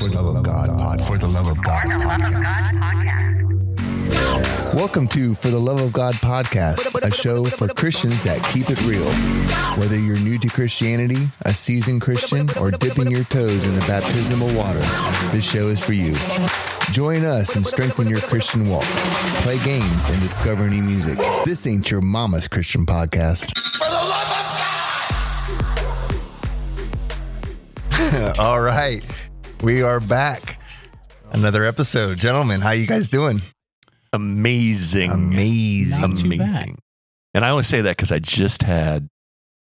For 0.00 0.08
the 0.08 0.22
Love 0.22 0.36
of 0.36 0.42
God 0.42 0.68
Pod. 0.70 1.02
For 1.02 1.18
the 1.18 1.28
Love 1.28 1.46
of 1.46 1.62
God 1.62 1.84
Podcast. 1.84 3.44
Welcome 4.72 5.06
to 5.08 5.34
For 5.34 5.48
the 5.48 5.58
Love 5.58 5.78
of 5.82 5.92
God 5.92 6.14
Podcast, 6.14 7.06
a 7.06 7.12
show 7.12 7.44
for 7.44 7.68
Christians 7.68 8.24
that 8.24 8.42
keep 8.44 8.70
it 8.70 8.80
real. 8.84 9.04
Whether 9.78 9.98
you're 9.98 10.18
new 10.18 10.38
to 10.38 10.48
Christianity, 10.48 11.28
a 11.44 11.52
seasoned 11.52 12.00
Christian, 12.00 12.48
or 12.58 12.70
dipping 12.70 13.10
your 13.10 13.24
toes 13.24 13.62
in 13.68 13.74
the 13.74 13.82
baptismal 13.82 14.50
water, 14.56 14.78
this 15.32 15.44
show 15.44 15.66
is 15.66 15.78
for 15.78 15.92
you. 15.92 16.14
Join 16.92 17.26
us 17.26 17.54
and 17.54 17.66
strengthen 17.66 18.08
your 18.08 18.22
Christian 18.22 18.70
walk. 18.70 18.84
Play 19.42 19.62
games 19.64 20.08
and 20.08 20.22
discover 20.22 20.66
new 20.70 20.80
music. 20.80 21.18
This 21.44 21.66
ain't 21.66 21.90
your 21.90 22.00
mama's 22.00 22.48
Christian 22.48 22.86
podcast. 22.86 23.52
All 28.38 28.62
right. 28.62 29.04
We 29.62 29.82
are 29.82 30.00
back. 30.00 30.58
Another 31.32 31.64
episode. 31.64 32.18
Gentlemen, 32.18 32.60
how 32.60 32.70
you 32.70 32.86
guys 32.86 33.08
doing? 33.08 33.42
amazing, 34.12 35.10
Amazing. 35.12 36.00
Not 36.00 36.16
too 36.16 36.28
bad. 36.30 36.40
amazing. 36.40 36.78
And 37.32 37.44
I 37.44 37.50
always 37.50 37.68
say 37.68 37.80
that 37.82 37.96
because 37.96 38.10
I 38.10 38.18
just 38.18 38.64
had 38.64 39.06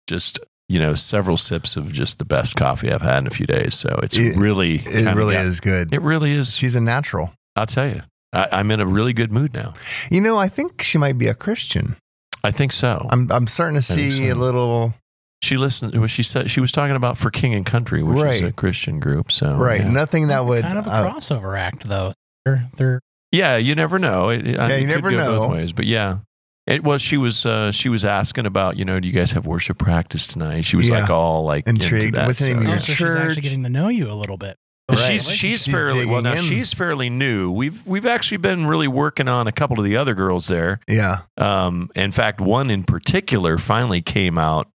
just 0.07 0.39
you 0.69 0.79
know 0.79 0.93
several 0.93 1.35
sips 1.35 1.75
of 1.75 1.91
just 1.91 2.17
the 2.19 2.23
best 2.25 2.55
coffee 2.55 2.91
I've 2.93 3.01
had 3.01 3.17
in 3.19 3.27
a 3.27 3.31
few 3.31 3.45
days. 3.45 3.75
So 3.75 3.99
it's 4.01 4.15
It- 4.17 4.37
really, 4.37 4.75
It 4.75 4.83
kinda 4.83 5.15
really 5.15 5.33
got- 5.35 5.45
is 5.45 5.59
good. 5.59 5.93
It 5.93 6.01
really 6.01 6.31
is. 6.31 6.55
She's 6.55 6.75
a 6.75 6.81
natural. 6.81 7.33
I'll 7.57 7.65
tell 7.65 7.89
you, 7.89 8.01
I, 8.31 8.47
I'm 8.53 8.71
in 8.71 8.79
a 8.79 8.85
really 8.85 9.11
good 9.11 9.33
mood 9.33 9.53
now. 9.53 9.73
You 10.09 10.21
know, 10.21 10.37
I 10.37 10.47
think 10.47 10.81
she 10.81 10.97
might 10.97 11.17
be 11.17 11.27
a 11.27 11.33
Christian. 11.33 11.97
I 12.43 12.51
think 12.51 12.71
so. 12.71 13.05
I'm 13.11 13.29
I'm 13.31 13.47
starting 13.47 13.75
to 13.75 13.81
think 13.85 13.99
see 14.13 14.29
so. 14.29 14.33
a 14.33 14.35
little 14.35 14.93
she 15.41 15.57
listened. 15.57 15.99
What 15.99 16.09
she 16.09 16.23
said 16.23 16.49
she 16.49 16.59
was 16.61 16.71
talking 16.71 16.95
about 16.95 17.17
for 17.17 17.31
King 17.31 17.53
and 17.53 17.65
Country, 17.65 18.03
which 18.03 18.23
is 18.23 18.43
a 18.43 18.51
Christian 18.51 18.99
group. 18.99 19.31
So 19.31 19.55
right. 19.55 19.81
yeah. 19.81 19.89
Nothing 19.91 20.27
that 20.27 20.45
would 20.45 20.63
kind 20.63 20.77
of 20.77 20.87
a 20.87 20.91
uh, 20.91 21.11
crossover 21.13 21.57
act, 21.57 21.87
though. 21.87 22.13
They're, 22.45 22.69
they're 22.77 22.99
Yeah, 23.31 23.57
you 23.57 23.75
never 23.75 23.99
know. 23.99 24.29
It, 24.29 24.45
it, 24.47 24.55
Yeah, 24.55 24.67
it 24.67 24.81
you 24.81 24.87
could 24.87 24.95
never 24.95 25.11
go 25.11 25.17
know. 25.17 25.39
both 25.41 25.51
ways. 25.51 25.73
But 25.73 25.85
yeah, 25.85 26.19
it 26.67 26.83
was. 26.83 27.01
She 27.01 27.17
was. 27.17 27.45
Uh, 27.45 27.71
she 27.71 27.89
was 27.89 28.05
asking 28.05 28.45
about. 28.45 28.77
You 28.77 28.85
know, 28.85 28.99
do 28.99 29.07
you 29.07 29.13
guys 29.13 29.31
have 29.31 29.45
worship 29.45 29.77
practice 29.77 30.27
tonight? 30.27 30.61
She 30.61 30.75
was 30.75 30.87
Yeah. 30.87 31.01
like 31.01 31.09
all 31.09 31.43
like 31.43 31.67
into 31.67 31.83
Intrigued. 31.83 32.15
that, 32.15 32.27
What's 32.27 32.39
the 32.39 32.49
name 32.49 32.57
of 32.59 32.63
your 32.63 32.75
oh, 32.75 32.79
so 32.79 32.85
she's 32.85 32.97
church. 32.97 33.19
actually 33.19 33.41
getting 33.41 33.63
to 33.63 33.69
know 33.69 33.87
you 33.89 34.11
a 34.11 34.13
little 34.13 34.37
bit. 34.37 34.57
And 34.89 34.97
Right. 34.97 35.11
She's 35.13 35.27
she's 35.29 35.37
She's 35.63 35.67
fairly 35.67 36.05
well 36.05 36.21
now. 36.21 36.33
in. 36.33 36.41
She's 36.41 36.73
fairly 36.73 37.09
new. 37.09 37.51
We've 37.51 37.85
we've 37.87 38.05
actually 38.05 38.37
been 38.37 38.65
really 38.65 38.87
working 38.87 39.27
on 39.29 39.47
a 39.47 39.51
couple 39.51 39.77
of 39.79 39.85
the 39.85 39.95
other 39.97 40.13
girls 40.15 40.47
there. 40.47 40.79
yeah. 40.87 41.21
Um, 41.37 41.89
in 41.95 42.11
fact, 42.11 42.41
one 42.41 42.69
in 42.71 42.83
particular 42.83 43.57
finally 43.57 44.01
came 44.01 44.37
out. 44.37 44.67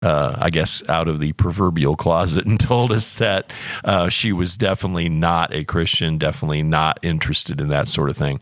Uh, 0.00 0.36
I 0.38 0.50
guess 0.50 0.80
out 0.88 1.08
of 1.08 1.18
the 1.18 1.32
proverbial 1.32 1.96
closet 1.96 2.46
and 2.46 2.60
told 2.60 2.92
us 2.92 3.14
that 3.16 3.52
uh, 3.84 4.08
she 4.08 4.32
was 4.32 4.56
definitely 4.56 5.08
not 5.08 5.52
a 5.52 5.64
Christian, 5.64 6.18
definitely 6.18 6.62
not 6.62 7.00
interested 7.02 7.60
in 7.60 7.68
that 7.68 7.88
sort 7.88 8.08
of 8.08 8.16
thing. 8.16 8.40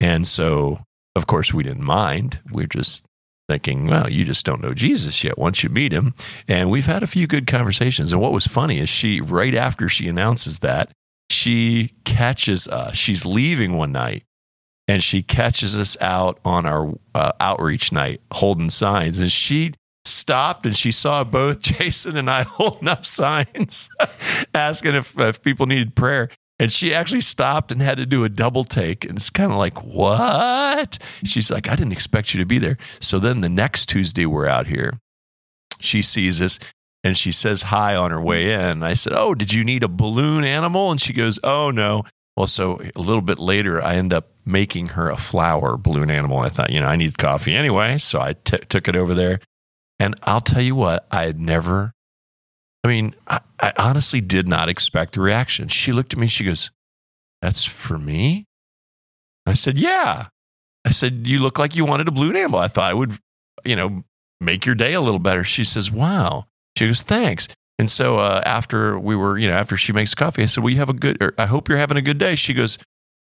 And 0.00 0.28
so, 0.28 0.80
of 1.16 1.26
course, 1.26 1.52
we 1.52 1.62
didn't 1.62 1.82
mind. 1.84 2.40
We're 2.50 2.66
just 2.66 3.06
thinking, 3.48 3.86
well, 3.86 4.10
you 4.10 4.24
just 4.24 4.44
don't 4.44 4.60
know 4.60 4.74
Jesus 4.74 5.24
yet 5.24 5.38
once 5.38 5.62
you 5.62 5.70
meet 5.70 5.92
him. 5.92 6.14
And 6.46 6.70
we've 6.70 6.86
had 6.86 7.02
a 7.02 7.06
few 7.06 7.26
good 7.26 7.46
conversations. 7.46 8.12
And 8.12 8.20
what 8.20 8.32
was 8.32 8.46
funny 8.46 8.78
is 8.78 8.90
she, 8.90 9.20
right 9.20 9.54
after 9.54 9.88
she 9.88 10.08
announces 10.08 10.58
that, 10.58 10.92
she 11.30 11.94
catches 12.04 12.68
us. 12.68 12.96
She's 12.96 13.24
leaving 13.24 13.76
one 13.76 13.92
night 13.92 14.24
and 14.86 15.02
she 15.02 15.22
catches 15.22 15.78
us 15.78 15.96
out 16.00 16.38
on 16.44 16.66
our 16.66 16.94
uh, 17.14 17.32
outreach 17.40 17.92
night 17.92 18.20
holding 18.32 18.70
signs. 18.70 19.18
And 19.18 19.32
she 19.32 19.72
stopped 20.10 20.66
and 20.66 20.76
she 20.76 20.92
saw 20.92 21.24
both 21.24 21.60
Jason 21.62 22.16
and 22.16 22.30
I 22.30 22.42
holding 22.48 22.88
up 22.88 23.04
signs 23.04 23.88
asking 24.54 24.94
if, 24.94 25.18
if 25.18 25.42
people 25.42 25.66
needed 25.66 25.94
prayer. 25.94 26.28
And 26.60 26.72
she 26.72 26.92
actually 26.92 27.20
stopped 27.20 27.70
and 27.70 27.80
had 27.80 27.98
to 27.98 28.06
do 28.06 28.24
a 28.24 28.28
double 28.28 28.64
take. 28.64 29.04
And 29.04 29.16
it's 29.16 29.30
kind 29.30 29.52
of 29.52 29.58
like, 29.58 29.84
what? 29.84 30.98
She's 31.22 31.52
like, 31.52 31.68
I 31.68 31.76
didn't 31.76 31.92
expect 31.92 32.34
you 32.34 32.40
to 32.40 32.46
be 32.46 32.58
there. 32.58 32.76
So 33.00 33.20
then 33.20 33.42
the 33.42 33.48
next 33.48 33.86
Tuesday, 33.86 34.26
we're 34.26 34.48
out 34.48 34.66
here. 34.66 34.98
She 35.78 36.02
sees 36.02 36.42
us 36.42 36.58
and 37.04 37.16
she 37.16 37.30
says 37.30 37.62
hi 37.62 37.94
on 37.94 38.10
her 38.10 38.20
way 38.20 38.52
in. 38.52 38.82
I 38.82 38.94
said, 38.94 39.12
Oh, 39.12 39.36
did 39.36 39.52
you 39.52 39.62
need 39.62 39.84
a 39.84 39.88
balloon 39.88 40.42
animal? 40.42 40.90
And 40.90 41.00
she 41.00 41.12
goes, 41.12 41.38
Oh, 41.44 41.70
no. 41.70 42.02
Well, 42.36 42.46
so 42.48 42.80
a 42.94 43.00
little 43.00 43.22
bit 43.22 43.38
later, 43.38 43.82
I 43.82 43.94
end 43.94 44.12
up 44.12 44.30
making 44.44 44.88
her 44.88 45.10
a 45.10 45.16
flower 45.16 45.76
balloon 45.76 46.10
animal. 46.10 46.38
I 46.38 46.48
thought, 46.48 46.70
you 46.70 46.80
know, 46.80 46.86
I 46.86 46.96
need 46.96 47.18
coffee 47.18 47.54
anyway. 47.54 47.98
So 47.98 48.20
I 48.20 48.34
t- 48.44 48.58
took 48.68 48.88
it 48.88 48.96
over 48.96 49.14
there. 49.14 49.40
And 49.98 50.14
I'll 50.22 50.40
tell 50.40 50.62
you 50.62 50.74
what, 50.74 51.06
I 51.10 51.24
had 51.24 51.40
never, 51.40 51.92
I 52.84 52.88
mean, 52.88 53.14
I, 53.26 53.40
I 53.60 53.72
honestly 53.78 54.20
did 54.20 54.46
not 54.46 54.68
expect 54.68 55.14
the 55.14 55.20
reaction. 55.20 55.68
She 55.68 55.92
looked 55.92 56.12
at 56.12 56.18
me, 56.18 56.28
she 56.28 56.44
goes, 56.44 56.70
That's 57.42 57.64
for 57.64 57.98
me? 57.98 58.46
I 59.46 59.54
said, 59.54 59.78
Yeah. 59.78 60.26
I 60.84 60.90
said, 60.90 61.26
You 61.26 61.40
look 61.40 61.58
like 61.58 61.74
you 61.74 61.84
wanted 61.84 62.08
a 62.08 62.12
blue 62.12 62.30
animal. 62.30 62.60
I 62.60 62.68
thought 62.68 62.90
I 62.90 62.94
would, 62.94 63.18
you 63.64 63.76
know, 63.76 64.02
make 64.40 64.66
your 64.66 64.74
day 64.74 64.94
a 64.94 65.00
little 65.00 65.18
better. 65.18 65.42
She 65.42 65.64
says, 65.64 65.90
Wow. 65.90 66.46
She 66.76 66.86
goes, 66.86 67.02
Thanks. 67.02 67.48
And 67.80 67.90
so 67.90 68.18
uh, 68.18 68.42
after 68.44 68.98
we 68.98 69.14
were, 69.14 69.38
you 69.38 69.48
know, 69.48 69.54
after 69.54 69.76
she 69.76 69.92
makes 69.92 70.14
coffee, 70.14 70.42
I 70.42 70.46
said, 70.46 70.62
Well, 70.62 70.72
you 70.72 70.78
have 70.78 70.90
a 70.90 70.94
good, 70.94 71.20
or 71.20 71.34
I 71.38 71.46
hope 71.46 71.68
you're 71.68 71.78
having 71.78 71.96
a 71.96 72.02
good 72.02 72.18
day. 72.18 72.36
She 72.36 72.54
goes, 72.54 72.78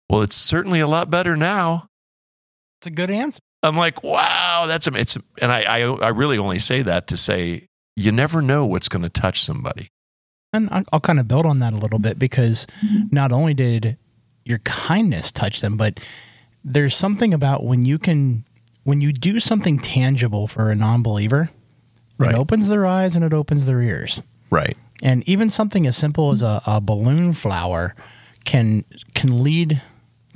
Well, 0.09 0.22
it's 0.22 0.35
certainly 0.35 0.79
a 0.79 0.88
lot 0.88 1.09
better 1.09 1.38
now. 1.38 1.88
It's 2.79 2.88
a 2.88 2.91
good 2.91 3.11
answer. 3.11 3.40
I'm 3.63 3.78
like, 3.78 4.03
wow, 4.03 4.66
that's 4.68 4.88
it's, 4.88 5.18
and 5.41 5.51
I, 5.51 5.62
I, 5.63 5.79
I 5.84 6.07
really 6.09 6.38
only 6.38 6.59
say 6.59 6.81
that 6.81 7.07
to 7.07 7.18
say 7.18 7.68
you 7.96 8.12
never 8.12 8.41
know 8.41 8.66
what's 8.66 8.90
going 8.90 9.03
to 9.03 9.09
touch 9.09 9.41
somebody. 9.44 9.90
And 10.51 10.69
I- 10.69 10.84
I'll 10.91 11.00
kind 11.00 11.19
of 11.19 11.28
build 11.28 11.46
on 11.46 11.59
that 11.59 11.73
a 11.73 11.78
little 11.78 12.00
bit 12.00 12.19
because 12.19 12.68
not 13.12 13.31
only 13.31 13.53
did 13.53 13.97
your 14.46 14.59
kindness 14.59 15.31
touch 15.31 15.62
them, 15.62 15.78
but 15.78 16.00
there's 16.63 16.96
something 16.96 17.34
about 17.34 17.63
when 17.63 17.85
you 17.85 17.97
can, 17.97 18.46
when 18.84 19.00
you 19.02 19.13
do 19.13 19.40
something 19.40 19.79
tangible 19.79 20.47
for 20.47 20.69
a 20.69 20.75
non 20.75 21.02
believer, 21.02 21.50
Right. 22.19 22.35
it 22.35 22.38
opens 22.38 22.68
their 22.69 22.85
eyes 22.85 23.16
and 23.16 23.25
it 23.25 23.34
opens 23.34 23.66
their 23.66 23.81
ears. 23.81 24.22
Right. 24.52 24.78
And 25.02 25.28
even 25.28 25.50
something 25.50 25.88
as 25.88 25.97
simple 25.97 26.31
as 26.31 26.41
a, 26.41 26.62
a 26.66 26.79
balloon 26.79 27.34
flower 27.34 27.96
can 28.46 28.84
can 29.16 29.41
lead 29.44 29.81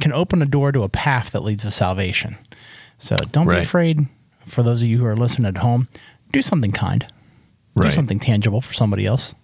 can 0.01 0.11
open 0.11 0.41
a 0.41 0.45
door 0.45 0.71
to 0.71 0.83
a 0.83 0.89
path 0.89 1.31
that 1.31 1.41
leads 1.43 1.63
to 1.63 1.71
salvation. 1.71 2.37
So 2.97 3.16
don't 3.31 3.47
Right. 3.47 3.58
be 3.59 3.62
afraid. 3.63 4.08
For 4.46 4.63
those 4.63 4.81
of 4.81 4.88
you 4.88 4.97
who 5.00 5.06
are 5.06 5.16
listening 5.16 5.47
at 5.47 5.58
home, 5.58 5.88
do 6.31 6.41
something 6.41 6.72
kind. 6.72 7.06
Do 7.75 7.91
something 7.91 8.19
tangible 8.19 8.59
for 8.62 8.74
somebody 8.74 9.06
else. 9.06 9.35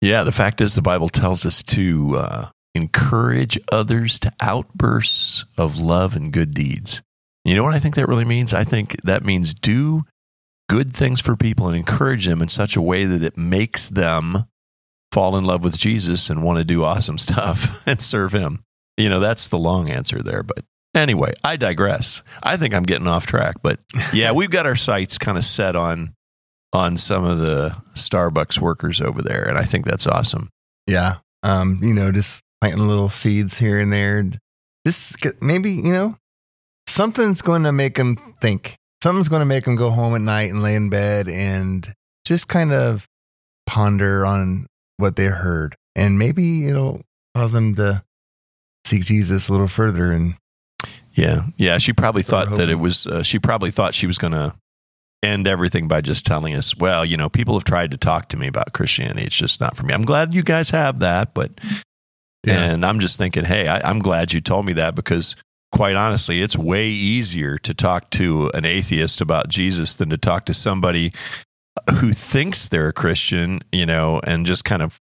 Yeah. 0.00 0.24
The 0.24 0.32
fact 0.32 0.62
is, 0.62 0.74
the 0.74 0.80
Bible 0.82 1.10
tells 1.10 1.44
us 1.44 1.62
to 1.64 2.16
uh, 2.16 2.46
encourage 2.74 3.58
others 3.70 4.18
to 4.20 4.32
outbursts 4.40 5.44
of 5.58 5.76
love 5.78 6.16
and 6.16 6.32
good 6.32 6.54
deeds. 6.54 7.02
You 7.44 7.54
know 7.56 7.62
what 7.62 7.74
I 7.74 7.78
think 7.78 7.96
that 7.96 8.08
really 8.08 8.24
means? 8.24 8.54
I 8.54 8.64
think 8.64 9.00
that 9.02 9.24
means 9.26 9.52
do 9.52 10.04
good 10.70 10.94
things 10.94 11.20
for 11.20 11.36
people 11.36 11.66
and 11.68 11.76
encourage 11.76 12.24
them 12.26 12.40
in 12.40 12.48
such 12.48 12.76
a 12.76 12.82
way 12.82 13.04
that 13.04 13.22
it 13.22 13.36
makes 13.36 13.88
them 13.90 14.44
fall 15.12 15.36
in 15.36 15.44
love 15.44 15.62
with 15.62 15.76
Jesus 15.76 16.30
and 16.30 16.42
want 16.42 16.58
to 16.58 16.64
do 16.64 16.82
awesome 16.84 17.18
stuff 17.28 17.86
and 17.86 18.00
serve 18.00 18.32
him. 18.32 18.62
You 18.96 19.10
know, 19.10 19.20
that's 19.20 19.48
the 19.48 19.58
long 19.58 19.90
answer 19.90 20.22
there. 20.22 20.42
But 20.42 20.64
anyway, 20.94 21.32
I 21.44 21.56
digress. 21.56 22.22
I 22.42 22.56
think 22.56 22.74
I'm 22.74 22.84
getting 22.84 23.06
off 23.06 23.26
track. 23.26 23.56
But 23.62 23.80
yeah, 24.12 24.32
we've 24.32 24.50
got 24.50 24.66
our 24.66 24.76
sights 24.76 25.18
kind 25.18 25.38
of 25.38 25.44
set 25.44 25.76
on 25.76 26.14
on 26.72 26.96
some 26.96 27.24
of 27.24 27.38
the 27.38 27.76
Starbucks 27.94 28.58
workers 28.58 29.00
over 29.00 29.22
there, 29.22 29.48
and 29.48 29.58
I 29.58 29.64
think 29.64 29.84
that's 29.84 30.06
awesome. 30.06 30.48
Yeah. 30.86 31.16
Um, 31.42 31.80
you 31.82 31.94
know, 31.94 32.12
just 32.12 32.42
planting 32.60 32.86
little 32.86 33.08
seeds 33.08 33.58
here 33.58 33.80
and 33.80 33.92
there. 33.92 34.24
Just 34.86 35.16
maybe, 35.40 35.72
you 35.72 35.92
know, 35.92 36.16
something's 36.86 37.42
going 37.42 37.62
to 37.64 37.72
make 37.72 37.94
them 37.94 38.34
think. 38.40 38.76
Something's 39.02 39.28
going 39.28 39.40
to 39.40 39.46
make 39.46 39.64
them 39.64 39.76
go 39.76 39.90
home 39.90 40.14
at 40.14 40.20
night 40.20 40.50
and 40.50 40.62
lay 40.62 40.74
in 40.74 40.90
bed 40.90 41.28
and 41.28 41.88
just 42.26 42.48
kind 42.48 42.72
of 42.72 43.06
ponder 43.66 44.26
on 44.26 44.66
what 44.98 45.16
they 45.16 45.26
heard. 45.26 45.76
And 45.94 46.18
maybe 46.18 46.66
it'll 46.66 47.00
cause 47.34 47.52
them 47.52 47.74
to 47.76 48.02
seek 48.86 49.04
Jesus 49.04 49.48
a 49.48 49.52
little 49.52 49.68
further. 49.68 50.12
And 50.12 50.34
Yeah, 51.20 51.42
yeah. 51.56 51.78
She 51.78 51.92
probably 51.92 52.22
thought 52.22 52.56
that 52.56 52.68
it 52.68 52.76
was. 52.76 53.06
Uh, 53.06 53.22
she 53.22 53.38
probably 53.38 53.70
thought 53.70 53.94
she 53.94 54.06
was 54.06 54.18
going 54.18 54.32
to 54.32 54.54
end 55.22 55.46
everything 55.46 55.86
by 55.86 56.00
just 56.00 56.24
telling 56.24 56.54
us, 56.54 56.76
"Well, 56.76 57.04
you 57.04 57.16
know, 57.16 57.28
people 57.28 57.54
have 57.54 57.64
tried 57.64 57.90
to 57.90 57.96
talk 57.96 58.30
to 58.30 58.36
me 58.36 58.46
about 58.46 58.72
Christianity. 58.72 59.24
It's 59.24 59.36
just 59.36 59.60
not 59.60 59.76
for 59.76 59.84
me." 59.84 59.92
I'm 59.92 60.04
glad 60.04 60.32
you 60.32 60.42
guys 60.42 60.70
have 60.70 61.00
that, 61.00 61.34
but 61.34 61.60
and 62.46 62.84
I'm 62.84 63.00
just 63.00 63.18
thinking, 63.18 63.44
hey, 63.44 63.68
I, 63.68 63.88
I'm 63.88 63.98
glad 63.98 64.32
you 64.32 64.40
told 64.40 64.64
me 64.64 64.72
that 64.74 64.94
because, 64.94 65.36
quite 65.72 65.96
honestly, 65.96 66.40
it's 66.40 66.56
way 66.56 66.88
easier 66.88 67.58
to 67.58 67.74
talk 67.74 68.10
to 68.12 68.50
an 68.54 68.64
atheist 68.64 69.20
about 69.20 69.48
Jesus 69.48 69.94
than 69.94 70.08
to 70.10 70.18
talk 70.18 70.46
to 70.46 70.54
somebody 70.54 71.12
who 71.98 72.12
thinks 72.12 72.68
they're 72.68 72.88
a 72.88 72.92
Christian, 72.92 73.60
you 73.72 73.86
know, 73.86 74.20
and 74.24 74.46
just 74.46 74.64
kind 74.64 74.82
of 74.82 74.98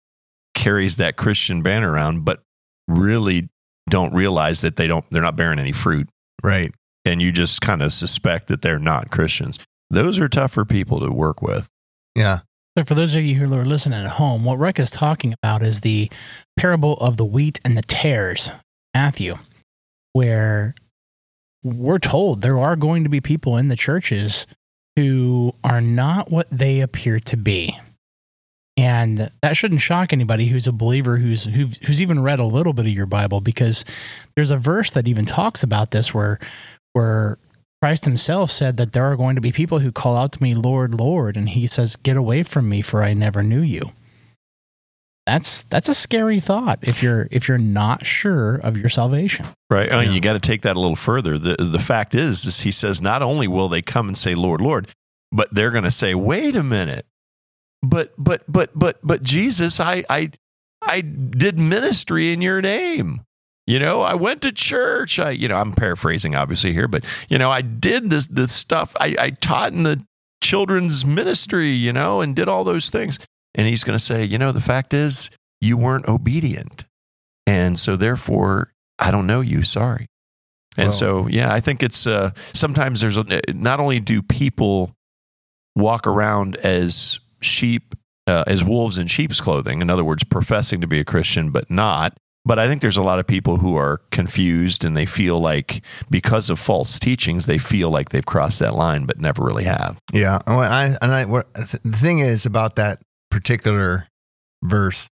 carries 0.53 0.97
that 0.97 1.15
Christian 1.15 1.63
banner 1.63 1.91
around, 1.91 2.23
but 2.23 2.43
really 2.87 3.49
don't 3.89 4.13
realize 4.13 4.61
that 4.61 4.75
they 4.75 4.87
don't 4.87 5.05
they're 5.09 5.21
not 5.21 5.35
bearing 5.35 5.59
any 5.59 5.71
fruit 5.71 6.07
right. 6.41 6.71
and 7.05 7.21
you 7.21 7.31
just 7.31 7.61
kind 7.61 7.81
of 7.81 7.93
suspect 7.93 8.47
that 8.47 8.61
they're 8.61 8.79
not 8.79 9.11
Christians. 9.11 9.59
Those 9.89 10.19
are 10.19 10.27
tougher 10.27 10.65
people 10.65 10.99
to 11.01 11.11
work 11.11 11.41
with. 11.41 11.67
Yeah. 12.15 12.39
So, 12.77 12.83
for 12.83 12.95
those 12.95 13.15
of 13.15 13.23
you 13.23 13.35
who 13.35 13.53
are 13.53 13.65
listening 13.65 14.03
at 14.03 14.11
home, 14.13 14.43
what 14.43 14.57
Rick 14.57 14.79
is 14.79 14.89
talking 14.89 15.33
about 15.43 15.61
is 15.61 15.81
the 15.81 16.09
parable 16.57 16.93
of 16.95 17.17
the 17.17 17.25
wheat 17.25 17.59
and 17.63 17.77
the 17.77 17.83
tares, 17.83 18.49
Matthew, 18.95 19.37
where 20.13 20.73
we're 21.63 21.99
told 21.99 22.41
there 22.41 22.59
are 22.59 22.75
going 22.75 23.03
to 23.03 23.09
be 23.09 23.21
people 23.21 23.57
in 23.57 23.67
the 23.67 23.75
churches 23.75 24.47
who 24.95 25.53
are 25.63 25.81
not 25.81 26.31
what 26.31 26.47
they 26.49 26.81
appear 26.81 27.19
to 27.19 27.37
be. 27.37 27.77
And 28.75 29.29
that 29.41 29.55
shouldn't 29.55 29.81
shock 29.81 30.11
anybody 30.11 30.47
who's 30.47 30.65
a 30.65 30.71
believer 30.71 31.17
who's 31.17 31.43
who's, 31.43 31.77
who's 31.79 32.01
even 32.01 32.23
read 32.23 32.39
a 32.39 32.45
little 32.45 32.73
bit 32.73 32.85
of 32.85 32.91
your 32.91 33.05
Bible 33.05 33.39
because 33.39 33.85
there's 34.35 34.49
a 34.49 34.57
verse 34.57 34.89
that 34.91 35.07
even 35.07 35.25
talks 35.25 35.61
about 35.61 35.91
this 35.91 36.13
where 36.13 36.39
where 36.93 37.37
Christ 37.83 38.05
himself 38.05 38.49
said 38.49 38.77
that 38.77 38.93
there 38.93 39.11
are 39.11 39.17
going 39.17 39.35
to 39.35 39.41
be 39.41 39.51
people 39.51 39.79
who 39.79 39.91
call 39.91 40.15
out 40.15 40.31
to 40.31 40.41
me, 40.41 40.55
Lord, 40.55 40.95
Lord, 40.95 41.35
and 41.35 41.49
he 41.49 41.67
says, 41.67 41.97
Get 41.97 42.15
away 42.15 42.41
from 42.43 42.69
me, 42.69 42.81
for 42.81 43.03
I 43.03 43.13
never 43.13 43.43
knew 43.43 43.59
you. 43.59 43.91
That's 45.25 45.63
that's 45.63 45.89
a 45.89 45.93
scary 45.93 46.39
thought 46.39 46.79
if 46.81 47.03
you're 47.03 47.27
if 47.29 47.47
you're 47.47 47.57
not 47.57 48.05
sure 48.05 48.55
of 48.55 48.77
your 48.77 48.89
salvation. 48.89 49.47
Right. 49.69 49.89
Yeah. 49.89 50.01
you 50.01 50.19
got 50.19 50.33
to 50.33 50.39
take 50.39 50.63
that 50.63 50.75
a 50.75 50.79
little 50.79 50.95
further. 50.95 51.37
The 51.37 51.57
the 51.59 51.79
fact 51.79 52.15
is, 52.15 52.45
is 52.45 52.61
he 52.61 52.71
says 52.71 53.01
not 53.01 53.21
only 53.21 53.47
will 53.47 53.69
they 53.69 53.81
come 53.81 54.07
and 54.07 54.17
say, 54.17 54.33
Lord, 54.33 54.61
Lord, 54.61 54.87
but 55.31 55.53
they're 55.53 55.71
going 55.71 55.83
to 55.83 55.91
say, 55.91 56.15
wait 56.15 56.55
a 56.55 56.63
minute. 56.63 57.05
But 57.83 58.13
but 58.17 58.43
but 58.47 58.71
but 58.73 58.99
but 59.03 59.21
Jesus, 59.21 59.79
I 59.79 60.05
I 60.09 60.31
I 60.81 61.01
did 61.01 61.59
ministry 61.59 62.31
in 62.33 62.41
your 62.41 62.61
name. 62.61 63.21
You 63.67 63.79
know, 63.79 64.01
I 64.01 64.15
went 64.15 64.41
to 64.41 64.51
church. 64.51 65.19
I, 65.19 65.31
you 65.31 65.47
know, 65.47 65.57
I'm 65.57 65.73
paraphrasing 65.73 66.35
obviously 66.35 66.73
here, 66.73 66.87
but 66.87 67.05
you 67.29 67.37
know, 67.37 67.51
I 67.51 67.61
did 67.61 68.09
this 68.09 68.25
this 68.27 68.53
stuff. 68.53 68.95
I, 68.99 69.15
I 69.19 69.29
taught 69.29 69.73
in 69.73 69.83
the 69.83 70.05
children's 70.41 71.05
ministry, 71.05 71.69
you 71.69 71.93
know, 71.93 72.21
and 72.21 72.35
did 72.35 72.49
all 72.49 72.63
those 72.63 72.89
things. 72.89 73.19
And 73.55 73.67
he's 73.67 73.83
going 73.83 73.97
to 73.97 74.03
say, 74.03 74.23
you 74.23 74.37
know, 74.37 74.51
the 74.51 74.61
fact 74.61 74.93
is, 74.93 75.29
you 75.61 75.77
weren't 75.77 76.07
obedient, 76.07 76.85
and 77.45 77.77
so 77.77 77.95
therefore, 77.95 78.73
I 78.99 79.11
don't 79.11 79.27
know 79.27 79.41
you. 79.41 79.63
Sorry. 79.63 80.07
And 80.75 80.91
so, 80.91 81.27
yeah, 81.27 81.53
I 81.53 81.59
think 81.59 81.83
it's 81.83 82.07
uh, 82.07 82.31
sometimes 82.53 82.99
there's 83.01 83.17
a, 83.17 83.25
not 83.53 83.79
only 83.79 83.99
do 83.99 84.23
people 84.23 84.91
walk 85.75 86.07
around 86.07 86.57
as 86.57 87.19
sheep, 87.45 87.95
uh, 88.27 88.43
as 88.47 88.63
wolves 88.63 88.97
in 88.97 89.07
sheep's 89.07 89.41
clothing, 89.41 89.81
in 89.81 89.89
other 89.89 90.03
words, 90.03 90.23
professing 90.23 90.81
to 90.81 90.87
be 90.87 90.99
a 90.99 91.05
Christian 91.05 91.51
but 91.51 91.69
not 91.69 92.17
but 92.45 92.59
I 92.59 92.67
think 92.67 92.81
there's 92.81 92.97
a 92.97 93.03
lot 93.03 93.19
of 93.19 93.27
people 93.27 93.57
who 93.57 93.77
are 93.77 94.01
confused 94.11 94.83
and 94.83 94.97
they 94.97 95.05
feel 95.05 95.39
like 95.39 95.81
because 96.09 96.49
of 96.49 96.59
false 96.59 96.99
teachings, 96.99 97.45
they 97.45 97.57
feel 97.57 97.89
like 97.89 98.09
they've 98.09 98.25
crossed 98.25 98.59
that 98.59 98.75
line, 98.75 99.05
but 99.05 99.19
never 99.19 99.43
really 99.43 99.63
have. 99.63 99.97
Yeah. 100.11 100.39
I, 100.45 100.97
and 101.01 101.13
I, 101.13 101.23
the 101.23 101.95
thing 101.95 102.19
is 102.19 102.45
about 102.45 102.75
that 102.75 103.01
particular 103.31 104.07
verse 104.61 105.07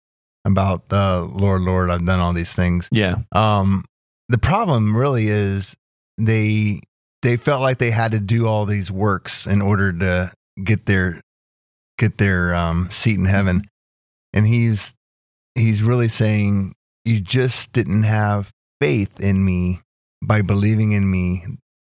about 0.45 0.89
the 0.89 1.29
Lord, 1.31 1.63
Lord, 1.63 1.91
I've 1.91 2.07
done 2.07 2.21
all 2.21 2.33
these 2.33 2.55
things. 2.55 2.89
Yeah. 2.91 3.17
Um, 3.33 3.85
the 4.31 4.39
problem 4.39 4.97
really 4.97 5.29
is 5.29 5.77
they, 6.17 6.81
they 7.21 7.37
felt 7.37 7.61
like 7.61 7.77
they 7.77 7.91
had 7.91 8.13
to 8.13 8.21
do 8.21 8.47
all 8.47 8.65
these 8.65 8.91
works 8.91 9.47
in 9.47 9.61
order 9.61 9.93
to 9.93 10.33
get 10.65 10.87
their, 10.87 11.21
get 11.99 12.19
their, 12.19 12.55
um, 12.55 12.91
seat 12.91 13.19
in 13.19 13.27
heaven. 13.27 13.63
And 14.33 14.47
he's, 14.47 14.95
he's 15.55 15.83
really 15.83 16.09
saying, 16.09 16.73
you 17.05 17.21
just 17.21 17.73
didn't 17.73 18.05
have 18.05 18.51
faith 18.81 19.21
in 19.21 19.45
me 19.45 19.81
by 20.23 20.43
believing 20.43 20.93
in 20.93 21.11
me 21.11 21.45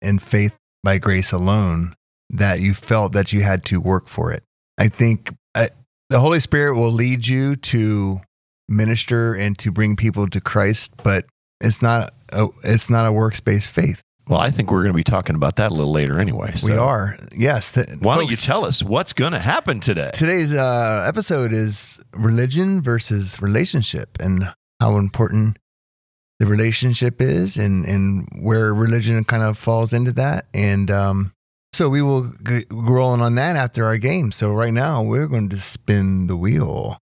and 0.03 0.23
faith 0.23 0.53
by 0.83 0.99
grace 0.99 1.33
alone 1.33 1.95
that 2.31 2.61
you 2.61 2.75
felt 2.75 3.13
that 3.13 3.33
you 3.33 3.43
had 3.43 3.65
to 3.65 3.81
work 3.81 4.07
for 4.07 4.33
it. 4.33 4.43
I 4.79 4.89
think 4.89 5.35
uh, 5.55 5.69
the 6.09 6.21
Holy 6.21 6.41
Spirit 6.41 6.77
will 6.77 6.93
lead 6.93 7.27
you 7.27 7.57
to 7.57 8.21
minister 8.69 9.35
and 9.35 9.59
to 9.59 9.73
bring 9.73 9.97
people 9.97 10.29
to 10.29 10.41
Christ, 10.41 10.93
but 11.03 11.27
it's 11.61 11.83
not 11.83 12.15
a, 12.33 12.49
it's 12.63 12.89
not 12.89 13.07
a 13.07 13.13
works 13.13 13.41
based 13.41 13.71
faith. 13.71 14.01
Well, 14.31 14.39
I 14.39 14.53
think 14.53 14.71
we're 14.71 14.83
going 14.83 14.93
to 14.93 14.97
be 14.97 15.03
talking 15.03 15.35
about 15.35 15.57
that 15.57 15.73
a 15.73 15.75
little 15.75 15.91
later 15.91 16.21
anyway. 16.21 16.53
So. 16.55 16.73
We 16.73 16.79
are. 16.79 17.19
Yes. 17.37 17.73
Th- 17.73 17.89
Why 17.99 18.15
folks, 18.15 18.23
don't 18.23 18.31
you 18.31 18.37
tell 18.37 18.65
us 18.65 18.81
what's 18.81 19.13
going 19.13 19.33
to 19.33 19.41
happen 19.41 19.81
today? 19.81 20.13
Today's 20.15 20.55
uh, 20.55 21.05
episode 21.05 21.53
is 21.53 22.01
religion 22.15 22.81
versus 22.81 23.43
relationship. 23.43 24.19
And 24.21 24.45
how 24.79 24.99
important 24.99 25.59
the 26.39 26.47
relationship 26.47 27.21
is 27.21 27.57
and, 27.57 27.85
and 27.85 28.29
where 28.41 28.73
religion 28.73 29.25
kind 29.25 29.43
of 29.43 29.59
falls 29.59 29.93
into 29.93 30.13
that. 30.13 30.47
And 30.55 30.93
um, 30.93 31.33
so 31.73 31.89
we 31.89 32.01
will 32.01 32.29
get 32.45 32.67
rolling 32.71 33.21
on 33.21 33.35
that 33.35 33.57
after 33.57 33.85
our 33.85 33.99
game. 33.99 34.31
So 34.31 34.53
right 34.53 34.73
now 34.73 35.03
we're 35.03 35.27
going 35.27 35.49
to 35.49 35.59
spin 35.59 36.29
the 36.29 36.37
wheel. 36.37 36.99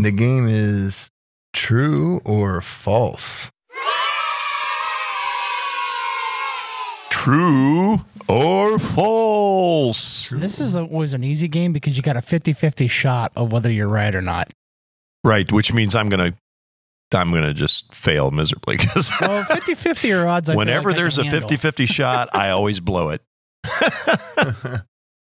And 0.00 0.06
the 0.06 0.12
game 0.12 0.48
is 0.48 1.10
true 1.52 2.22
or 2.24 2.62
false. 2.62 3.50
True 7.10 7.98
or 8.26 8.78
false? 8.78 10.30
This 10.30 10.58
is 10.58 10.74
always 10.74 11.12
an 11.12 11.22
easy 11.22 11.48
game 11.48 11.74
because 11.74 11.98
you 11.98 12.02
got 12.02 12.16
a 12.16 12.22
50 12.22 12.54
50 12.54 12.88
shot 12.88 13.32
of 13.36 13.52
whether 13.52 13.70
you're 13.70 13.88
right 13.88 14.14
or 14.14 14.22
not. 14.22 14.50
Right, 15.22 15.52
which 15.52 15.74
means 15.74 15.94
I'm 15.94 16.08
going 16.08 16.32
to 16.32 16.38
I'm 17.14 17.30
going 17.30 17.44
to 17.44 17.52
just 17.52 17.92
fail 17.92 18.30
miserably 18.30 18.78
because 18.78 19.10
well, 19.20 19.44
50 19.44 19.74
50 19.74 20.12
are 20.12 20.26
odds. 20.26 20.48
I 20.48 20.56
whenever 20.56 20.92
like 20.92 20.96
there's 20.96 21.18
a 21.18 21.24
50 21.24 21.58
50 21.58 21.84
shot, 21.84 22.30
I 22.32 22.48
always 22.48 22.80
blow 22.80 23.10
it. 23.10 23.20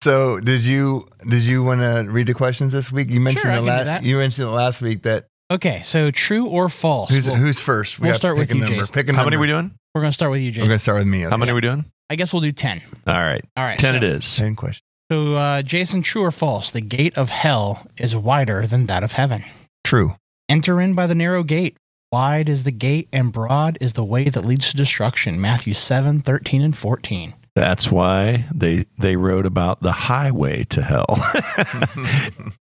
So 0.04 0.40
did 0.40 0.64
you 0.64 1.08
did 1.30 1.44
you 1.44 1.64
want 1.64 1.82
to 1.82 2.08
read 2.10 2.28
the 2.28 2.34
questions 2.34 2.72
this 2.72 2.92
week? 2.92 3.10
You 3.10 3.20
mentioned 3.20 3.54
sure, 3.54 3.56
the 3.56 3.62
last 3.62 4.04
you 4.04 4.18
mentioned 4.18 4.48
the 4.48 4.52
last 4.52 4.82
week 4.82 5.04
that 5.04 5.28
Okay, 5.52 5.82
so 5.84 6.12
true 6.12 6.48
or 6.48 6.70
false? 6.70 7.10
Who's 7.10 7.28
we'll, 7.28 7.36
who's 7.36 7.60
first? 7.60 8.00
We 8.00 8.08
will 8.08 8.18
start 8.18 8.38
with 8.38 8.54
you, 8.56 8.66
Jason. 8.66 8.94
Pick 8.94 9.10
a 9.10 9.14
How 9.14 9.26
many 9.26 9.36
are 9.36 9.40
we 9.40 9.48
doing? 9.48 9.76
We're 9.94 10.00
going 10.00 10.12
to 10.12 10.16
start 10.16 10.32
with 10.32 10.40
you, 10.40 10.50
Jason. 10.50 10.64
We're 10.64 10.70
going 10.70 10.78
to 10.78 10.84
start 10.84 11.00
with 11.00 11.08
me. 11.08 11.26
Okay. 11.26 11.30
How 11.30 11.36
many 11.36 11.52
are 11.52 11.56
we 11.56 11.60
doing? 11.60 11.84
I 12.10 12.16
guess 12.16 12.32
we'll 12.32 12.42
do 12.42 12.54
10. 12.54 12.82
All 13.06 13.14
right. 13.16 13.44
All 13.58 13.66
right. 13.66 13.78
10 13.78 13.94
so, 13.94 13.98
it 13.98 14.04
is. 14.04 14.36
10 14.38 14.56
questions. 14.56 14.82
So, 15.12 15.36
uh, 15.36 15.62
Jason, 15.62 16.02
true 16.02 16.24
or 16.24 16.32
false? 16.32 16.72
The 16.72 16.80
gate 16.80 17.18
of 17.18 17.30
hell 17.30 17.86
is 17.98 18.16
wider 18.16 18.66
than 18.66 18.86
that 18.86 19.04
of 19.04 19.12
heaven. 19.12 19.44
True. 19.84 20.16
Enter 20.48 20.80
in 20.80 20.94
by 20.94 21.06
the 21.06 21.16
narrow 21.16 21.44
gate. 21.44 21.76
Wide 22.14 22.48
is 22.48 22.64
the 22.64 22.72
gate 22.72 23.10
and 23.12 23.34
broad 23.34 23.78
is 23.82 23.94
the 23.94 24.06
way 24.06 24.30
that 24.30 24.46
leads 24.46 24.72
to 24.72 24.78
destruction. 24.78 25.42
Matthew 25.42 25.74
7, 25.74 26.22
13, 26.22 26.62
and 26.62 26.78
14. 26.78 27.34
That's 27.56 27.92
why 27.92 28.46
they 28.54 28.86
they 28.98 29.16
wrote 29.16 29.46
about 29.46 29.82
the 29.82 29.92
highway 29.92 30.64
to 30.66 30.82
hell. 30.82 31.18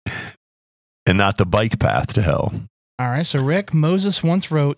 and 1.05 1.17
not 1.17 1.37
the 1.37 1.45
bike 1.45 1.79
path 1.79 2.13
to 2.13 2.21
hell. 2.21 2.53
All 2.99 3.09
right, 3.09 3.25
so 3.25 3.39
Rick 3.39 3.73
Moses 3.73 4.23
once 4.23 4.49
wrote, 4.51 4.77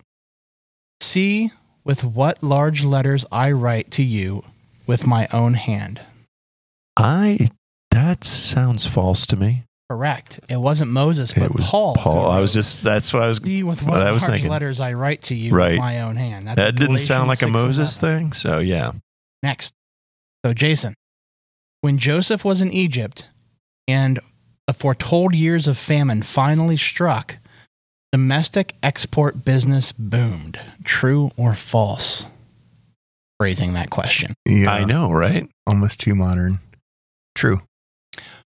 "See 1.00 1.50
with 1.84 2.04
what 2.04 2.42
large 2.42 2.84
letters 2.84 3.24
I 3.32 3.52
write 3.52 3.90
to 3.92 4.02
you 4.02 4.44
with 4.86 5.06
my 5.06 5.28
own 5.32 5.54
hand." 5.54 6.00
I 6.98 7.48
that 7.90 8.24
sounds 8.24 8.86
false 8.86 9.26
to 9.26 9.36
me. 9.36 9.64
Correct. 9.88 10.40
It 10.50 10.56
wasn't 10.56 10.90
Moses, 10.90 11.32
but 11.32 11.52
Paul. 11.52 11.94
Paul. 11.94 12.28
I 12.28 12.40
was 12.40 12.52
just 12.52 12.82
that's 12.82 13.14
what 13.14 13.22
I 13.22 13.28
was. 13.28 13.38
See 13.38 13.62
with 13.62 13.82
what, 13.82 13.92
what 13.98 14.02
I 14.02 14.10
was 14.10 14.24
thinking. 14.24 14.50
letters 14.50 14.80
I 14.80 14.94
write 14.94 15.22
to 15.24 15.34
you 15.34 15.52
right. 15.52 15.72
with 15.72 15.78
my 15.78 16.00
own 16.00 16.16
hand. 16.16 16.48
That's 16.48 16.56
that 16.56 16.74
didn't 16.74 16.98
sound 16.98 17.28
like 17.28 17.42
a 17.42 17.46
Moses 17.46 17.98
thing. 17.98 18.32
So 18.32 18.58
yeah. 18.58 18.92
Next, 19.42 19.74
so, 20.46 20.54
Jason, 20.54 20.94
when 21.80 21.98
Joseph 21.98 22.44
was 22.44 22.62
in 22.62 22.72
Egypt 22.72 23.26
and 23.88 24.20
the 24.68 24.72
foretold 24.72 25.34
years 25.34 25.66
of 25.66 25.76
famine 25.76 26.22
finally 26.22 26.76
struck, 26.76 27.38
domestic 28.12 28.76
export 28.80 29.44
business 29.44 29.90
boomed. 29.90 30.60
True 30.84 31.32
or 31.36 31.54
false? 31.54 32.26
Phrasing 33.40 33.72
that 33.72 33.90
question. 33.90 34.34
Yeah, 34.46 34.70
I 34.70 34.84
know, 34.84 35.10
right? 35.10 35.48
Almost 35.66 35.98
too 35.98 36.14
modern. 36.14 36.60
True. 37.34 37.62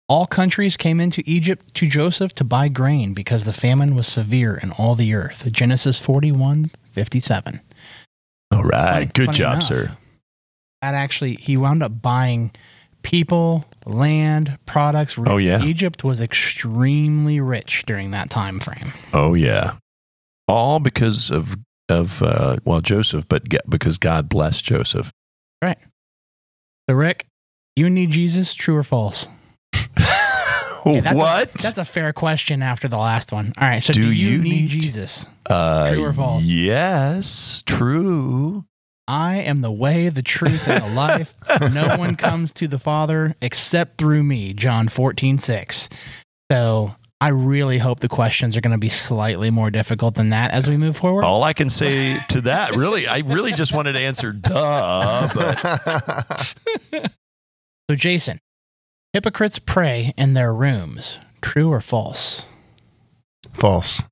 All 0.09 0.27
countries 0.27 0.77
came 0.77 0.99
into 0.99 1.23
Egypt 1.25 1.73
to 1.75 1.87
Joseph 1.87 2.35
to 2.35 2.43
buy 2.43 2.67
grain 2.67 3.15
because 3.15 3.45
the 3.45 3.53
famine 3.53 3.95
was 3.95 4.09
severe 4.09 4.57
in 4.61 4.73
all 4.73 4.97
the 4.97 5.15
earth. 5.15 5.53
Genesis 5.53 6.01
41 6.01 6.73
57. 6.91 7.61
All 8.51 8.65
right. 8.65 8.93
Funny- 8.93 9.07
Good 9.15 9.27
funny 9.27 9.39
job, 9.39 9.53
enough, 9.53 9.63
sir. 9.63 9.97
That 10.83 10.95
actually, 10.95 11.35
he 11.35 11.57
wound 11.57 11.83
up 11.83 12.01
buying 12.03 12.53
people, 13.03 13.65
land, 13.87 14.59
products. 14.67 15.19
Oh, 15.27 15.37
yeah. 15.39 15.63
Egypt 15.63 16.05
was 16.05 16.21
extremely 16.21 17.41
rich 17.41 17.85
during 17.87 18.11
that 18.13 18.31
time 18.31 18.61
frame. 18.61 18.93
Oh 19.13 19.35
yeah, 19.35 19.77
all 20.49 20.79
because 20.81 21.31
of 21.31 21.57
of 21.89 22.23
uh, 22.23 22.57
well 22.65 22.81
Joseph, 22.81 23.27
but 23.29 23.45
because 23.69 23.97
God 23.99 24.29
blessed 24.29 24.65
Joseph. 24.65 25.13
Right. 25.63 25.79
So, 26.89 26.95
Rick, 26.95 27.27
you 27.75 27.89
need 27.91 28.11
Jesus, 28.11 28.55
true 28.55 28.77
or 28.77 28.83
false? 28.83 29.27
That's 30.85 31.07
a- 31.11 31.17
what? 31.17 31.53
that's 31.55 31.79
a 31.79 31.85
fair 31.85 32.13
question 32.13 32.63
after 32.63 32.87
the 32.87 32.97
last 32.99 33.33
one. 33.33 33.53
All 33.59 33.67
right. 33.67 33.83
So, 33.83 33.93
Do 33.93 34.03
do, 34.03 34.13
you, 34.13 34.31
you 34.31 34.39
need, 34.39 34.51
need- 34.51 34.69
Jesus? 34.71 35.27
uh, 35.51 35.93
true 35.93 36.05
or 36.05 36.13
false? 36.13 36.45
Yes, 36.45 37.65
true. 37.67 38.65
I 39.09 39.37
am 39.37 39.61
the 39.61 39.71
way, 39.71 40.09
the 40.09 40.23
truth, 40.23 40.69
and 40.69 40.85
the 40.85 40.95
life. 40.95 41.35
no 41.73 41.97
one 41.97 42.17
comes 42.17 42.53
to 42.55 42.69
the 42.69 42.79
Father 42.79 43.37
except 43.41 43.99
through 43.99 44.23
me. 44.23 44.53
John 44.53 44.89
14, 44.89 45.39
6. 45.39 45.89
So 46.51 46.95
I 47.21 47.29
really 47.29 47.79
hope 47.79 48.01
the 48.01 48.09
questions 48.09 48.57
are 48.57 48.61
going 48.61 48.73
to 48.73 48.79
be 48.79 48.89
slightly 48.89 49.51
more 49.51 49.71
difficult 49.71 50.15
than 50.17 50.31
that 50.31 50.51
as 50.51 50.69
we 50.69 50.77
move 50.77 50.97
forward. 50.97 51.25
All 51.25 51.45
I 51.45 51.53
can 51.53 51.71
say 51.71 52.19
to 52.29 52.41
that, 52.43 52.77
really, 52.77 53.07
I 53.07 53.19
really 53.19 53.53
just 53.53 53.73
wanted 53.73 53.93
to 53.93 54.01
answer 54.01 54.33
duh, 54.33 55.29
but 55.35 56.55
So, 57.89 57.95
Jason, 57.95 58.41
hypocrites 59.13 59.61
pray 59.61 60.13
in 60.17 60.35
their 60.35 60.53
rooms. 60.53 61.21
True 61.41 61.71
or 61.73 61.81
false? 61.81 62.45
False. 63.55 64.03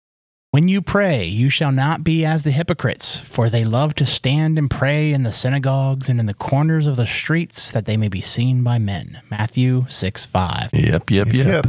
When 0.54 0.68
you 0.68 0.82
pray, 0.82 1.24
you 1.24 1.48
shall 1.48 1.72
not 1.72 2.04
be 2.04 2.24
as 2.24 2.44
the 2.44 2.52
hypocrites, 2.52 3.18
for 3.18 3.50
they 3.50 3.64
love 3.64 3.92
to 3.96 4.06
stand 4.06 4.56
and 4.56 4.70
pray 4.70 5.12
in 5.12 5.24
the 5.24 5.32
synagogues 5.32 6.08
and 6.08 6.20
in 6.20 6.26
the 6.26 6.32
corners 6.32 6.86
of 6.86 6.94
the 6.94 7.08
streets, 7.08 7.72
that 7.72 7.86
they 7.86 7.96
may 7.96 8.06
be 8.06 8.20
seen 8.20 8.62
by 8.62 8.78
men. 8.78 9.20
Matthew 9.28 9.84
6 9.88 10.24
5. 10.24 10.70
yep, 10.72 11.10
yep, 11.10 11.32
yep. 11.32 11.46
Yep. 11.46 11.66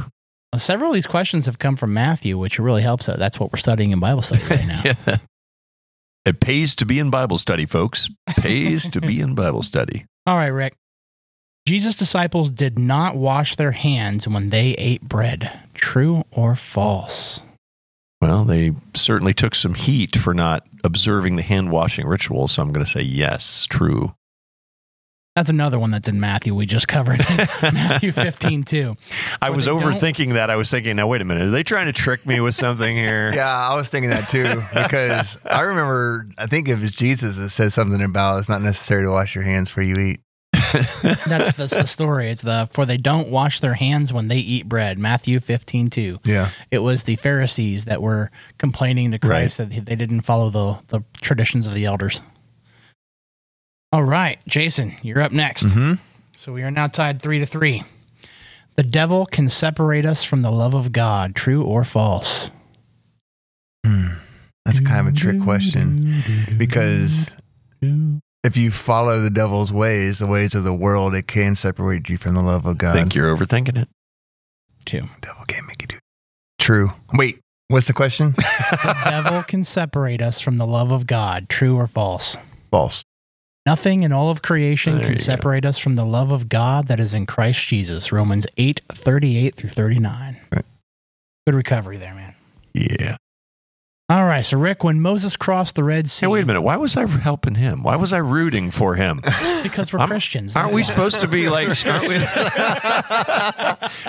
Well, 0.54 0.60
several 0.60 0.92
of 0.92 0.94
these 0.94 1.08
questions 1.08 1.48
have 1.48 1.58
come 1.58 1.76
from 1.76 1.96
Matthew, 1.96 2.38
which 2.38 2.60
really 2.60 2.84
helps 2.84 3.10
out. 3.10 3.18
That's 3.18 3.40
what 3.40 3.52
we're 3.52 3.58
studying 3.58 3.90
in 3.90 4.00
Bible 4.00 4.22
study 4.22 4.44
right 4.48 4.68
now. 4.68 4.82
Yeah. 5.08 5.18
It 6.24 6.40
pays 6.40 6.76
to 6.76 6.86
be 6.86 7.00
in 7.00 7.10
Bible 7.10 7.40
study, 7.40 7.66
folks. 7.66 8.08
Pays 8.38 8.88
to 8.90 9.02
be 9.02 9.20
in 9.20 9.34
Bible 9.34 9.64
study. 9.64 10.06
All 10.28 10.38
right, 10.38 10.50
Rick. 10.50 10.76
Jesus' 11.68 11.96
disciples 11.96 12.52
did 12.52 12.78
not 12.78 13.16
wash 13.16 13.56
their 13.56 13.72
hands 13.72 14.28
when 14.28 14.52
they 14.52 14.76
ate 14.78 15.02
bread. 15.02 15.60
True 15.74 16.24
or 16.30 16.56
false? 16.56 17.42
Well, 18.26 18.44
they 18.44 18.72
certainly 18.96 19.36
took 19.36 19.54
some 19.54 19.76
heat 19.76 20.16
for 20.16 20.34
not 20.34 20.64
observing 20.84 21.36
the 21.36 21.44
hand 21.44 21.72
washing 21.72 22.08
ritual, 22.08 22.48
so 22.48 22.64
I'm 22.64 22.72
going 22.74 22.84
to 22.84 22.90
say 22.92 23.02
yes, 23.02 23.68
true. 23.70 24.16
That's 25.36 25.52
another 25.52 25.78
one 25.78 25.92
that's 25.92 26.08
in 26.10 26.20
Matthew. 26.20 26.56
We 26.56 26.66
just 26.66 26.88
covered 26.88 27.20
Matthew 27.62 28.12
15 28.14 28.64
too. 28.64 28.96
I 29.44 29.52
was 29.52 29.66
they 29.66 29.72
don't- 29.72 29.82
overthinking 29.82 30.34
that. 30.34 30.50
I 30.50 30.56
was 30.56 30.72
thinking, 30.72 30.96
now 30.96 31.06
wait 31.08 31.22
a 31.22 31.26
minute, 31.26 31.44
are 31.44 31.52
they 31.52 31.62
trying 31.62 31.86
to 31.86 31.94
trick 31.94 32.26
me 32.26 32.40
with 32.40 32.56
something 32.56 32.96
here? 32.96 33.32
Yeah, 33.36 33.48
I 33.48 33.76
was 33.76 33.90
thinking 33.92 34.10
that 34.10 34.28
too 34.30 34.64
because 34.74 35.38
I 35.46 35.62
remember. 35.62 36.26
I 36.40 36.48
think 36.48 36.68
if 36.68 36.82
it's 36.84 36.96
Jesus 36.98 37.38
that 37.38 37.50
says 37.52 37.76
something 37.76 38.02
about 38.02 38.40
it's 38.40 38.50
not 38.50 38.62
necessary 38.64 39.04
to 39.04 39.10
wash 39.12 39.36
your 39.36 39.44
hands 39.44 39.70
before 39.70 39.84
you 39.84 39.98
eat. 39.98 40.22
That's, 41.28 41.58
that's 41.58 41.74
the 41.74 41.86
story. 41.86 42.30
It's 42.30 42.42
the 42.42 42.70
for 42.72 42.86
they 42.86 42.98
don't 42.98 43.30
wash 43.30 43.60
their 43.60 43.74
hands 43.76 44.12
when 44.12 44.28
they 44.28 44.38
eat 44.38 44.68
bread. 44.68 45.00
Matthew 45.00 45.40
15 45.40 45.90
2. 45.90 46.20
Yeah. 46.24 46.50
It 46.72 46.80
was 46.80 47.04
the 47.04 47.16
Pharisees 47.16 47.86
that 47.86 48.02
were 48.02 48.32
complaining 48.58 49.12
to 49.12 49.20
Christ 49.20 49.58
that 49.58 49.70
they 49.70 49.96
didn't 49.96 50.22
follow 50.22 50.50
the, 50.50 50.80
the 50.88 51.04
traditions 51.22 51.68
of 51.68 51.74
the 51.74 51.86
elders. 51.86 52.22
All 53.92 54.04
right, 54.04 54.40
Jason, 54.48 54.96
you're 55.02 55.22
up 55.22 55.32
next. 55.32 55.66
Mm-hmm. 55.66 55.94
So 56.38 56.52
we 56.52 56.64
are 56.64 56.72
now 56.72 56.88
tied 56.88 57.22
three 57.22 57.40
to 57.40 57.46
three. 57.46 57.84
The 58.76 58.84
devil 58.84 59.26
can 59.26 59.48
separate 59.48 60.06
us 60.06 60.24
from 60.24 60.42
the 60.42 60.52
love 60.52 60.74
of 60.74 60.92
God, 60.92 61.36
true 61.36 61.64
or 61.64 61.84
false? 61.84 62.52
That's 64.66 64.80
kind 64.80 65.08
of 65.08 65.14
a 65.14 65.16
trick 65.16 65.40
question 65.42 66.12
because 66.58 67.30
if 68.46 68.56
you 68.56 68.70
follow 68.70 69.20
the 69.20 69.30
devil's 69.32 69.74
ways, 69.74 70.20
the 70.20 70.28
ways 70.28 70.54
of 70.54 70.64
the 70.64 70.74
world, 70.74 71.16
it 71.16 71.28
can 71.28 71.56
separate 71.56 72.08
you 72.10 72.18
from 72.18 72.36
the 72.36 72.42
love 72.44 72.66
of 72.66 72.76
I 72.76 72.78
God. 72.78 72.94
think 72.94 73.16
you're 73.16 73.36
overthinking 73.36 73.78
it. 73.82 73.90
Two. 74.86 75.10
devil 75.22 75.44
can't 75.48 75.66
make 75.68 75.82
you 75.82 75.88
do. 75.88 75.98
True. 76.60 76.90
Wait, 77.14 77.40
what's 77.70 77.88
the 77.88 77.94
question? 77.94 78.36
The 78.72 79.02
devil 79.10 79.44
can 79.44 79.64
separate 79.64 80.22
us 80.22 80.40
from 80.42 80.58
the 80.58 80.68
love 80.68 80.92
of 80.92 81.08
God, 81.08 81.50
true 81.50 81.76
or 81.76 81.88
false? 81.88 82.38
False. 82.72 83.04
Nothing 83.66 84.04
in 84.04 84.12
all 84.12 84.30
of 84.30 84.44
creation 84.44 84.94
There 84.94 85.02
can 85.06 85.12
you 85.14 85.18
go. 85.18 85.24
separate 85.24 85.66
us 85.66 85.80
from 85.80 85.96
the 85.96 86.06
love 86.06 86.30
of 86.32 86.50
God 86.50 86.88
that 86.88 87.00
is 87.00 87.16
in 87.16 87.26
Christ 87.26 87.66
Jesus. 87.66 88.12
Romans 88.12 88.46
8, 88.58 88.82
38 88.92 89.56
through 89.56 89.70
39. 89.70 90.38
Right. 90.54 90.66
Good 91.48 91.56
recovery 91.56 91.98
there, 91.98 92.14
man. 92.14 92.36
Yeah. 92.76 93.16
All 94.08 94.26
right. 94.26 94.46
So, 94.46 94.60
Rick, 94.60 94.84
when 94.84 95.02
Moses 95.02 95.36
crossed 95.36 95.74
the 95.76 95.84
Red 95.84 96.08
Sea, 96.08 96.28
Hey, 96.28 96.32
wait 96.32 96.44
a 96.44 96.46
minute. 96.46 96.62
Why 96.62 96.78
was 96.78 96.96
I 96.96 97.08
helping 97.08 97.56
him? 97.56 97.82
Why 97.82 97.96
was 97.96 98.14
I 98.14 98.18
rooting 98.20 98.70
for 98.70 98.94
him? 98.94 99.20
because 99.64 99.92
we're 99.92 99.98
I'm- 100.00 100.08
Christians. 100.10 100.56
Aren't 100.56 100.76
we 100.76 100.82
why. 100.82 100.84
supposed 100.84 101.22
to 101.22 101.28
be 101.28 101.50
like, 101.56 101.70
aren't 101.88 102.08
we? 102.08 102.20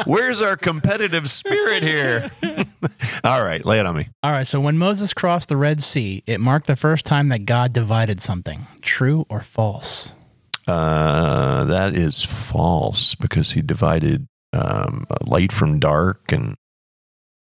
Where's 0.05 0.43
our 0.43 0.57
competitive 0.59 1.31
spirit 1.31 1.83
here? 1.83 2.31
All 3.25 3.43
right, 3.43 3.65
lay 3.65 3.81
it 3.81 3.87
on 3.87 3.97
me. 3.97 4.09
All 4.23 4.33
right. 4.33 4.47
So, 4.47 4.61
when 4.61 4.77
Moses 4.77 5.15
crossed 5.15 5.49
the 5.49 5.57
Red 5.57 5.83
Sea, 5.83 6.23
it 6.27 6.41
marked 6.41 6.67
the 6.67 6.77
first 6.77 7.07
time 7.07 7.29
that 7.29 7.47
God 7.47 7.73
divided 7.73 8.21
something. 8.21 8.67
True 8.83 9.25
or 9.31 9.41
false? 9.41 10.13
Uh, 10.69 11.65
that 11.65 11.95
is 11.95 12.23
false 12.23 13.15
because 13.15 13.53
he 13.53 13.63
divided 13.63 14.27
um, 14.53 15.07
light 15.25 15.53
from 15.53 15.79
dark 15.79 16.33
and 16.33 16.55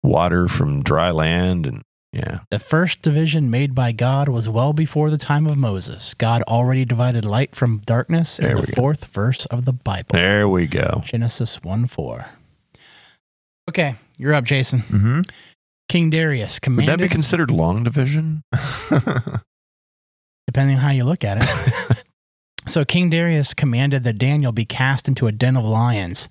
water 0.03 0.49
from 0.49 0.83
dry 0.83 1.11
land. 1.11 1.67
And 1.67 1.83
yeah, 2.13 2.41
The 2.51 2.59
first 2.59 3.03
division 3.03 3.51
made 3.51 3.75
by 3.75 3.93
God 3.93 4.29
was 4.29 4.49
well 4.49 4.73
before 4.73 5.11
the 5.11 5.19
time 5.19 5.47
of 5.47 5.57
Moses. 5.59 6.15
God 6.15 6.43
already 6.43 6.85
divided 6.85 7.25
light 7.25 7.55
from 7.55 7.79
darkness 7.85 8.39
in 8.39 8.47
There 8.47 8.57
the 8.61 8.67
go. 8.69 8.73
fourth 8.75 9.05
verse 9.07 9.45
of 9.47 9.65
the 9.65 9.73
Bible. 9.73 10.09
there 10.13 10.49
we 10.49 10.67
go. 10.67 11.03
Genesis 11.05 11.63
1 11.63 11.87
4. 11.89 12.27
Okay, 13.69 13.97
you're 14.17 14.33
up, 14.35 14.45
Jason. 14.45 14.81
Mm-hmm. 14.81 15.21
King 15.89 16.11
Darius 16.11 16.59
commanded. 16.59 16.93
Would 16.93 16.99
that 17.01 17.03
be 17.05 17.09
considered 17.13 17.51
long 17.51 17.83
division? 17.85 18.43
depending 20.47 20.77
on 20.77 20.83
how 20.83 20.91
you 20.91 21.05
look 21.05 21.25
at 21.25 21.39
it. 21.43 22.05
so 22.67 22.85
King 22.85 23.11
Darius 23.11 23.55
commanded 23.55 24.05
that 24.05 24.19
Daniel 24.19 24.53
be 24.53 24.65
cast 24.65 25.09
into 25.09 25.27
a 25.27 25.33
den 25.33 25.57
of 25.57 25.65
lions, 25.65 26.29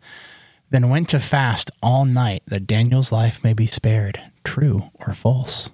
then 0.70 0.90
went 0.90 1.10
to 1.10 1.20
fast 1.20 1.70
all 1.84 2.06
night 2.06 2.44
that 2.48 2.66
Daniel's 2.68 3.12
life 3.12 3.44
may 3.44 3.54
be 3.54 3.68
spared. 3.68 4.22
True 4.46 4.92
or 5.06 5.14
false? 5.14 5.70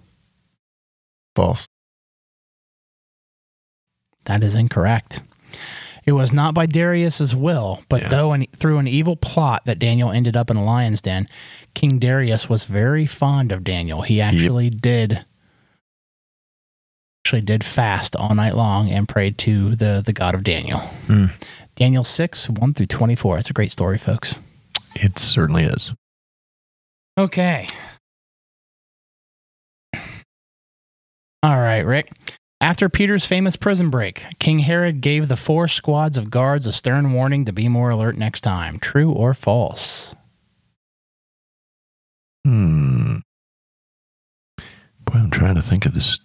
False. 1.36 1.66
That 4.26 4.44
is 4.44 4.56
incorrect. 4.56 5.22
It 6.06 6.14
was 6.14 6.34
not 6.34 6.54
by 6.56 6.66
Darius's 6.66 7.36
will, 7.36 7.84
but 7.90 8.02
Yeah. 8.02 8.10
though 8.10 8.32
an, 8.34 8.46
through 8.56 8.80
an 8.80 8.88
evil 8.88 9.16
plot 9.16 9.66
that 9.66 9.78
Daniel 9.80 10.12
ended 10.12 10.36
up 10.36 10.50
in 10.50 10.58
a 10.58 10.64
lion's 10.64 11.02
den, 11.02 11.28
King 11.76 12.00
Darius 12.00 12.50
was 12.50 12.66
very 12.66 13.06
fond 13.06 13.52
of 13.52 13.64
Daniel. 13.64 14.02
He 14.02 14.20
actually 14.20 14.70
did 14.70 15.26
actually 17.24 17.42
did 17.42 17.64
fast 17.64 18.16
all 18.16 18.34
night 18.34 18.56
long 18.56 18.90
and 18.90 19.08
prayed 19.08 19.38
to 19.40 19.76
the 19.76 20.02
the 20.04 20.14
God 20.14 20.34
of 20.34 20.44
Daniel. 20.44 20.80
Hmm. 20.80 21.26
Daniel 21.76 22.04
6, 22.04 22.50
1 22.50 22.74
through 22.74 22.86
24. 22.88 23.38
It's 23.38 23.50
a 23.50 23.54
great 23.54 23.72
story, 23.72 23.98
folks. 23.98 24.38
It 24.96 25.18
certainly 25.18 25.64
is. 25.64 25.94
Okay. 27.18 27.68
All 31.44 31.58
right, 31.58 31.80
Rick. 31.80 32.12
After 32.60 32.90
Peter's 32.90 33.26
famous 33.26 33.56
prison 33.56 33.90
break, 33.90 34.24
King 34.38 34.60
Herod 34.60 35.02
gave 35.02 35.28
the 35.28 35.36
four 35.36 35.68
squads 35.68 36.16
of 36.16 36.30
guards 36.30 36.68
a 36.68 36.72
stern 36.72 37.14
warning 37.14 37.46
to 37.46 37.52
be 37.52 37.68
more 37.68 37.90
alert 37.90 38.16
next 38.16 38.42
time. 38.42 38.78
True 38.78 39.12
or 39.12 39.34
false? 39.34 40.16
Hmm. 42.46 43.18
Boy, 44.60 45.16
I'm 45.16 45.32
trying 45.32 45.56
to 45.56 45.62
think 45.64 45.88
of 45.88 45.96
this 45.96 46.20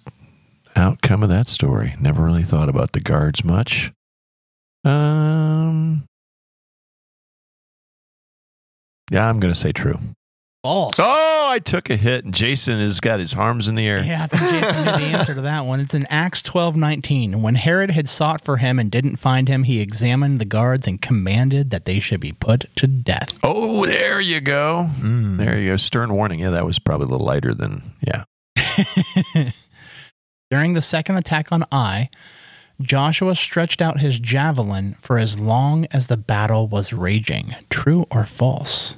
outcome 0.77 1.23
of 1.23 1.31
that 1.31 1.49
story. 1.49 1.95
Never 1.99 2.23
really 2.23 2.43
thought 2.43 2.69
about 2.69 2.93
the 2.93 3.01
guards 3.01 3.43
much. 3.43 3.91
Um. 4.85 6.05
Yeah, 9.11 9.27
I'm 9.29 9.41
going 9.41 9.55
to 9.55 9.59
say 9.59 9.73
true. 9.73 9.99
False. 10.67 10.95
Oh, 10.99 11.47
I 11.49 11.61
took 11.61 11.91
a 11.91 11.97
hit, 11.97 12.25
and 12.25 12.35
Jason 12.35 12.81
has 12.81 12.99
got 12.99 13.21
his 13.21 13.35
arms 13.35 13.69
in 13.69 13.77
the 13.77 13.87
air. 13.87 14.03
Yeah, 14.03 14.25
I 14.25 14.27
think 14.27 14.43
Jason 14.43 14.85
knew 14.85 15.11
the 15.13 15.17
answer 15.17 15.35
to 15.37 15.41
that 15.43 15.65
one. 15.65 15.79
It's 15.79 15.95
in 15.95 16.07
Acts 16.07 16.43
twelve 16.43 16.75
nineteen. 16.75 17.41
When 17.41 17.55
Herod 17.55 17.93
had 17.93 18.09
sought 18.09 18.41
for 18.41 18.57
him 18.57 18.81
and 18.81 18.91
didn't 18.91 19.15
find 19.15 19.47
him, 19.47 19.63
he 19.63 19.81
examined 19.81 20.41
the 20.41 20.45
guards 20.45 20.89
and 20.89 21.01
commanded 21.01 21.71
that 21.71 21.85
they 21.85 22.01
should 22.01 22.19
be 22.19 22.33
put 22.33 22.65
to 22.75 22.89
death. 22.89 23.39
Oh, 23.45 23.87
there 23.87 24.21
you 24.21 24.41
go. 24.41 24.91
Hmm, 24.99 25.37
there 25.37 25.57
you 25.57 25.71
go. 25.71 25.77
Stern 25.77 26.13
warning. 26.13 26.41
Yeah, 26.41 26.51
that 26.51 26.67
was 26.67 26.81
probably 26.81 27.07
a 27.07 27.11
little 27.11 27.27
lighter 27.27 27.55
than, 27.55 27.93
yeah. 28.05 28.25
During 30.51 30.75
the 30.75 30.83
second 30.83 31.15
attack 31.15 31.53
on 31.53 31.63
Ai, 31.71 32.11
Joshua 32.83 33.37
stretched 33.37 33.81
out 33.81 34.01
his 34.01 34.19
javelin 34.19 34.97
for 34.99 35.17
as 35.17 35.39
long 35.39 35.87
as 35.93 36.09
the 36.09 36.17
battle 36.17 36.67
was 36.67 36.93
raging. 36.93 37.55
True 37.71 38.05
or 38.11 38.25
false? 38.25 38.97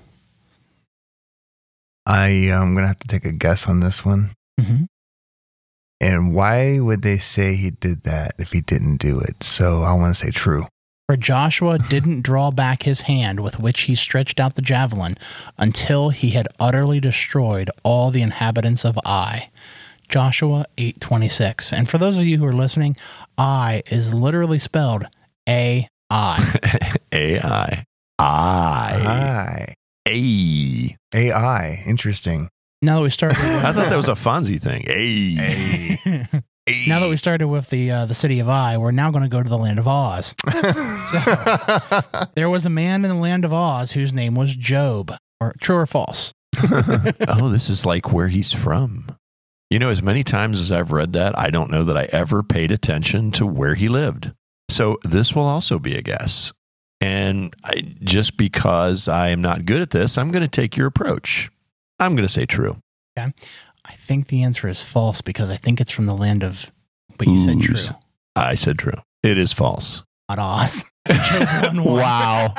I 2.09 2.29
am 2.29 2.75
gonna 2.75 2.87
have 2.87 2.97
to 3.00 3.09
take 3.09 3.27
a 3.27 3.33
guess 3.33 3.69
on 3.69 3.81
this 3.81 4.03
one. 4.03 4.31
Mm-hmm. 4.59 4.85
And 6.00 6.35
why 6.35 6.79
would 6.79 7.03
they 7.03 7.19
say 7.19 7.55
he 7.55 7.71
did 7.71 8.05
that 8.05 8.33
if 8.38 8.53
he 8.53 8.62
didn't 8.62 8.97
do 8.97 9.21
it? 9.21 9.43
So 9.43 9.83
Ai 9.83 9.93
want 9.93 10.17
to 10.17 10.25
say 10.25 10.31
true. 10.31 10.65
For 11.07 11.17
Joshua 11.17 11.79
didn't 11.79 12.23
draw 12.23 12.50
back 12.50 12.85
his 12.85 13.03
hand 13.03 13.41
with 13.41 13.59
which 13.59 13.83
he 13.83 13.95
stretched 13.95 14.41
out 14.41 14.55
the 14.55 14.62
javelin 14.62 15.17
until 15.59 16.11
he 16.11 16.31
had 16.31 16.49
utterly 16.59 17.00
destroyed 17.00 17.71
all 17.83 18.11
the 18.11 18.23
inhabitants 18.23 18.85
of 18.85 18.99
Ai. 19.05 19.50
Joshua 20.09 20.65
8:26. 20.79 21.73
And 21.73 21.88
for 21.88 21.99
those 21.99 22.17
of 22.17 22.27
you 22.27 22.38
who 22.38 22.47
are 22.47 22.55
listening, 22.55 22.97
I 23.37 23.83
is 23.91 24.15
literally 24.15 24.59
spelled 24.59 25.07
A 25.47 25.88
I. 26.09 26.99
AI. 27.12 27.85
I. 28.19 29.00
Hi. 29.03 29.75
A. 30.09 30.97
AI. 31.15 31.83
Interesting. 31.87 32.49
Now 32.81 32.97
that 32.97 33.03
we 33.03 33.11
started 33.11 33.38
I 33.41 33.73
thought 33.73 33.91
that 33.91 33.97
was 33.97 34.09
a 34.09 34.12
Fonzie 34.12 34.61
thing. 34.61 34.85
A. 34.88 36.29
now 36.87 37.00
that 37.00 37.09
we 37.09 37.17
started 37.17 37.49
with 37.49 37.71
the 37.71 37.91
uh, 37.91 38.07
the 38.07 38.15
city 38.15 38.41
of 38.41 38.49
Ai, 38.49 38.79
we're 38.79 38.91
now 38.91 39.11
going 39.11 39.25
to 39.25 39.29
go 39.29 39.43
to 39.43 39.49
the 39.49 39.59
land 39.59 39.79
of 39.79 39.87
Oz. 39.87 40.35
So 41.09 41.19
there 42.35 42.50
was 42.50 42.67
a 42.67 42.71
man 42.71 43.03
in 43.03 43.09
the 43.09 43.17
land 43.17 43.47
of 43.47 43.55
Oz 43.55 43.93
whose 43.93 44.12
name 44.12 44.35
was 44.35 44.55
Job. 44.55 45.15
Or 45.41 45.55
true 45.61 45.77
or 45.77 45.87
false? 45.87 46.35
oh, 46.62 47.49
this 47.50 47.71
is 47.71 47.87
like 47.87 48.12
where 48.12 48.29
he's 48.29 48.53
from. 48.53 49.07
You 49.71 49.79
know, 49.79 49.88
as 49.88 50.03
many 50.03 50.23
times 50.23 50.61
as 50.61 50.71
I've 50.71 50.93
read 50.93 51.15
that, 51.15 51.38
I 51.38 51.49
don't 51.49 51.71
know 51.71 51.85
that 51.85 51.97
I 51.97 52.09
ever 52.12 52.43
paid 52.43 52.71
attention 52.71 53.31
to 53.33 53.47
where 53.47 53.75
he 53.75 53.88
lived. 53.88 54.33
So 54.69 54.99
this 55.03 55.35
will 55.35 55.45
also 55.45 55.79
be 55.79 55.95
a 55.95 56.03
guess. 56.03 56.53
And 57.00 57.55
I, 57.64 57.95
just 58.02 58.37
because 58.37 59.07
I 59.09 59.28
am 59.28 59.40
not 59.40 59.64
good 59.64 59.81
at 59.83 59.90
this, 59.90 60.19
I'm 60.19 60.31
going 60.31 60.43
to 60.43 60.49
take 60.49 60.76
your 60.76 60.87
approach. 60.87 61.50
I'm 62.00 62.14
going 62.17 62.26
to 62.26 62.33
say 62.33 62.45
true. 62.47 62.76
Okay. 63.17 63.33
I 63.85 63.93
think 63.95 64.28
the 64.28 64.43
answer 64.43 64.69
is 64.69 64.83
false 64.85 65.21
because 65.21 65.50
I 65.50 65.57
think 65.57 65.81
it's 65.81 65.93
from 65.93 66.07
the 66.07 66.14
land 66.17 66.43
of. 66.43 66.71
But 67.17 67.28
you 67.28 67.40
said 67.40 67.61
true. 67.61 67.76
I 68.37 68.55
said 68.55 68.78
true. 68.78 68.93
It 69.23 69.38
is 69.38 69.52
false. 69.52 70.02
Not 70.28 70.38
Oz. 70.38 70.85
Job 71.09 71.75
won 71.75 71.85
one. 71.85 71.95
Wow. 71.97 72.55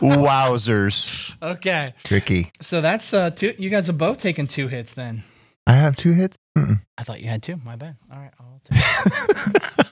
Wowzers. 0.00 1.34
Okay, 1.42 1.94
Tricky. 2.04 2.52
so 2.60 2.80
that's 2.80 3.12
uh, 3.12 3.30
two. 3.30 3.54
You 3.58 3.70
guys 3.70 3.86
have 3.88 3.98
both 3.98 4.20
taken 4.20 4.46
two 4.46 4.68
hits. 4.68 4.94
Then 4.94 5.24
I 5.66 5.72
have 5.74 5.96
two 5.96 6.12
hits. 6.12 6.36
Mm-mm. 6.56 6.80
I 6.96 7.02
thought 7.04 7.20
you 7.20 7.28
had 7.28 7.42
two. 7.42 7.56
My 7.64 7.76
bad. 7.76 7.96
All 8.12 8.18
right, 8.18 8.30
I'll 8.38 8.60
take. 9.76 9.83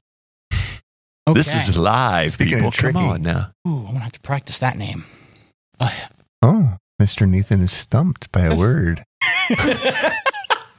Okay. 1.29 1.39
This 1.39 1.55
is 1.69 1.77
live, 1.79 2.33
Speaking 2.33 2.55
people. 2.55 2.69
of 2.69 2.75
Come 2.77 2.93
tricky. 2.93 3.07
on 3.07 3.23
now. 3.23 3.51
Ooh, 3.67 3.79
I'm 3.79 3.87
gonna 3.87 3.99
have 4.01 4.13
to 4.13 4.21
practice 4.21 4.59
that 4.59 4.77
name. 4.77 5.05
Uh, 5.81 5.91
Oh, 6.45 6.77
Mr. 7.01 7.29
Nathan 7.29 7.61
is 7.63 7.71
stumped 7.73 8.31
by 8.33 8.41
a 8.43 8.57
word. 8.65 9.05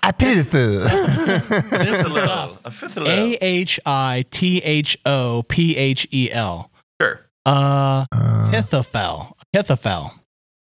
I 0.05 0.11
pitiful. 0.11 0.83
A 0.83 2.71
fifth 2.71 2.97
A 2.97 3.37
H 3.41 3.79
I 3.85 4.25
T 4.31 4.57
H 4.63 4.97
O 5.05 5.43
P 5.47 5.77
H 5.77 6.07
E 6.11 6.29
L. 6.31 6.69
Sure. 7.01 7.25
Uh, 7.45 8.05
Uh, 8.11 8.49
Ahithophel. 8.51 9.37
Ahithophel. 9.53 9.91
All 9.91 10.13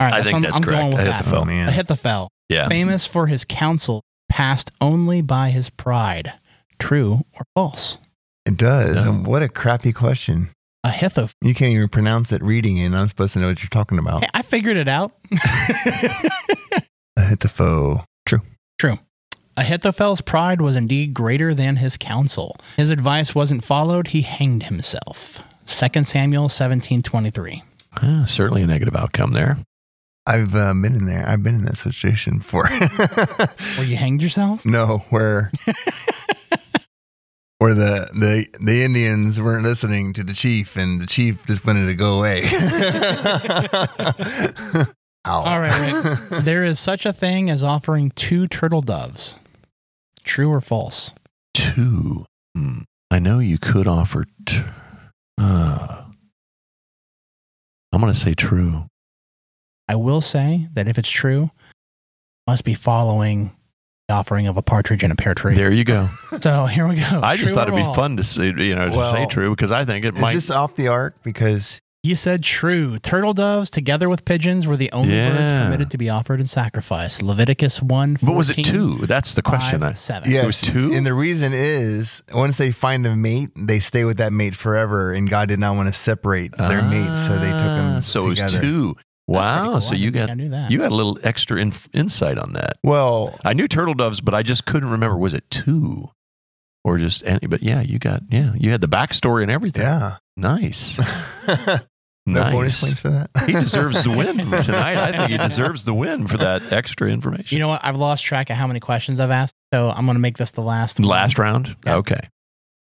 right, 0.01 0.15
I 0.15 0.23
think 0.23 0.37
I'm, 0.37 0.43
that's 0.43 0.57
I'm 0.57 0.63
correct. 0.63 0.81
going 0.83 0.93
with 0.95 1.07
Ahithophel. 1.07 1.37
oh, 1.39 1.41
that. 1.41 1.47
man. 1.47 1.69
Ahithophel, 1.69 2.29
Yeah. 2.49 2.69
famous 2.69 3.07
for 3.07 3.27
his 3.27 3.45
counsel, 3.47 4.03
passed 4.31 4.71
only 4.81 5.21
by 5.23 5.51
his 5.51 5.69
pride. 5.71 6.33
True 6.79 7.23
or 7.35 7.45
false? 7.55 7.99
It 8.47 8.57
does. 8.57 9.05
No. 9.05 9.13
What 9.13 9.43
a 9.43 9.49
crappy 9.49 9.93
question. 9.93 10.49
A 10.83 10.89
Ahithophel. 10.89 11.35
You 11.43 11.55
can't 11.55 11.73
even 11.73 11.89
pronounce 11.89 12.33
it 12.33 12.43
reading 12.43 12.79
it, 12.79 12.87
and 12.87 12.97
I'm 12.97 13.09
supposed 13.09 13.35
to 13.35 13.39
know 13.39 13.49
what 13.49 13.63
you're 13.63 13.69
talking 13.69 13.99
about. 13.99 14.23
Hey, 14.23 14.31
I 14.33 14.43
figured 14.43 14.77
it 14.77 14.89
out. 14.89 15.13
I 15.33 17.23
hit 17.29 17.41
the 17.41 17.49
foe. 17.49 18.05
True. 18.27 18.41
True. 18.79 18.99
Ahithophel's 19.57 20.23
pride 20.23 20.63
was 20.63 20.77
indeed 20.77 21.13
greater 21.13 21.53
than 21.53 21.77
his 21.77 21.99
counsel. 21.99 22.57
His 22.77 22.89
advice 22.89 23.35
wasn't 23.35 23.63
followed, 23.63 24.09
he 24.09 24.23
hanged 24.23 24.65
himself. 24.65 25.43
2 25.67 26.05
Samuel 26.05 26.49
17:23. 26.49 27.63
Ah, 28.03 28.25
certainly 28.27 28.63
a 28.63 28.67
negative 28.67 28.97
outcome 28.97 29.33
there. 29.33 29.59
I've 30.27 30.55
uh, 30.55 30.73
been 30.75 30.95
in 30.95 31.07
there. 31.07 31.27
I've 31.29 31.43
been 31.43 31.57
in 31.57 31.65
that 31.65 31.77
situation 31.77 32.39
before. 32.39 32.69
Where 32.69 33.87
you 33.87 33.97
hanged 33.97 34.23
yourself? 34.23 34.65
no, 34.65 34.99
where 35.11 35.51
where 37.61 37.75
the, 37.75 38.09
the 38.15 38.47
the 38.65 38.83
Indians 38.83 39.39
weren't 39.39 39.65
listening 39.65 40.15
to 40.15 40.25
the 40.25 40.33
chief, 40.33 40.77
and 40.77 40.99
the 40.99 41.07
chief 41.07 41.45
just 41.45 41.67
wanted 41.67 41.87
to 41.87 41.95
go 41.95 42.17
away. 42.19 42.45
All 45.27 45.61
right, 45.61 46.03
Rick. 46.03 46.29
there 46.45 46.65
is 46.65 46.81
such 46.81 47.05
a 47.05 47.13
thing 47.13 47.51
as 47.51 47.63
offering 47.63 48.13
two 48.13 48.49
turtle 48.49 48.81
doves. 48.81 49.37
True 50.25 50.51
or 50.51 50.63
false? 50.63 51.13
Two. 51.53 52.25
Hmm. 52.57 52.81
I 53.11 53.19
know 53.19 53.41
you 53.41 53.59
could 53.59 53.87
offer. 53.87 54.25
T- 54.47 54.63
uh, 55.37 56.05
I'm 57.93 58.01
going 58.01 58.11
to 58.11 58.19
say 58.19 58.33
true. 58.33 58.87
I 59.87 59.97
will 59.97 60.23
say 60.23 60.69
that 60.73 60.89
if 60.89 60.97
it's 60.97 61.11
true, 61.11 61.51
must 62.47 62.65
be 62.65 62.73
following 62.73 63.51
the 63.51 63.60
offering 64.11 64.47
of 64.47 64.57
a 64.57 64.63
partridge 64.63 65.03
in 65.05 65.11
a 65.11 65.17
pear 65.17 65.35
tree. 65.35 65.55
There 65.55 65.73
you 65.73 65.85
go. 65.85 66.09
So 66.43 66.67
here 66.67 66.87
we 66.87 66.97
go. 66.97 67.21
I 67.23 67.35
just 67.37 67.49
True 67.49 67.55
thought 67.57 67.69
or 67.69 67.73
it'd 67.73 67.77
be 67.81 67.85
false? 67.85 67.97
fun 67.97 68.17
to 68.17 68.25
say, 68.25 68.47
you 68.47 68.75
know, 68.75 68.91
to 68.91 68.97
Well, 68.97 69.13
say 69.13 69.27
true 69.27 69.51
because 69.51 69.71
I 69.73 69.85
think 69.85 70.05
it 70.05 70.15
Is 70.17 70.21
might. 70.21 70.35
this 70.35 70.51
off 70.51 70.75
the 70.77 70.89
ark? 70.89 71.17
Because 71.23 71.81
You 72.03 72.15
said 72.15 72.43
true. 72.43 72.99
Turtle 72.99 73.35
doves 73.35 73.69
together 73.71 74.09
with 74.09 74.25
pigeons 74.25 74.67
were 74.67 74.77
the 74.79 74.91
only 74.93 75.11
birds 75.11 75.51
Yeah. 75.53 75.65
permitted 75.65 75.91
to 75.91 75.99
be 75.99 76.09
offered 76.09 76.41
in 76.41 76.47
sacrifice. 76.47 77.21
Leviticus 77.21 77.83
1 77.83 78.17
but 78.23 78.33
was 78.35 78.49
it 78.49 78.63
two? 78.65 78.99
That's 79.07 79.35
the 79.35 79.43
question. 79.43 79.83
I, 79.83 79.93
7. 79.93 80.31
yes, 80.33 80.47
was 80.47 80.61
two? 80.63 80.93
and 80.95 81.05
the 81.05 81.13
reason 81.13 81.53
is 81.53 82.23
once 82.33 82.57
they 82.57 82.71
find 82.73 83.05
a 83.07 83.15
mate, 83.15 83.51
they 83.55 83.81
stay 83.81 84.05
with 84.05 84.17
that 84.17 84.33
mate 84.33 84.55
forever, 84.57 85.13
and 85.13 85.29
God 85.29 85.49
did 85.51 85.59
not 85.59 85.77
want 85.77 85.89
to 85.89 85.93
separate 85.93 86.57
their 86.57 86.81
mates, 86.83 87.27
so 87.27 87.39
they 87.39 87.51
took 87.51 87.59
them 87.59 87.97
Ah, 87.99 88.01
So 88.01 88.31
together. 88.31 88.57
it 88.57 88.63
was 88.63 88.63
two. 88.63 88.97
Wow. 89.31 89.79
So 89.79 89.95
you 89.95 90.11
got 90.11 90.31
I 90.31 90.35
knew 90.35 90.49
that. 90.51 90.71
you 90.71 90.79
got 90.79 90.93
a 90.93 90.95
little 90.95 91.19
extra 91.23 91.59
inf- 91.61 91.89
insight 91.93 92.37
on 92.39 92.53
that. 92.55 92.75
Well, 92.85 93.39
I 93.45 93.53
knew 93.53 93.69
turtle 93.69 93.95
doves, 93.95 94.21
but 94.21 94.35
I 94.35 94.43
just 94.43 94.65
couldn't 94.67 94.91
remember. 94.91 95.17
Was 95.17 95.35
it 95.35 95.49
two 95.51 96.09
or 96.85 96.99
just 96.99 97.25
any? 97.25 97.47
But 97.47 97.63
yeah, 97.63 97.81
you 97.81 97.99
got 97.99 98.23
yeah, 98.29 98.53
you 98.57 98.71
had 98.71 98.81
the 98.81 98.89
backstory 98.89 99.43
and 99.43 99.51
everything. 99.51 99.83
yeah. 99.83 100.17
Nice, 100.37 100.99
No 102.27 102.41
nice. 102.43 102.53
bonus 102.53 102.81
points 102.83 103.01
for 103.01 103.11
that. 103.11 103.31
he 103.47 103.53
deserves 103.53 104.03
the 104.05 104.11
win 104.11 104.37
tonight. 104.39 104.97
I 104.97 105.13
think 105.17 105.31
he 105.31 105.37
deserves 105.39 105.85
the 105.85 105.93
win 105.95 106.27
for 106.27 106.37
that 106.39 106.73
extra 106.73 107.09
information. 107.11 107.57
You 107.57 107.61
know 107.61 107.69
what? 107.69 107.81
I've 107.85 107.97
lost 107.97 108.25
track 108.25 108.49
of 108.51 108.57
how 108.57 108.67
many 108.67 108.81
questions 108.81 109.21
I've 109.21 109.31
asked. 109.31 109.55
So 109.75 109.91
I'm 109.91 110.07
going 110.07 110.15
to 110.17 110.21
make 110.21 110.39
this 110.39 110.51
the 110.53 110.63
last 110.63 110.99
one. 110.99 111.09
last 111.09 111.39
round. 111.39 111.77
Yeah. 111.85 111.97
Okay. 111.97 112.21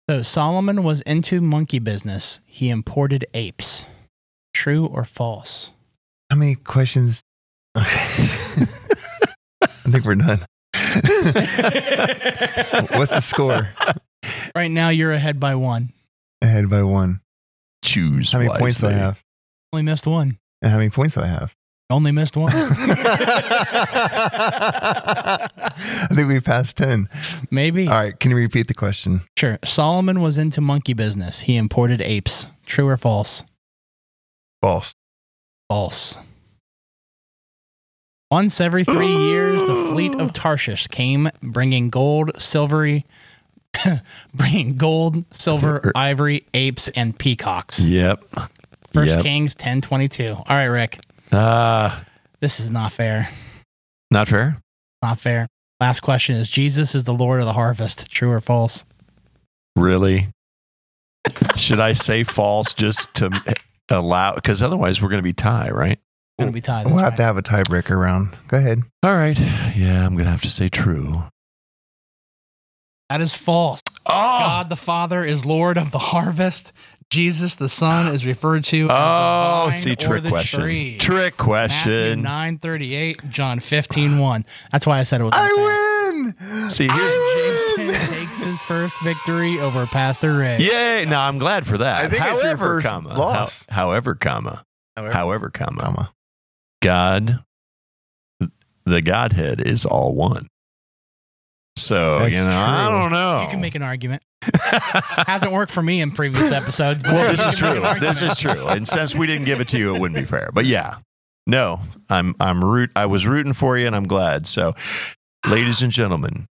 So 0.10 0.22
Solomon 0.22 0.84
was 0.84 1.02
into 1.02 1.42
monkey 1.42 1.80
business. 1.80 2.40
He 2.46 2.70
imported 2.70 3.26
apes. 3.34 3.86
True 4.54 4.86
or 4.86 5.04
false? 5.04 5.72
How 6.30 6.38
many 6.38 6.56
questions? 6.56 7.22
I 7.76 7.84
think 9.90 10.06
we're 10.06 10.16
done. 10.16 10.40
What's 12.98 13.14
the 13.16 13.22
score? 13.22 13.70
Right 14.56 14.72
now, 14.72 14.90
you're 14.90 15.14
ahead 15.14 15.40
by 15.40 15.56
one. 15.56 15.94
Ahead 16.42 16.70
by 16.70 16.84
one. 16.84 17.22
Choose. 17.84 18.32
How 18.32 18.40
many 18.40 18.50
points 18.50 18.80
do 18.80 18.88
I 18.88 18.90
wisely. 18.90 19.02
have? 19.02 19.24
Only 19.74 19.84
missed 19.84 20.08
one. 20.08 20.38
And 20.62 20.72
how 20.72 20.78
many 20.78 20.90
points 20.90 21.16
do 21.16 21.22
I 21.22 21.28
have? 21.28 21.54
Only 21.90 22.12
missed 22.12 22.36
one. 22.36 22.52
I 22.54 22.68
think 26.14 26.28
we 26.28 26.42
passed 26.42 26.76
10. 26.78 27.08
Maybe. 27.50 27.88
All 27.88 27.94
right. 27.94 28.20
Can 28.20 28.32
you 28.32 28.38
repeat 28.38 28.68
the 28.68 28.74
question? 28.74 29.22
Sure. 29.38 29.58
Solomon 29.64 30.20
was 30.22 30.38
into 30.38 30.60
monkey 30.60 30.94
business. 30.94 31.42
He 31.42 31.56
imported 31.56 32.02
apes. 32.02 32.48
True 32.66 32.88
or 32.90 32.98
false? 32.98 33.46
False. 34.62 34.94
False. 35.70 36.18
Once 38.30 38.60
every 38.60 38.84
three 38.84 39.16
years, 39.16 39.62
the 39.62 39.76
fleet 39.90 40.14
of 40.16 40.34
Tarshish 40.34 40.88
came, 40.88 41.30
bringing 41.42 41.90
gold, 41.90 42.32
silvery, 42.42 43.06
bringing 44.34 44.76
gold, 44.76 45.24
silver, 45.32 45.92
ivory, 45.96 46.46
apes, 46.54 46.90
and 46.90 47.18
peacocks. 47.18 47.80
Yep. 47.80 48.24
First 48.94 49.12
Yep. 49.12 49.24
Kings 49.24 49.56
ten 49.56 49.80
twenty 49.82 50.08
two. 50.08 50.34
All 50.38 50.44
right, 50.50 50.66
Rick. 50.66 51.00
Ah, 51.32 52.04
This 52.42 52.60
is 52.60 52.70
not 52.72 52.92
fair. 52.92 53.30
Not 54.12 54.28
fair. 54.28 54.58
Not 55.02 55.20
fair. 55.20 55.48
Last 55.80 56.00
question 56.02 56.36
is 56.36 56.50
Jesus 56.50 56.96
is 56.96 57.04
the 57.04 57.14
Lord 57.14 57.40
of 57.40 57.46
the 57.46 57.54
harvest. 57.54 58.10
True 58.10 58.32
or 58.32 58.42
false? 58.42 58.86
Really? 59.76 60.28
Should 61.56 61.80
I 61.80 61.94
say 61.94 62.24
false 62.24 62.74
just 62.74 63.14
to 63.16 63.30
allow? 63.90 64.36
Because 64.36 64.62
otherwise, 64.62 65.02
we're 65.02 65.10
going 65.10 65.22
to 65.22 65.24
be 65.24 65.34
tie, 65.34 65.70
right? 65.70 66.00
Gonna 66.40 66.52
be 66.52 66.62
tied. 66.62 66.86
We'll 66.86 66.98
have 66.98 67.12
right. 67.12 67.18
to 67.18 67.24
have 67.24 67.38
a 67.38 67.42
tiebreaker 67.42 68.00
round. 68.00 68.38
Go 68.48 68.58
ahead. 68.58 68.84
All 69.02 69.16
right. 69.16 69.40
Yeah, 69.76 70.06
I'm 70.06 70.14
going 70.14 70.26
to 70.26 70.32
have 70.32 70.44
to 70.44 70.52
say 70.52 70.70
true. 70.70 71.24
That 73.10 73.22
is 73.22 73.36
false. 73.36 73.82
Oh, 74.06 74.12
God 74.12 74.70
the 74.70 74.76
Father 74.76 75.24
is 75.24 75.46
Lord 75.46 75.78
of 75.78 75.92
the 75.92 75.98
harvest. 75.98 76.74
Jesus 77.10 77.56
the 77.56 77.70
Son 77.70 78.14
is 78.14 78.26
referred 78.26 78.66
to 78.66 78.86
as 78.86 78.92
oh, 78.92 79.66
the 79.66 79.72
vine 79.72 79.74
see, 79.74 79.92
or 79.94 79.96
trick 79.96 80.24
the 80.24 80.30
question. 80.30 80.62
tree. 80.62 80.98
Trick 80.98 81.38
Matthew 81.40 81.46
question. 81.46 82.22
938, 82.22 83.30
John 83.30 83.60
15 83.62 84.20
1. 84.20 84.46
That's 84.72 84.86
why 84.86 85.00
I 85.00 85.04
said 85.04 85.22
it 85.22 85.24
was. 85.24 85.34
I 85.36 85.54
win. 85.54 85.97
See, 86.70 86.88
here's 86.88 87.78
Jason 87.78 88.14
takes 88.16 88.44
his 88.44 88.62
first 88.62 89.02
victory 89.02 89.60
over 89.60 89.86
Pastor 89.86 90.38
Ray. 90.38 90.58
yay. 90.60 91.06
No, 91.08 91.20
I'm 91.20 91.38
glad 91.38 91.66
for 91.68 91.78
that. 91.80 92.06
I 92.06 92.08
think 92.10 92.22
it's 92.22 92.32
your 92.32 92.42
however, 92.44 92.66
first 92.66 92.88
comma, 92.88 93.18
loss. 93.18 93.66
how- 93.70 93.88
however, 93.88 94.16
comma, 94.16 94.64
however, 94.96 95.50
comma, 95.50 95.82
Comma. 95.84 96.14
God, 96.82 97.44
the 98.86 99.02
Godhead 99.02 99.62
is 99.66 99.86
all 99.86 100.14
one. 100.16 100.48
So 101.78 102.20
That's 102.20 102.34
you 102.36 102.42
know, 102.44 102.50
I 102.52 102.88
true. 102.90 103.00
don't 103.00 103.12
know. 103.12 103.42
You 103.44 103.48
can 103.50 103.62
make 103.62 103.76
an 103.76 103.84
argument. 103.84 104.24
Hasn't 104.64 105.52
worked 105.52 105.72
for 105.72 105.82
me 105.84 106.02
in 106.02 106.12
previous 106.12 106.52
episodes. 106.52 107.04
But 107.04 107.14
well, 107.14 107.32
this 107.32 107.42
you 107.44 107.48
is 107.50 107.56
can 107.56 107.74
make 107.74 107.82
true. 107.82 107.86
an 107.92 108.00
This 108.00 108.10
argument. 108.24 108.32
is 108.32 108.38
true. 108.42 108.68
And 108.68 108.88
since 108.88 109.16
we 109.16 109.28
didn't 109.28 109.46
give 109.46 109.62
it 109.62 109.68
to 109.70 109.78
you, 109.78 109.96
it 109.96 110.00
wouldn't 110.00 110.20
be 110.20 110.26
fair. 110.26 110.50
But 110.54 110.66
yeah, 110.66 110.96
no, 111.46 111.82
I'm 112.10 112.36
I'm 112.40 112.64
root. 112.64 112.92
I 112.96 113.06
was 113.06 113.28
rooting 113.28 113.54
for 113.54 113.78
you, 113.78 113.86
and 113.88 113.96
I'm 113.96 114.08
glad. 114.08 114.48
So, 114.48 114.74
ladies 115.46 115.82
and 115.82 115.92
gentlemen, 115.92 116.48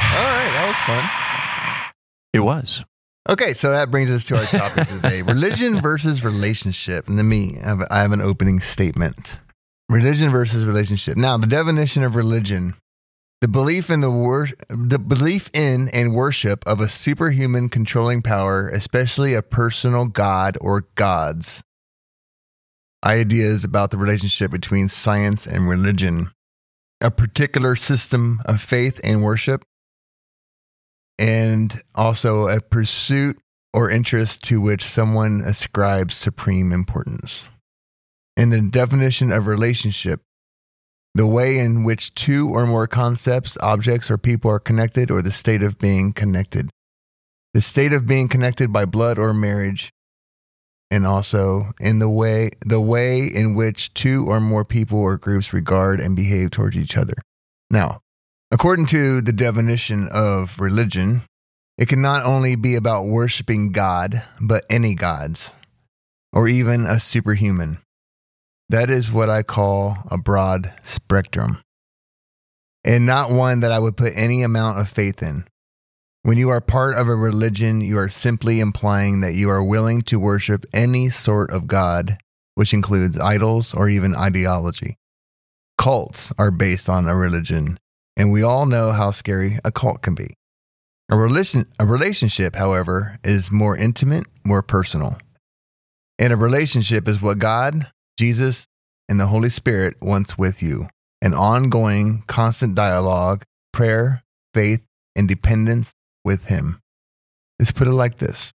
All 0.00 0.06
right, 0.08 0.50
that 0.52 0.66
was 0.66 0.76
fun. 0.76 1.92
it 2.32 2.40
was. 2.40 2.84
Okay, 3.28 3.52
so 3.54 3.70
that 3.70 3.90
brings 3.90 4.10
us 4.10 4.24
to 4.26 4.36
our 4.36 4.44
topic 4.44 4.88
today: 4.88 5.22
religion 5.26 5.80
versus 5.80 6.22
relationship. 6.24 7.06
And 7.08 7.16
let 7.16 7.24
me 7.24 7.54
have, 7.62 7.80
I 7.90 8.00
have 8.00 8.12
an 8.12 8.20
opening 8.20 8.60
statement: 8.60 9.38
religion 9.88 10.30
versus 10.30 10.64
relationship. 10.66 11.16
Now, 11.16 11.36
the 11.38 11.46
definition 11.46 12.02
of 12.02 12.14
religion: 12.16 12.74
the 13.40 13.48
belief 13.48 13.88
in 13.88 14.02
the 14.02 14.10
wor- 14.10 14.48
the 14.68 14.98
belief 14.98 15.48
in 15.54 15.88
and 15.88 16.14
worship 16.14 16.62
of 16.66 16.80
a 16.80 16.88
superhuman 16.90 17.70
controlling 17.70 18.20
power, 18.20 18.68
especially 18.68 19.32
a 19.34 19.42
personal 19.42 20.06
god 20.06 20.58
or 20.60 20.84
gods. 20.94 21.62
Ideas 23.04 23.64
about 23.64 23.90
the 23.90 23.98
relationship 23.98 24.50
between 24.50 24.88
science 24.88 25.46
and 25.46 25.68
religion, 25.68 26.30
a 27.04 27.10
particular 27.10 27.76
system 27.76 28.40
of 28.46 28.62
faith 28.62 28.98
and 29.04 29.22
worship 29.22 29.62
and 31.18 31.82
also 31.94 32.48
a 32.48 32.62
pursuit 32.62 33.38
or 33.74 33.90
interest 33.90 34.42
to 34.42 34.58
which 34.58 34.82
someone 34.82 35.42
ascribes 35.44 36.16
supreme 36.16 36.72
importance. 36.72 37.46
In 38.38 38.48
the 38.48 38.62
definition 38.62 39.30
of 39.30 39.46
relationship, 39.46 40.22
the 41.14 41.26
way 41.26 41.58
in 41.58 41.84
which 41.84 42.14
two 42.14 42.48
or 42.48 42.66
more 42.66 42.86
concepts, 42.86 43.58
objects, 43.60 44.10
or 44.10 44.16
people 44.16 44.50
are 44.50 44.58
connected, 44.58 45.10
or 45.10 45.20
the 45.20 45.30
state 45.30 45.62
of 45.62 45.78
being 45.78 46.12
connected. 46.12 46.70
The 47.52 47.60
state 47.60 47.92
of 47.92 48.06
being 48.06 48.28
connected 48.28 48.72
by 48.72 48.86
blood 48.86 49.18
or 49.18 49.32
marriage, 49.34 49.92
and 50.94 51.06
also 51.06 51.64
in 51.80 51.98
the 51.98 52.08
way 52.08 52.50
the 52.64 52.80
way 52.80 53.26
in 53.26 53.54
which 53.54 53.92
two 53.94 54.26
or 54.28 54.40
more 54.40 54.64
people 54.64 54.98
or 54.98 55.16
groups 55.16 55.52
regard 55.52 56.00
and 56.00 56.16
behave 56.16 56.50
towards 56.50 56.76
each 56.76 56.96
other. 56.96 57.14
Now, 57.70 58.00
According 58.54 58.86
to 58.86 59.20
the 59.20 59.32
definition 59.32 60.08
of 60.12 60.60
religion, 60.60 61.22
it 61.76 61.88
can 61.88 62.00
not 62.00 62.24
only 62.24 62.54
be 62.54 62.76
about 62.76 63.04
worshiping 63.04 63.72
God, 63.72 64.22
but 64.40 64.64
any 64.70 64.94
gods, 64.94 65.54
or 66.32 66.46
even 66.46 66.86
a 66.86 67.00
superhuman. 67.00 67.78
That 68.68 68.90
is 68.90 69.10
what 69.10 69.28
I 69.28 69.42
call 69.42 69.96
a 70.08 70.18
broad 70.18 70.72
spectrum, 70.84 71.62
and 72.84 73.06
not 73.06 73.32
one 73.32 73.58
that 73.58 73.72
I 73.72 73.80
would 73.80 73.96
put 73.96 74.12
any 74.14 74.44
amount 74.44 74.78
of 74.78 74.88
faith 74.88 75.20
in. 75.20 75.48
When 76.24 76.38
you 76.38 76.48
are 76.48 76.62
part 76.62 76.96
of 76.96 77.06
a 77.06 77.14
religion, 77.14 77.82
you 77.82 77.98
are 77.98 78.08
simply 78.08 78.58
implying 78.58 79.20
that 79.20 79.34
you 79.34 79.50
are 79.50 79.62
willing 79.62 80.00
to 80.04 80.18
worship 80.18 80.64
any 80.72 81.10
sort 81.10 81.50
of 81.50 81.66
God, 81.66 82.16
which 82.54 82.72
includes 82.72 83.18
idols 83.18 83.74
or 83.74 83.90
even 83.90 84.16
ideology. 84.16 84.96
Cults 85.76 86.32
are 86.38 86.50
based 86.50 86.88
on 86.88 87.06
a 87.06 87.14
religion 87.14 87.78
and 88.16 88.32
we 88.32 88.42
all 88.42 88.64
know 88.64 88.92
how 88.92 89.10
scary 89.10 89.58
a 89.66 89.70
cult 89.70 90.00
can 90.00 90.14
be. 90.14 90.34
A, 91.10 91.16
relation, 91.18 91.66
a 91.78 91.84
relationship, 91.84 92.56
however, 92.56 93.18
is 93.22 93.52
more 93.52 93.76
intimate, 93.76 94.24
more 94.46 94.62
personal. 94.62 95.18
And 96.18 96.32
a 96.32 96.38
relationship 96.38 97.06
is 97.06 97.20
what 97.20 97.38
God, 97.38 97.90
Jesus, 98.18 98.66
and 99.10 99.20
the 99.20 99.26
Holy 99.26 99.50
Spirit 99.50 99.96
wants 100.00 100.38
with 100.38 100.62
you 100.62 100.86
an 101.20 101.34
ongoing, 101.34 102.22
constant 102.28 102.74
dialogue, 102.74 103.44
prayer, 103.74 104.22
faith, 104.54 104.82
and 105.14 105.28
dependence 105.28 105.92
with 106.24 106.46
Him. 106.46 106.80
Let's 107.58 107.72
put 107.72 107.88
it 107.88 107.92
like 107.92 108.16
this 108.18 108.52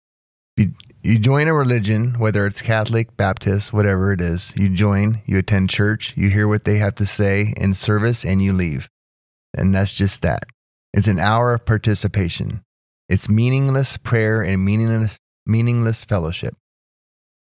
you, 0.56 0.72
you 1.02 1.18
join 1.18 1.48
a 1.48 1.54
religion, 1.54 2.14
whether 2.18 2.46
it's 2.46 2.62
Catholic, 2.62 3.16
Baptist, 3.16 3.72
whatever 3.72 4.12
it 4.12 4.20
is, 4.20 4.52
you 4.56 4.68
join, 4.68 5.22
you 5.26 5.38
attend 5.38 5.70
church, 5.70 6.12
you 6.16 6.30
hear 6.30 6.46
what 6.46 6.64
they 6.64 6.76
have 6.76 6.94
to 6.96 7.06
say 7.06 7.52
in 7.56 7.74
service, 7.74 8.24
and 8.24 8.42
you 8.42 8.52
leave. 8.52 8.88
And 9.56 9.74
that's 9.74 9.94
just 9.94 10.22
that. 10.22 10.44
It's 10.92 11.08
an 11.08 11.18
hour 11.18 11.54
of 11.54 11.66
participation. 11.66 12.62
It's 13.08 13.28
meaningless 13.28 13.96
prayer 13.96 14.42
and 14.42 14.64
meaningless, 14.64 15.18
meaningless 15.44 16.04
fellowship. 16.04 16.56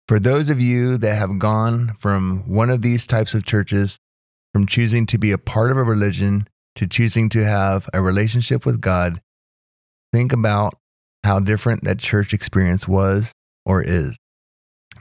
For 0.09 0.19
those 0.19 0.49
of 0.49 0.61
you 0.61 0.99
that 0.99 1.15
have 1.15 1.39
gone 1.39 1.95
from 1.99 2.49
one 2.49 2.71
of 2.71 2.83
these 2.83 3.07
types 3.07 3.35
of 3.35 3.45
churches, 3.45 3.99
from 4.53 4.67
choosing 4.67 5.07
to 5.07 5.19
be 5.19 5.33
a 5.33 5.39
part 5.39 5.71
of 5.71 5.77
a 5.77 5.83
religion 5.83 6.47
to 6.75 6.87
choosing 6.87 7.29
to 7.31 7.45
have 7.45 7.89
a 7.93 8.03
relationship 8.03 8.65
with 8.67 8.81
God, 8.81 9.21
think 10.13 10.33
about 10.33 10.75
how 11.25 11.39
different 11.39 11.85
that 11.85 11.99
church 11.99 12.35
experience 12.35 12.87
was 12.87 13.33
or 13.65 13.83
is. 13.83 14.17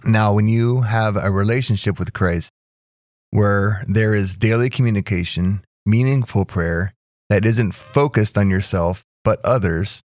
Now, 0.06 0.34
when 0.34 0.48
you 0.48 0.82
have 0.82 1.16
a 1.16 1.32
relationship 1.32 2.00
with 2.00 2.14
Christ 2.14 2.50
where 3.32 3.84
there 3.88 4.14
is 4.14 4.36
daily 4.36 4.70
communication, 4.70 5.64
meaningful 5.86 6.46
prayer, 6.46 6.94
that 7.30 7.46
isn't 7.46 7.74
focused 7.74 8.38
on 8.38 8.50
yourself, 8.50 9.04
but 9.24 9.44
others, 9.46 10.02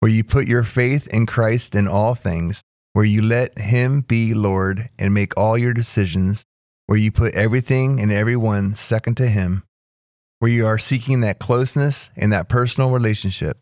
where 0.00 0.10
you 0.10 0.24
put 0.24 0.46
your 0.46 0.64
faith 0.64 1.06
in 1.08 1.26
Christ 1.26 1.74
in 1.74 1.86
all 1.86 2.14
things, 2.14 2.62
where 2.92 3.04
you 3.04 3.22
let 3.22 3.58
Him 3.58 4.00
be 4.00 4.34
Lord 4.34 4.88
and 4.98 5.14
make 5.14 5.36
all 5.36 5.56
your 5.56 5.72
decisions, 5.72 6.44
where 6.86 6.98
you 6.98 7.12
put 7.12 7.34
everything 7.34 8.00
and 8.00 8.10
everyone 8.10 8.74
second 8.74 9.16
to 9.18 9.28
Him, 9.28 9.62
where 10.38 10.50
you 10.50 10.66
are 10.66 10.78
seeking 10.78 11.20
that 11.20 11.38
closeness 11.38 12.10
and 12.16 12.32
that 12.32 12.48
personal 12.48 12.90
relationship. 12.90 13.58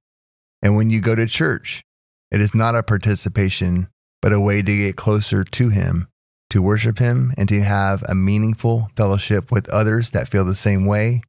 And 0.64 0.77
when 0.77 0.88
you 0.88 1.03
go 1.03 1.14
to 1.14 1.27
church, 1.27 1.85
it 2.33 2.40
is 2.40 2.55
not 2.55 2.74
a 2.74 2.83
participation, 2.83 3.88
but 4.22 4.33
a 4.33 4.40
way 4.40 4.62
to 4.62 4.77
get 4.77 4.96
closer 4.96 5.44
to 5.44 5.68
Him, 5.68 6.09
to 6.48 6.62
worship 6.62 6.98
Him, 6.98 7.35
and 7.37 7.46
to 7.50 7.61
have 7.61 8.03
a 8.09 8.14
meaningful 8.14 8.88
fellowship 8.96 9.53
with 9.53 9.68
others 9.68 10.11
that 10.12 10.27
feel 10.27 10.44
the 10.44 10.55
same 10.55 10.87
way 10.87 11.20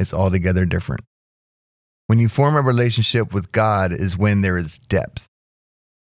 it's 0.00 0.12
altogether 0.14 0.64
different. 0.64 1.02
When 2.08 2.18
you 2.18 2.28
form 2.28 2.56
a 2.56 2.62
relationship 2.62 3.32
with 3.32 3.52
God 3.52 3.92
is 3.92 4.18
when 4.18 4.42
there 4.42 4.58
is 4.58 4.78
depth. 4.78 5.26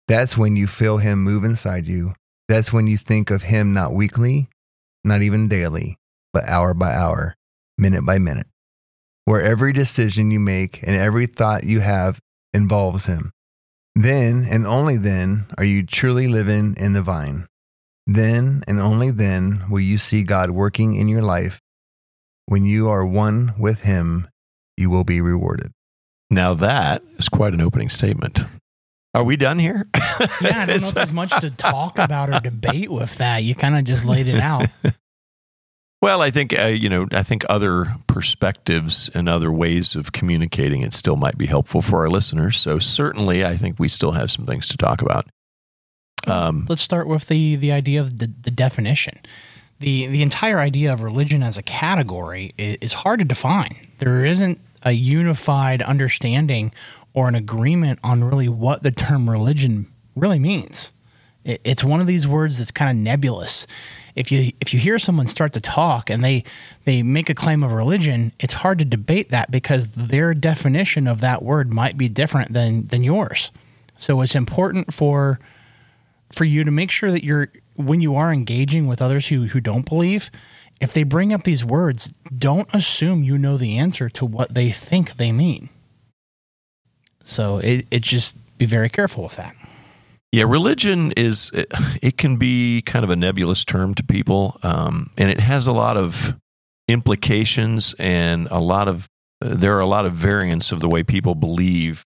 That's 0.09 0.38
when 0.38 0.57
you 0.57 0.66
feel 0.66 0.96
Him 0.98 1.22
move 1.22 1.44
inside 1.44 1.87
you. 1.87 2.14
That's 2.48 2.72
when 2.72 2.87
you 2.87 2.96
think 2.96 3.31
of 3.31 3.42
Him 3.42 3.74
not 3.74 3.92
weekly, 3.92 4.48
not 5.05 5.22
even 5.22 5.48
daily, 5.48 5.96
but 6.33 6.48
hour 6.48 6.72
by 6.72 6.94
hour, 6.94 7.35
minute 7.76 8.07
by 8.07 8.18
minute, 8.18 8.46
where 9.24 9.42
every 9.42 9.72
decision 9.72 10.31
you 10.31 10.40
make 10.40 10.83
and 10.83 10.96
every 10.96 11.26
thought 11.26 11.64
you 11.64 11.81
have 11.81 12.18
involves 12.52 13.06
Him. 13.06 13.32
Then 13.94 14.46
and 14.48 14.66
only 14.66 14.96
then 14.96 15.46
are 15.58 15.64
you 15.64 15.84
truly 15.84 16.28
living 16.28 16.76
in 16.78 16.92
the 16.92 17.02
vine. 17.02 17.46
Then 18.06 18.62
and 18.66 18.80
only 18.80 19.10
then 19.10 19.64
will 19.70 19.80
you 19.80 19.98
see 19.98 20.22
God 20.22 20.50
working 20.50 20.94
in 20.94 21.08
your 21.08 21.22
life 21.22 21.60
when 22.50 22.64
you 22.64 22.88
are 22.88 23.06
one 23.06 23.54
with 23.60 23.82
him, 23.82 24.26
you 24.76 24.90
will 24.90 25.04
be 25.04 25.20
rewarded. 25.20 25.70
Now 26.30 26.52
that 26.54 27.00
is 27.16 27.28
quite 27.28 27.54
an 27.54 27.60
opening 27.60 27.88
statement. 27.88 28.40
Are 29.14 29.22
we 29.22 29.36
done 29.36 29.60
here? 29.60 29.86
Yeah, 30.40 30.62
I 30.62 30.66
don't 30.66 30.80
know 30.80 30.88
if 30.88 30.94
there's 30.94 31.12
much 31.12 31.40
to 31.40 31.50
talk 31.50 31.98
about 31.98 32.28
or 32.28 32.40
debate 32.40 32.90
with 32.90 33.16
that. 33.18 33.44
You 33.44 33.54
kind 33.54 33.76
of 33.76 33.84
just 33.84 34.04
laid 34.04 34.26
it 34.26 34.40
out. 34.40 34.66
Well, 36.02 36.22
I 36.22 36.30
think 36.30 36.58
uh, 36.58 36.66
you 36.66 36.88
know. 36.88 37.06
I 37.12 37.22
think 37.22 37.44
other 37.48 37.94
perspectives 38.06 39.10
and 39.14 39.28
other 39.28 39.52
ways 39.52 39.94
of 39.94 40.12
communicating 40.12 40.80
it 40.82 40.94
still 40.94 41.16
might 41.16 41.36
be 41.36 41.46
helpful 41.46 41.82
for 41.82 42.00
our 42.00 42.08
listeners. 42.08 42.56
So 42.56 42.78
certainly, 42.78 43.44
I 43.44 43.56
think 43.56 43.78
we 43.78 43.88
still 43.88 44.12
have 44.12 44.30
some 44.30 44.46
things 44.46 44.66
to 44.68 44.76
talk 44.78 45.02
about. 45.02 45.26
Um, 46.26 46.66
Let's 46.68 46.82
start 46.82 47.06
with 47.06 47.28
the 47.28 47.56
the 47.56 47.70
idea 47.72 48.00
of 48.00 48.18
the, 48.18 48.26
the 48.42 48.50
definition. 48.50 49.18
the 49.78 50.06
the 50.06 50.22
entire 50.22 50.58
idea 50.58 50.90
of 50.92 51.02
religion 51.02 51.42
as 51.42 51.58
a 51.58 51.62
category 51.62 52.52
is, 52.56 52.76
is 52.80 52.92
hard 52.92 53.18
to 53.20 53.24
define. 53.26 53.76
There 53.98 54.24
isn't 54.24 54.58
a 54.82 54.92
unified 54.92 55.82
understanding 55.82 56.72
or 57.12 57.28
an 57.28 57.34
agreement 57.34 57.98
on 58.02 58.24
really 58.24 58.48
what 58.48 58.82
the 58.82 58.90
term 58.90 59.28
religion 59.28 59.86
really 60.16 60.38
means. 60.38 60.92
It, 61.44 61.60
it's 61.64 61.84
one 61.84 62.00
of 62.00 62.06
these 62.06 62.26
words 62.26 62.56
that's 62.56 62.70
kind 62.70 62.90
of 62.90 62.96
nebulous. 62.96 63.66
If 64.20 64.30
you 64.30 64.52
if 64.61 64.74
you 64.74 64.78
hear 64.78 64.98
someone 64.98 65.26
start 65.26 65.54
to 65.54 65.61
talk 65.61 66.11
and 66.11 66.22
they 66.22 66.44
they 66.85 67.02
make 67.02 67.30
a 67.30 67.35
claim 67.35 67.62
of 67.62 67.72
religion, 67.72 68.33
it's 68.38 68.52
hard 68.52 68.78
to 68.80 68.85
debate 68.85 69.30
that 69.30 69.50
because 69.50 69.92
their 69.92 70.35
definition 70.35 71.06
of 71.06 71.22
that 71.22 71.42
word 71.42 71.72
might 71.72 71.96
be 71.96 72.09
different 72.09 72.52
than 72.52 72.87
than 72.88 73.02
yours. 73.02 73.50
So 73.98 74.20
it's 74.20 74.35
important 74.35 74.92
for 74.92 75.40
for 76.30 76.44
you 76.44 76.64
to 76.64 76.70
make 76.70 76.90
sure 76.90 77.11
that 77.11 77.24
you're 77.24 77.50
when 77.76 78.02
you 78.02 78.14
are 78.14 78.30
engaging 78.30 78.87
with 78.87 79.00
others 79.00 79.28
who 79.28 79.46
who 79.46 79.61
don't 79.61 79.88
believe, 79.88 80.30
if 80.83 80.92
they 80.92 81.02
bring 81.02 81.33
up 81.33 81.44
these 81.44 81.64
words, 81.64 82.12
don't 82.37 82.68
assume 82.74 83.22
you 83.22 83.38
know 83.38 83.56
the 83.56 83.78
answer 83.78 84.11
to 84.11 84.26
what 84.26 84.52
they 84.52 84.70
think 84.70 85.16
they 85.16 85.33
mean. 85.33 85.70
So 87.22 87.56
it 87.59 87.87
it 87.90 88.02
just 88.02 88.37
be 88.59 88.66
very 88.66 88.90
careful 88.90 89.22
with 89.22 89.37
that. 89.37 89.56
Yeah, 90.32 90.44
religion 90.46 91.12
is 91.16 91.50
it, 91.52 91.72
it 92.02 92.16
can 92.16 92.36
be 92.36 92.82
kind 92.82 93.04
of 93.04 93.10
a 93.10 93.16
nebulous 93.16 93.64
term 93.64 93.94
to 93.96 94.04
people, 94.04 94.58
um, 94.62 95.10
and 95.18 95.30
it 95.30 95.40
has 95.40 95.66
a 95.66 95.72
lot 95.72 95.96
of 95.96 96.36
implications 96.88 97.94
and 97.98 98.48
a 98.50 98.58
lot 98.58 98.88
of 98.88 99.08
there 99.40 99.76
are 99.76 99.80
a 99.80 99.86
lot 99.86 100.06
of 100.06 100.12
variants 100.12 100.70
of 100.70 100.80
the 100.80 100.88
way 100.88 101.02
people 101.02 101.34
believe 101.34 102.04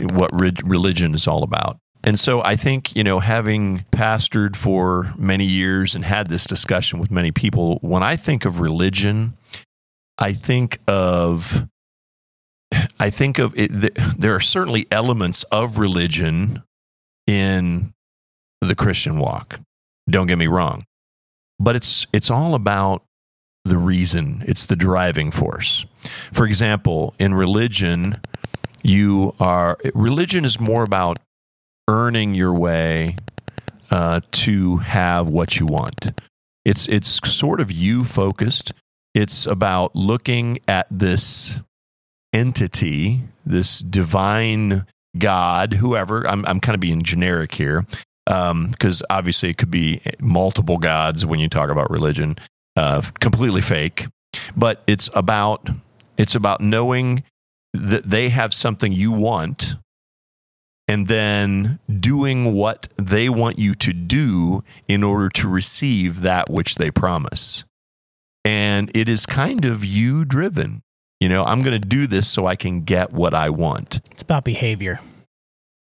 what 0.00 0.30
re- 0.32 0.52
religion 0.64 1.14
is 1.14 1.26
all 1.26 1.42
about. 1.42 1.78
And 2.04 2.18
so 2.18 2.42
I 2.42 2.56
think, 2.56 2.94
you 2.94 3.02
know, 3.02 3.18
having 3.18 3.84
pastored 3.90 4.54
for 4.56 5.12
many 5.18 5.44
years 5.44 5.94
and 5.94 6.04
had 6.04 6.28
this 6.28 6.46
discussion 6.46 6.98
with 6.98 7.10
many 7.10 7.32
people, 7.32 7.78
when 7.82 8.02
I 8.02 8.16
think 8.16 8.44
of 8.44 8.60
religion, 8.60 9.34
I 10.18 10.32
think 10.32 10.78
of 10.86 11.66
I 12.98 13.10
think 13.10 13.38
of 13.38 13.54
it, 13.56 13.94
there 14.18 14.34
are 14.34 14.40
certainly 14.40 14.86
elements 14.90 15.42
of 15.44 15.78
religion 15.78 16.62
in 17.26 17.92
the 18.60 18.74
Christian 18.74 19.18
walk. 19.18 19.60
Don't 20.08 20.26
get 20.26 20.38
me 20.38 20.46
wrong. 20.46 20.82
But 21.58 21.76
it's 21.76 22.06
it's 22.12 22.30
all 22.30 22.54
about 22.54 23.02
the 23.64 23.78
reason. 23.78 24.42
It's 24.46 24.66
the 24.66 24.76
driving 24.76 25.30
force. 25.30 25.86
For 26.32 26.46
example, 26.46 27.14
in 27.18 27.34
religion, 27.34 28.20
you 28.82 29.34
are 29.40 29.78
religion 29.94 30.44
is 30.44 30.60
more 30.60 30.84
about 30.84 31.18
earning 31.88 32.34
your 32.34 32.52
way 32.52 33.16
uh, 33.90 34.20
to 34.32 34.78
have 34.78 35.28
what 35.28 35.58
you 35.58 35.66
want. 35.66 36.20
It's 36.64 36.88
it's 36.88 37.20
sort 37.28 37.60
of 37.60 37.70
you 37.70 38.04
focused. 38.04 38.72
It's 39.14 39.46
about 39.46 39.96
looking 39.96 40.58
at 40.68 40.86
this 40.90 41.58
entity, 42.32 43.22
this 43.44 43.78
divine 43.78 44.84
God, 45.18 45.74
whoever. 45.74 46.26
I'm 46.26 46.44
I'm 46.46 46.60
kind 46.60 46.74
of 46.74 46.80
being 46.80 47.02
generic 47.02 47.54
here 47.54 47.86
because 48.24 49.02
um, 49.02 49.06
obviously 49.08 49.50
it 49.50 49.56
could 49.56 49.70
be 49.70 50.00
multiple 50.18 50.78
gods 50.78 51.24
when 51.24 51.38
you 51.40 51.48
talk 51.48 51.70
about 51.70 51.90
religion. 51.90 52.36
Uh, 52.76 53.00
completely 53.20 53.62
fake, 53.62 54.06
but 54.54 54.82
it's 54.86 55.08
about 55.14 55.70
it's 56.18 56.34
about 56.34 56.60
knowing 56.60 57.22
that 57.72 58.08
they 58.08 58.28
have 58.28 58.52
something 58.52 58.92
you 58.92 59.12
want 59.12 59.76
and 60.88 61.08
then 61.08 61.78
doing 62.00 62.54
what 62.54 62.88
they 62.96 63.28
want 63.28 63.58
you 63.58 63.74
to 63.74 63.92
do 63.92 64.62
in 64.88 65.02
order 65.02 65.28
to 65.28 65.48
receive 65.48 66.22
that 66.22 66.48
which 66.48 66.76
they 66.76 66.90
promise. 66.90 67.64
And 68.44 68.90
it 68.94 69.08
is 69.08 69.26
kind 69.26 69.64
of 69.64 69.84
you 69.84 70.24
driven. 70.24 70.82
You 71.20 71.28
know, 71.28 71.44
I'm 71.44 71.62
going 71.62 71.80
to 71.80 71.88
do 71.88 72.06
this 72.06 72.28
so 72.28 72.46
I 72.46 72.56
can 72.56 72.82
get 72.82 73.12
what 73.12 73.34
I 73.34 73.50
want. 73.50 74.00
It's 74.10 74.22
about 74.22 74.44
behavior. 74.44 75.00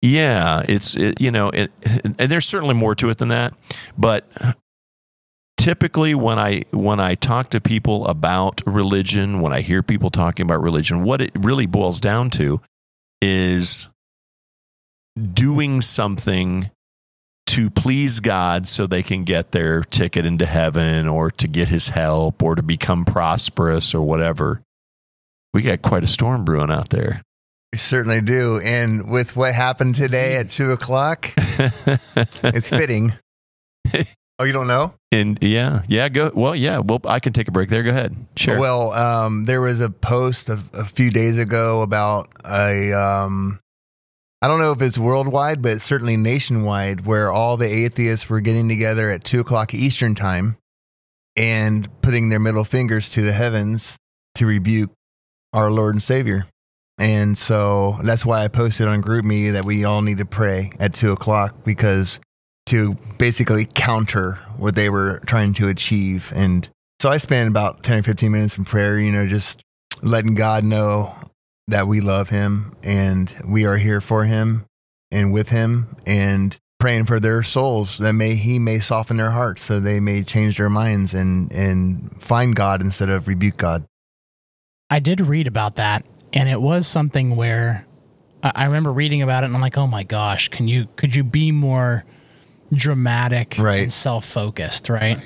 Yeah, 0.00 0.62
it's 0.68 0.94
it, 0.96 1.20
you 1.20 1.30
know, 1.30 1.48
it, 1.48 1.72
and 2.04 2.30
there's 2.30 2.46
certainly 2.46 2.74
more 2.74 2.94
to 2.96 3.08
it 3.08 3.18
than 3.18 3.28
that, 3.28 3.54
but 3.96 4.28
typically 5.56 6.14
when 6.14 6.38
I 6.38 6.64
when 6.72 7.00
I 7.00 7.14
talk 7.14 7.48
to 7.50 7.60
people 7.60 8.06
about 8.06 8.60
religion, 8.66 9.40
when 9.40 9.54
I 9.54 9.62
hear 9.62 9.82
people 9.82 10.10
talking 10.10 10.44
about 10.44 10.62
religion, 10.62 11.04
what 11.04 11.22
it 11.22 11.32
really 11.34 11.64
boils 11.64 12.02
down 12.02 12.28
to 12.30 12.60
is 13.22 13.88
doing 15.32 15.80
something 15.80 16.70
to 17.46 17.70
please 17.70 18.20
God 18.20 18.68
so 18.68 18.86
they 18.86 19.02
can 19.02 19.24
get 19.24 19.52
their 19.52 19.82
ticket 19.84 20.26
into 20.26 20.44
heaven 20.44 21.08
or 21.08 21.30
to 21.30 21.48
get 21.48 21.68
his 21.68 21.88
help 21.88 22.42
or 22.42 22.56
to 22.56 22.62
become 22.62 23.06
prosperous 23.06 23.94
or 23.94 24.02
whatever. 24.02 24.60
We 25.54 25.62
got 25.62 25.82
quite 25.82 26.02
a 26.02 26.08
storm 26.08 26.44
brewing 26.44 26.72
out 26.72 26.90
there. 26.90 27.22
We 27.72 27.78
certainly 27.78 28.20
do. 28.20 28.60
And 28.60 29.08
with 29.08 29.36
what 29.36 29.54
happened 29.54 29.94
today 29.94 30.36
at 30.36 30.50
two 30.50 30.72
o'clock, 30.72 31.30
it's 31.36 32.68
fitting. 32.68 33.14
Oh, 34.36 34.42
you 34.42 34.52
don't 34.52 34.66
know? 34.66 34.94
And 35.12 35.38
yeah, 35.40 35.82
yeah, 35.86 36.08
go. 36.08 36.32
Well, 36.34 36.56
yeah, 36.56 36.78
well, 36.78 37.00
I 37.04 37.20
can 37.20 37.32
take 37.32 37.46
a 37.46 37.52
break 37.52 37.68
there. 37.68 37.84
Go 37.84 37.90
ahead. 37.90 38.16
Sure. 38.34 38.58
Well, 38.58 38.92
um, 38.92 39.44
there 39.44 39.60
was 39.60 39.80
a 39.80 39.88
post 39.88 40.48
a, 40.48 40.58
a 40.72 40.84
few 40.84 41.12
days 41.12 41.38
ago 41.38 41.82
about 41.82 42.30
a, 42.44 42.92
um, 42.92 43.60
I 44.42 44.48
don't 44.48 44.58
know 44.58 44.72
if 44.72 44.82
it's 44.82 44.98
worldwide, 44.98 45.62
but 45.62 45.70
it's 45.74 45.84
certainly 45.84 46.16
nationwide, 46.16 47.06
where 47.06 47.30
all 47.30 47.56
the 47.56 47.72
atheists 47.72 48.28
were 48.28 48.40
getting 48.40 48.68
together 48.68 49.08
at 49.08 49.22
two 49.22 49.38
o'clock 49.38 49.72
Eastern 49.72 50.16
time 50.16 50.56
and 51.36 51.88
putting 52.02 52.28
their 52.28 52.40
middle 52.40 52.64
fingers 52.64 53.10
to 53.10 53.22
the 53.22 53.32
heavens 53.32 53.96
to 54.34 54.46
rebuke 54.46 54.90
our 55.54 55.70
Lord 55.70 55.94
and 55.94 56.02
Savior. 56.02 56.46
And 56.98 57.36
so 57.36 57.98
that's 58.02 58.26
why 58.26 58.44
I 58.44 58.48
posted 58.48 58.86
on 58.86 59.02
GroupMe 59.02 59.52
that 59.52 59.64
we 59.64 59.84
all 59.84 60.02
need 60.02 60.18
to 60.18 60.26
pray 60.26 60.72
at 60.78 60.94
two 60.94 61.12
o'clock 61.12 61.64
because 61.64 62.20
to 62.66 62.96
basically 63.18 63.64
counter 63.64 64.38
what 64.56 64.74
they 64.74 64.88
were 64.88 65.20
trying 65.26 65.54
to 65.54 65.68
achieve. 65.68 66.32
And 66.34 66.68
so 67.00 67.10
I 67.10 67.18
spent 67.18 67.48
about 67.48 67.82
10 67.82 67.98
or 67.98 68.02
15 68.02 68.32
minutes 68.32 68.58
in 68.58 68.64
prayer, 68.64 68.98
you 68.98 69.12
know, 69.12 69.26
just 69.26 69.62
letting 70.02 70.34
God 70.34 70.64
know 70.64 71.14
that 71.68 71.86
we 71.86 72.00
love 72.00 72.28
him 72.28 72.74
and 72.82 73.34
we 73.46 73.66
are 73.66 73.76
here 73.76 74.00
for 74.00 74.24
him 74.24 74.64
and 75.10 75.32
with 75.32 75.48
him 75.48 75.96
and 76.06 76.56
praying 76.78 77.06
for 77.06 77.18
their 77.18 77.42
souls 77.42 77.98
that 77.98 78.12
may 78.12 78.34
he 78.34 78.58
may 78.58 78.78
soften 78.78 79.16
their 79.16 79.30
hearts 79.30 79.62
so 79.62 79.80
they 79.80 80.00
may 80.00 80.22
change 80.22 80.58
their 80.58 80.68
minds 80.68 81.14
and 81.14 81.50
and 81.52 82.20
find 82.20 82.54
God 82.54 82.82
instead 82.82 83.08
of 83.08 83.26
rebuke 83.26 83.56
God. 83.56 83.84
I 84.90 84.98
did 84.98 85.20
read 85.20 85.46
about 85.46 85.76
that 85.76 86.06
and 86.32 86.48
it 86.48 86.60
was 86.60 86.86
something 86.86 87.36
where 87.36 87.86
I 88.42 88.64
remember 88.64 88.92
reading 88.92 89.22
about 89.22 89.42
it 89.42 89.46
and 89.46 89.54
I'm 89.54 89.62
like, 89.62 89.78
"Oh 89.78 89.86
my 89.86 90.02
gosh, 90.02 90.48
can 90.48 90.68
you 90.68 90.88
could 90.96 91.14
you 91.14 91.24
be 91.24 91.50
more 91.50 92.04
dramatic 92.72 93.56
right. 93.58 93.84
and 93.84 93.92
self-focused, 93.92 94.88
right? 94.88 95.18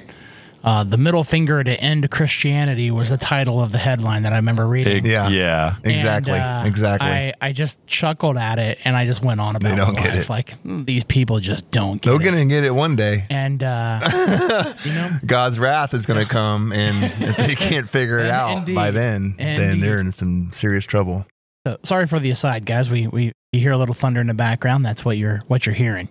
Uh, 0.69 0.85
the 0.85 0.99
middle 0.99 1.25
finger 1.25 1.65
to 1.65 1.81
end 1.81 2.11
Christianity 2.11 2.91
was 2.91 3.09
the 3.09 3.17
title 3.17 3.59
of 3.59 3.73
the 3.73 3.79
headline 3.79 4.25
that 4.25 4.35
I 4.35 4.37
remember 4.37 4.67
reading. 4.67 5.07
Yeah, 5.07 5.31
yeah, 5.31 5.77
exactly, 5.83 6.35
and, 6.35 6.67
uh, 6.67 6.69
exactly. 6.69 7.09
I, 7.09 7.33
I 7.41 7.53
just 7.53 7.87
chuckled 7.87 8.37
at 8.37 8.59
it 8.59 8.77
and 8.85 8.95
I 8.95 9.07
just 9.07 9.23
went 9.23 9.41
on 9.41 9.57
about. 9.57 9.71
They 9.71 9.77
don't 9.77 9.97
get 9.97 10.15
it. 10.15 10.29
Like 10.29 10.53
hmm, 10.61 10.85
these 10.85 11.05
people 11.05 11.41
just 11.41 11.71
don't. 11.71 12.03
Get 12.03 12.11
it. 12.11 12.19
They're 12.19 12.31
gonna 12.33 12.45
get 12.45 12.65
it 12.65 12.73
one 12.73 12.97
day, 12.97 13.25
and 13.31 13.63
uh, 13.63 14.75
you 14.85 14.93
know, 14.93 15.11
God's 15.25 15.59
wrath 15.59 15.95
is 15.95 16.05
gonna 16.05 16.27
come, 16.27 16.71
and 16.75 17.03
if 17.03 17.37
they 17.39 17.55
can't 17.57 17.89
figure 17.89 18.19
it 18.19 18.29
out 18.29 18.59
Indeed. 18.59 18.75
by 18.75 18.91
then, 18.91 19.37
Indeed. 19.39 19.59
then 19.59 19.81
they're 19.81 20.01
in 20.01 20.13
some 20.13 20.51
serious 20.53 20.85
trouble. 20.85 21.25
So, 21.67 21.79
sorry 21.83 22.07
for 22.07 22.19
the 22.19 22.31
aside, 22.31 22.67
guys. 22.67 22.91
We 22.91 23.07
we 23.07 23.33
you 23.53 23.61
hear 23.61 23.73
a 23.73 23.79
little 23.79 23.95
thunder 23.95 24.21
in 24.21 24.27
the 24.27 24.35
background. 24.35 24.85
That's 24.85 25.03
what 25.03 25.17
you're 25.17 25.39
what 25.47 25.65
you're 25.65 25.75
hearing. 25.75 26.11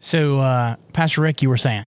So, 0.00 0.40
uh, 0.40 0.76
Pastor 0.92 1.22
Rick, 1.22 1.40
you 1.40 1.48
were 1.48 1.56
saying. 1.56 1.84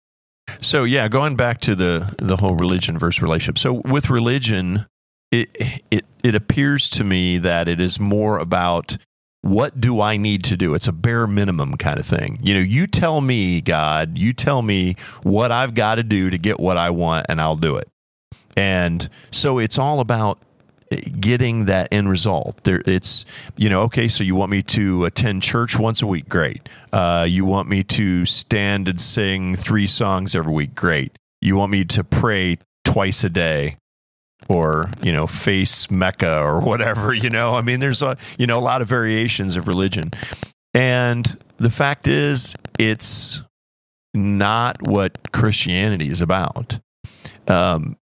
So 0.62 0.84
yeah, 0.84 1.08
going 1.08 1.36
back 1.36 1.60
to 1.62 1.76
the 1.76 2.14
the 2.18 2.38
whole 2.38 2.56
religion 2.56 2.98
versus 2.98 3.22
relationship. 3.22 3.58
So 3.58 3.74
with 3.86 4.10
religion, 4.10 4.86
it 5.32 5.50
it 5.90 6.06
it 6.24 6.36
appears 6.36 6.90
to 6.92 7.04
me 7.04 7.38
that 7.40 7.68
it 7.68 7.80
is 7.80 8.00
more 8.00 8.38
about 8.38 8.98
what 9.42 9.82
do 9.82 10.00
I 10.02 10.18
need 10.18 10.44
to 10.46 10.58
do? 10.58 10.76
It's 10.76 10.88
a 10.88 10.92
bare 10.92 11.26
minimum 11.26 11.76
kind 11.78 12.00
of 12.00 12.06
thing. 12.06 12.38
You 12.44 12.54
know, 12.54 12.60
you 12.60 12.86
tell 12.86 13.22
me, 13.22 13.60
God, 13.60 14.18
you 14.18 14.34
tell 14.34 14.62
me 14.62 14.96
what 15.24 15.52
I've 15.52 15.74
got 15.74 15.96
to 15.96 16.04
do 16.04 16.30
to 16.30 16.38
get 16.38 16.60
what 16.60 16.78
I 16.78 16.92
want 16.92 17.26
and 17.28 17.42
I'll 17.42 17.56
do 17.56 17.78
it. 17.78 17.88
And 18.56 19.10
so 19.32 19.58
it's 19.58 19.80
all 19.80 20.00
about 20.00 20.38
getting 21.20 21.66
that 21.66 21.88
end 21.92 22.10
result. 22.10 22.64
There, 22.64 22.82
it's 22.86 23.26
you 23.58 23.70
know 23.70 23.82
okay. 23.84 24.08
So 24.08 24.24
you 24.24 24.36
want 24.36 24.52
me 24.52 24.62
to 24.64 25.06
attend 25.06 25.44
church 25.44 25.78
once 25.78 26.02
a 26.02 26.08
week? 26.08 26.28
Great. 26.30 26.68
Uh, 26.92 27.26
you 27.28 27.46
want 27.46 27.70
me 27.70 27.84
to 27.84 28.26
stand 28.26 28.88
and 28.88 29.00
sing 29.00 29.56
three 29.56 29.88
songs 29.88 30.36
every 30.36 30.54
week? 30.54 30.76
Great. 30.76 31.18
You 31.40 31.56
want 31.56 31.72
me 31.72 31.86
to 31.86 32.04
pray 32.04 32.58
twice 32.84 33.24
a 33.24 33.30
day? 33.30 33.78
Or 34.50 34.90
you 35.02 35.12
know, 35.12 35.28
face 35.28 35.90
Mecca 35.90 36.42
or 36.42 36.62
whatever. 36.62 37.14
You 37.22 37.30
know, 37.30 37.54
I 37.54 37.62
mean, 37.62 37.80
there's 37.80 38.02
a 38.02 38.18
you 38.38 38.48
know 38.48 38.58
a 38.58 38.62
lot 38.62 38.82
of 38.82 38.88
variations 38.88 39.56
of 39.56 39.68
religion, 39.68 40.12
and 40.74 41.38
the 41.58 41.70
fact 41.70 42.08
is, 42.08 42.56
it's 42.80 43.44
not 44.14 44.82
what 44.82 45.32
Christianity 45.32 46.10
is 46.10 46.22
about. 46.22 46.80
Um, 47.48 47.98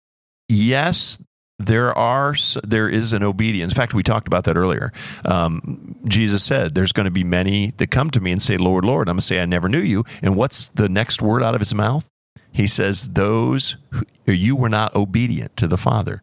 yes, 0.49 1.19
there 1.59 1.97
are 1.97 2.35
there 2.63 2.89
is 2.89 3.13
an 3.13 3.23
obedience. 3.23 3.73
In 3.73 3.77
fact, 3.77 3.95
we 3.95 4.03
talked 4.03 4.27
about 4.27 4.45
that 4.45 4.57
earlier. 4.57 4.93
Um, 5.25 5.97
Jesus 6.07 6.45
said, 6.45 6.75
"There's 6.75 6.93
going 6.93 7.07
to 7.07 7.11
be 7.11 7.25
many 7.25 7.73
that 7.79 7.91
come 7.91 8.11
to 8.13 8.21
me 8.21 8.33
and 8.33 8.41
say, 8.41 8.57
Lord, 8.57 8.85
Lord." 8.85 9.09
I'm 9.09 9.15
going 9.15 9.21
to 9.21 9.27
say, 9.27 9.41
"I 9.41 9.45
never 9.45 9.69
knew 9.69 9.81
you." 9.81 10.05
And 10.23 10.37
what's 10.37 10.69
the 10.69 10.89
next 10.89 11.21
word 11.21 11.43
out 11.43 11.55
of 11.55 11.61
his 11.61 11.75
mouth? 11.75 12.07
He 12.53 12.69
says, 12.69 13.11
"Those 13.11 13.77
who, 13.91 14.33
you 14.33 14.55
were 14.55 14.69
not 14.69 14.95
obedient 14.95 15.57
to 15.57 15.67
the 15.67 15.79
Father." 15.79 16.23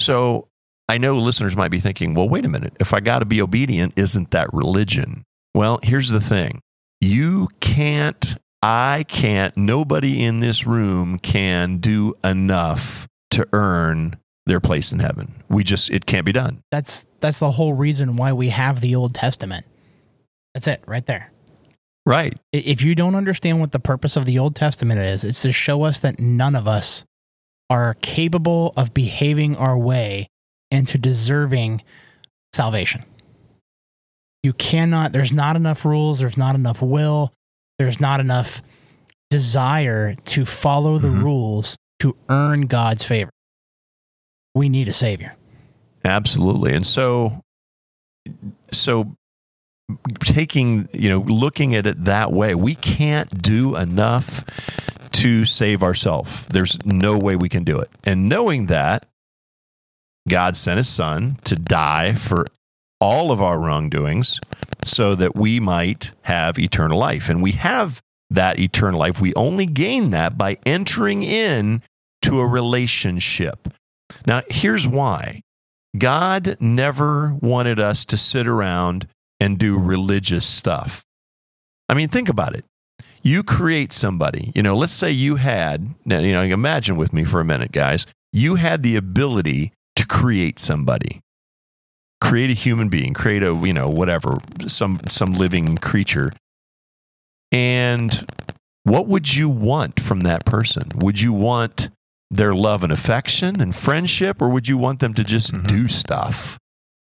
So 0.00 0.48
I 0.88 0.98
know 0.98 1.16
listeners 1.16 1.56
might 1.56 1.70
be 1.70 1.80
thinking, 1.80 2.14
"Well, 2.14 2.28
wait 2.28 2.44
a 2.44 2.48
minute. 2.48 2.74
If 2.78 2.94
I 2.94 3.00
got 3.00 3.18
to 3.18 3.24
be 3.24 3.42
obedient, 3.42 3.92
isn't 3.96 4.30
that 4.30 4.52
religion?" 4.52 5.24
Well, 5.54 5.80
here's 5.82 6.10
the 6.10 6.20
thing: 6.20 6.60
you 7.00 7.48
can't. 7.60 8.36
I 8.62 9.04
can't. 9.08 9.56
Nobody 9.56 10.24
in 10.24 10.40
this 10.40 10.66
room 10.66 11.18
can 11.18 11.78
do 11.78 12.14
enough 12.24 13.06
to 13.30 13.46
earn 13.52 14.16
their 14.46 14.60
place 14.60 14.92
in 14.92 15.00
heaven. 15.00 15.42
We 15.48 15.64
just 15.64 15.90
it 15.90 16.06
can't 16.06 16.24
be 16.24 16.32
done. 16.32 16.62
That's 16.70 17.06
that's 17.20 17.38
the 17.38 17.52
whole 17.52 17.74
reason 17.74 18.16
why 18.16 18.32
we 18.32 18.48
have 18.50 18.80
the 18.80 18.94
Old 18.94 19.14
Testament. 19.14 19.66
That's 20.54 20.66
it, 20.66 20.82
right 20.86 21.04
there. 21.04 21.32
Right. 22.06 22.38
If 22.52 22.82
you 22.82 22.94
don't 22.94 23.16
understand 23.16 23.60
what 23.60 23.72
the 23.72 23.80
purpose 23.80 24.16
of 24.16 24.24
the 24.24 24.38
Old 24.38 24.54
Testament 24.54 25.00
is, 25.00 25.24
it's 25.24 25.42
to 25.42 25.50
show 25.50 25.82
us 25.82 25.98
that 26.00 26.20
none 26.20 26.54
of 26.54 26.68
us 26.68 27.04
are 27.68 27.94
capable 28.00 28.72
of 28.76 28.94
behaving 28.94 29.56
our 29.56 29.76
way 29.76 30.28
into 30.70 30.98
deserving 30.98 31.82
salvation. 32.54 33.04
You 34.44 34.52
cannot, 34.52 35.12
there's 35.12 35.32
not 35.32 35.56
enough 35.56 35.84
rules, 35.84 36.20
there's 36.20 36.38
not 36.38 36.54
enough 36.54 36.80
will, 36.80 37.32
there's 37.80 38.00
not 38.00 38.20
enough 38.20 38.62
desire 39.28 40.14
to 40.14 40.46
follow 40.46 40.98
the 40.98 41.08
mm-hmm. 41.08 41.24
rules 41.24 41.76
to 41.98 42.16
earn 42.28 42.62
God's 42.62 43.02
favor 43.02 43.30
we 44.56 44.70
need 44.70 44.88
a 44.88 44.92
savior. 44.92 45.36
Absolutely. 46.02 46.72
And 46.74 46.86
so 46.86 47.42
so 48.72 49.14
taking, 50.20 50.88
you 50.92 51.10
know, 51.10 51.18
looking 51.18 51.74
at 51.74 51.86
it 51.86 52.06
that 52.06 52.32
way, 52.32 52.54
we 52.54 52.74
can't 52.74 53.42
do 53.42 53.76
enough 53.76 54.44
to 55.12 55.44
save 55.44 55.82
ourselves. 55.82 56.46
There's 56.46 56.84
no 56.84 57.18
way 57.18 57.36
we 57.36 57.50
can 57.50 57.64
do 57.64 57.78
it. 57.78 57.90
And 58.04 58.28
knowing 58.28 58.66
that 58.66 59.06
God 60.28 60.56
sent 60.56 60.78
his 60.78 60.88
son 60.88 61.38
to 61.44 61.54
die 61.54 62.14
for 62.14 62.46
all 62.98 63.30
of 63.30 63.42
our 63.42 63.58
wrongdoings 63.58 64.40
so 64.84 65.14
that 65.14 65.36
we 65.36 65.60
might 65.60 66.12
have 66.22 66.58
eternal 66.58 66.98
life. 66.98 67.28
And 67.28 67.42
we 67.42 67.52
have 67.52 68.00
that 68.30 68.58
eternal 68.58 68.98
life. 68.98 69.20
We 69.20 69.34
only 69.34 69.66
gain 69.66 70.10
that 70.10 70.38
by 70.38 70.56
entering 70.64 71.22
in 71.22 71.82
to 72.22 72.40
a 72.40 72.46
relationship. 72.46 73.68
Now, 74.26 74.42
here's 74.48 74.86
why 74.86 75.40
God 75.96 76.56
never 76.60 77.34
wanted 77.40 77.80
us 77.80 78.04
to 78.06 78.16
sit 78.16 78.46
around 78.46 79.06
and 79.40 79.58
do 79.58 79.78
religious 79.78 80.44
stuff. 80.44 81.04
I 81.88 81.94
mean, 81.94 82.08
think 82.08 82.28
about 82.28 82.54
it. 82.56 82.64
You 83.22 83.42
create 83.42 83.92
somebody, 83.92 84.52
you 84.54 84.62
know, 84.62 84.76
let's 84.76 84.92
say 84.92 85.10
you 85.10 85.36
had, 85.36 85.94
now, 86.04 86.20
you 86.20 86.32
know, 86.32 86.42
imagine 86.42 86.96
with 86.96 87.12
me 87.12 87.24
for 87.24 87.40
a 87.40 87.44
minute, 87.44 87.72
guys. 87.72 88.06
You 88.32 88.56
had 88.56 88.82
the 88.82 88.96
ability 88.96 89.72
to 89.96 90.06
create 90.06 90.58
somebody, 90.58 91.20
create 92.20 92.50
a 92.50 92.54
human 92.54 92.88
being, 92.88 93.14
create 93.14 93.42
a, 93.42 93.54
you 93.54 93.72
know, 93.72 93.88
whatever, 93.88 94.38
some, 94.68 95.00
some 95.08 95.32
living 95.32 95.76
creature. 95.78 96.32
And 97.50 98.26
what 98.84 99.08
would 99.08 99.34
you 99.34 99.48
want 99.48 99.98
from 99.98 100.20
that 100.20 100.44
person? 100.44 100.90
Would 100.96 101.20
you 101.20 101.32
want 101.32 101.88
their 102.30 102.54
love 102.54 102.82
and 102.82 102.92
affection 102.92 103.60
and 103.60 103.74
friendship, 103.74 104.40
or 104.42 104.48
would 104.48 104.68
you 104.68 104.78
want 104.78 105.00
them 105.00 105.14
to 105.14 105.24
just 105.24 105.52
mm-hmm. 105.52 105.66
do 105.66 105.88
stuff? 105.88 106.58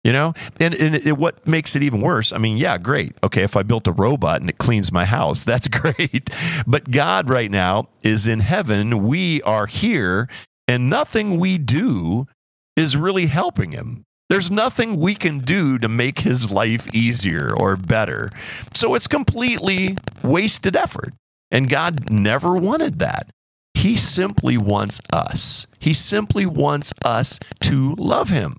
You 0.05 0.13
know, 0.13 0.35
and, 0.61 0.73
and 0.75 0.95
it, 0.95 1.19
what 1.19 1.45
makes 1.49 1.75
it 1.75 1.83
even 1.83 2.01
worse? 2.01 2.33
I 2.33 2.39
mean, 2.39 2.59
yeah, 2.59 2.79
great. 2.79 3.17
Okay, 3.25 3.43
if 3.43 3.57
I 3.57 3.65
built 3.65 3.89
a 3.89 3.93
robot 3.93 4.41
and 4.41 4.49
it 4.49 4.57
cleans 4.59 4.93
my 4.93 5.05
house, 5.05 5.43
that's 5.45 5.67
great. 5.67 6.31
But 6.67 6.91
God 6.91 7.29
right 7.29 7.51
now 7.51 7.89
is 8.03 8.27
in 8.27 8.41
heaven. 8.41 9.05
We 9.05 9.43
are 9.43 9.67
here, 9.67 10.29
and 10.69 10.89
nothing 10.89 11.41
we 11.41 11.59
do 11.59 12.29
is 12.77 12.97
really 12.97 13.27
helping 13.27 13.73
him. 13.73 14.05
There's 14.29 14.51
nothing 14.51 14.97
we 14.97 15.15
can 15.15 15.41
do 15.41 15.79
to 15.79 15.89
make 15.89 16.21
his 16.21 16.51
life 16.51 16.93
easier 16.95 17.53
or 17.57 17.77
better. 17.77 18.31
So 18.75 18.95
it's 18.95 19.07
completely 19.07 19.99
wasted 20.23 20.77
effort. 20.77 21.15
And 21.51 21.71
God 21.71 22.11
never 22.11 22.57
wanted 22.57 22.99
that. 22.99 23.29
He 23.77 23.99
simply 23.99 24.57
wants 24.57 25.03
us. 25.13 25.67
He 25.79 25.93
simply 25.93 26.47
wants 26.47 26.95
us 27.05 27.39
to 27.61 27.95
love 27.97 28.31
him. 28.31 28.57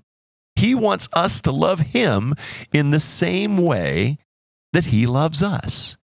He 0.54 0.76
wants 0.76 1.08
us 1.12 1.40
to 1.40 1.50
love 1.50 1.80
him 1.80 2.34
in 2.72 2.92
the 2.92 3.00
same 3.00 3.56
way 3.56 4.18
that 4.72 4.86
he 4.86 5.06
loves 5.06 5.42
us. 5.42 5.96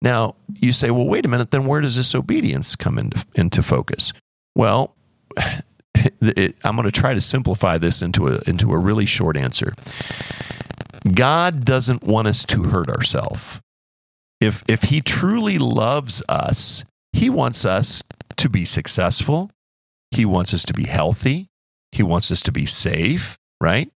Now, 0.00 0.36
you 0.60 0.72
say, 0.72 0.92
well, 0.92 1.08
wait 1.08 1.26
a 1.26 1.28
minute, 1.28 1.50
then 1.50 1.66
where 1.66 1.80
does 1.80 1.96
this 1.96 2.14
obedience 2.14 2.76
come 2.76 2.96
into, 2.96 3.26
into 3.34 3.60
focus? 3.60 4.12
Well, 4.54 4.94
it, 6.20 6.54
I'm 6.62 6.76
going 6.76 6.86
to 6.86 6.92
try 6.92 7.12
to 7.12 7.20
simplify 7.20 7.76
this 7.76 8.02
into 8.02 8.28
a, 8.28 8.40
into 8.46 8.70
a 8.72 8.78
really 8.78 9.04
short 9.04 9.36
answer. 9.36 9.74
God 11.12 11.64
doesn't 11.64 12.04
want 12.04 12.28
us 12.28 12.44
to 12.46 12.62
hurt 12.62 12.88
ourselves. 12.88 13.60
If, 14.40 14.62
if 14.68 14.84
he 14.84 15.00
truly 15.00 15.58
loves 15.58 16.22
us, 16.28 16.84
he 17.12 17.28
wants 17.28 17.64
us 17.64 18.04
to 18.40 18.48
be 18.48 18.64
successful. 18.64 19.50
He 20.10 20.24
wants 20.24 20.52
us 20.52 20.64
to 20.64 20.74
be 20.74 20.84
healthy. 20.84 21.48
He 21.92 22.02
wants 22.02 22.30
us 22.30 22.40
to 22.42 22.52
be 22.52 22.66
safe, 22.66 23.38
right? 23.60 23.90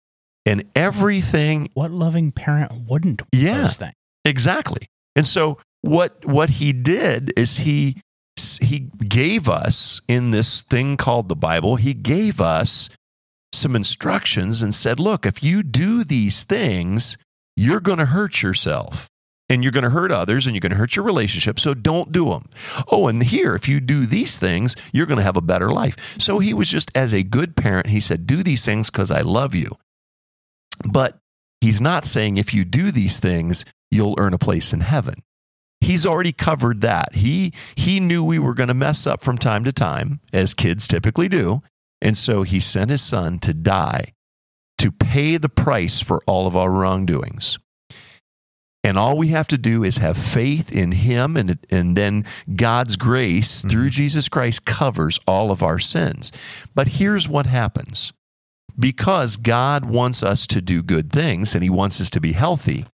And 0.46 0.66
everything. 0.76 1.70
What 1.74 1.92
loving 1.92 2.32
parent 2.32 2.72
wouldn't? 2.88 3.22
Yeah, 3.34 3.70
exactly. 4.26 4.88
And 5.16 5.28
so 5.28 5.60
what 5.82 6.26
what 6.26 6.52
he 6.52 6.74
did 6.74 7.34
is 7.38 7.58
he 7.58 7.98
he 8.62 8.90
gave 9.08 9.48
us 9.50 10.02
in 10.08 10.32
this 10.32 10.64
thing 10.64 10.98
called 10.98 11.30
the 11.30 11.36
Bible. 11.36 11.76
He 11.76 11.94
gave 11.94 12.42
us 12.42 12.90
some 13.54 13.76
instructions 13.76 14.62
and 14.62 14.74
said, 14.74 15.00
"Look, 15.00 15.26
if 15.26 15.44
you 15.44 15.64
do 15.64 16.04
these 16.04 16.44
things, 16.44 17.18
you're 17.56 17.82
going 17.82 18.00
to 18.00 18.06
hurt 18.06 18.42
yourself." 18.42 19.11
And 19.52 19.64
you're 19.64 19.72
going 19.74 19.84
to 19.84 19.90
hurt 19.90 20.14
others 20.14 20.46
and 20.48 20.56
you're 20.56 20.62
going 20.62 20.72
to 20.72 20.78
hurt 20.78 20.96
your 20.96 21.04
relationship. 21.04 21.60
So 21.60 21.74
don't 21.74 22.14
do 22.14 22.30
them. 22.30 22.50
Oh, 22.90 23.10
and 23.10 23.22
here, 23.22 23.54
if 23.54 23.68
you 23.68 23.82
do 23.82 24.06
these 24.06 24.40
things, 24.40 24.78
you're 24.94 25.06
going 25.06 25.18
to 25.18 25.24
have 25.24 25.36
a 25.36 25.42
better 25.42 25.70
life. 25.70 26.16
So 26.18 26.40
he 26.40 26.54
was 26.54 26.70
just, 26.70 26.90
as 26.96 27.14
a 27.14 27.22
good 27.22 27.58
parent, 27.58 27.88
he 27.88 28.00
said, 28.00 28.26
Do 28.26 28.44
these 28.44 28.64
things 28.64 28.90
because 28.90 29.12
I 29.12 29.22
love 29.22 29.54
you. 29.54 29.78
But 30.90 31.20
he's 31.60 31.82
not 31.82 32.06
saying 32.06 32.38
if 32.38 32.54
you 32.54 32.64
do 32.64 32.92
these 32.92 33.20
things, 33.20 33.66
you'll 33.92 34.16
earn 34.18 34.34
a 34.34 34.40
place 34.40 34.72
in 34.72 34.80
heaven. 34.80 35.16
He's 35.82 36.06
already 36.06 36.32
covered 36.32 36.80
that. 36.82 37.16
He, 37.16 37.54
he 37.76 38.00
knew 38.00 38.24
we 38.24 38.40
were 38.40 38.54
going 38.54 38.70
to 38.70 38.74
mess 38.74 39.06
up 39.06 39.22
from 39.22 39.38
time 39.38 39.66
to 39.66 39.74
time, 39.74 40.22
as 40.32 40.54
kids 40.54 40.88
typically 40.88 41.28
do. 41.28 41.62
And 42.02 42.18
so 42.18 42.44
he 42.44 42.62
sent 42.62 42.90
his 42.90 43.02
son 43.02 43.38
to 43.40 43.54
die 43.54 44.14
to 44.78 44.92
pay 44.92 45.36
the 45.36 45.50
price 45.50 46.00
for 46.00 46.24
all 46.26 46.48
of 46.48 46.56
our 46.56 46.72
wrongdoings. 46.72 47.60
And 48.84 48.98
all 48.98 49.18
we 49.18 49.28
have 49.28 49.48
to 49.50 49.58
do 49.58 49.84
is 49.84 49.98
have 49.98 50.18
faith 50.18 50.72
in 50.72 50.92
Him, 50.92 51.38
and, 51.38 51.60
and 51.70 51.96
then 51.96 52.26
God's 52.56 52.96
grace 52.96 53.60
mm-hmm. 53.60 53.70
through 53.70 53.90
Jesus 53.92 54.28
Christ 54.28 54.66
covers 54.66 55.20
all 55.28 55.52
of 55.52 55.62
our 55.62 55.80
sins. 55.80 56.32
But 56.74 56.88
here's 56.90 57.30
what 57.30 57.46
happens 57.46 58.12
because 58.80 59.38
God 59.38 59.86
wants 59.86 60.24
us 60.24 60.48
to 60.48 60.62
do 60.62 60.82
good 60.82 61.12
things 61.12 61.54
and 61.54 61.64
He 61.64 61.70
wants 61.70 62.02
us 62.02 62.10
to 62.12 62.22
be 62.22 62.32
healthy, 62.32 62.86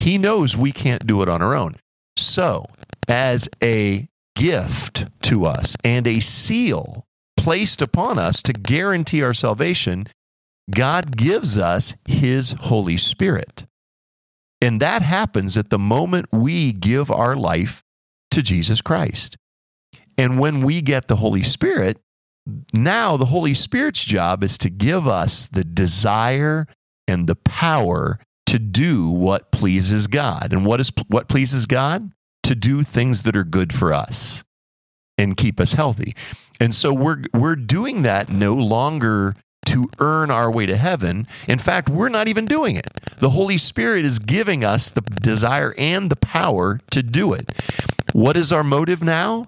He 0.00 0.18
knows 0.18 0.56
we 0.56 0.72
can't 0.72 1.06
do 1.06 1.22
it 1.22 1.28
on 1.28 1.40
our 1.40 1.54
own. 1.54 1.76
So, 2.16 2.66
as 3.08 3.48
a 3.62 4.08
gift 4.36 5.06
to 5.22 5.46
us 5.46 5.76
and 5.84 6.06
a 6.06 6.20
seal 6.20 7.04
placed 7.36 7.80
upon 7.80 8.18
us 8.18 8.42
to 8.42 8.52
guarantee 8.52 9.22
our 9.22 9.34
salvation, 9.34 10.06
God 10.70 11.16
gives 11.16 11.58
us 11.58 11.94
His 12.06 12.52
Holy 12.52 12.96
Spirit. 12.96 13.64
And 14.64 14.80
that 14.80 15.02
happens 15.02 15.58
at 15.58 15.68
the 15.68 15.78
moment 15.78 16.32
we 16.32 16.72
give 16.72 17.10
our 17.10 17.36
life 17.36 17.82
to 18.30 18.42
Jesus 18.42 18.80
Christ. 18.80 19.36
And 20.16 20.40
when 20.40 20.62
we 20.62 20.80
get 20.80 21.06
the 21.06 21.16
Holy 21.16 21.42
Spirit, 21.42 21.98
now 22.72 23.18
the 23.18 23.26
Holy 23.26 23.52
Spirit's 23.52 24.02
job 24.02 24.42
is 24.42 24.56
to 24.58 24.70
give 24.70 25.06
us 25.06 25.48
the 25.48 25.64
desire 25.64 26.66
and 27.06 27.26
the 27.26 27.36
power 27.36 28.18
to 28.46 28.58
do 28.58 29.10
what 29.10 29.52
pleases 29.52 30.06
God. 30.06 30.48
And 30.50 30.64
what 30.64 30.80
is 30.80 30.90
what 31.08 31.28
pleases 31.28 31.66
God? 31.66 32.12
To 32.44 32.54
do 32.54 32.82
things 32.82 33.24
that 33.24 33.36
are 33.36 33.44
good 33.44 33.74
for 33.74 33.92
us 33.92 34.44
and 35.18 35.36
keep 35.36 35.60
us 35.60 35.74
healthy. 35.74 36.16
And 36.58 36.74
so 36.74 36.94
we're 36.94 37.24
we're 37.34 37.56
doing 37.56 38.00
that 38.02 38.30
no 38.30 38.54
longer 38.54 39.36
to 39.66 39.88
earn 39.98 40.30
our 40.30 40.50
way 40.50 40.66
to 40.66 40.76
heaven. 40.76 41.26
In 41.48 41.58
fact, 41.58 41.88
we're 41.88 42.08
not 42.08 42.28
even 42.28 42.46
doing 42.46 42.76
it. 42.76 42.88
The 43.18 43.30
Holy 43.30 43.58
Spirit 43.58 44.04
is 44.04 44.18
giving 44.18 44.64
us 44.64 44.90
the 44.90 45.00
desire 45.00 45.74
and 45.78 46.10
the 46.10 46.16
power 46.16 46.80
to 46.90 47.02
do 47.02 47.32
it. 47.32 47.50
What 48.12 48.36
is 48.36 48.52
our 48.52 48.64
motive 48.64 49.02
now? 49.02 49.46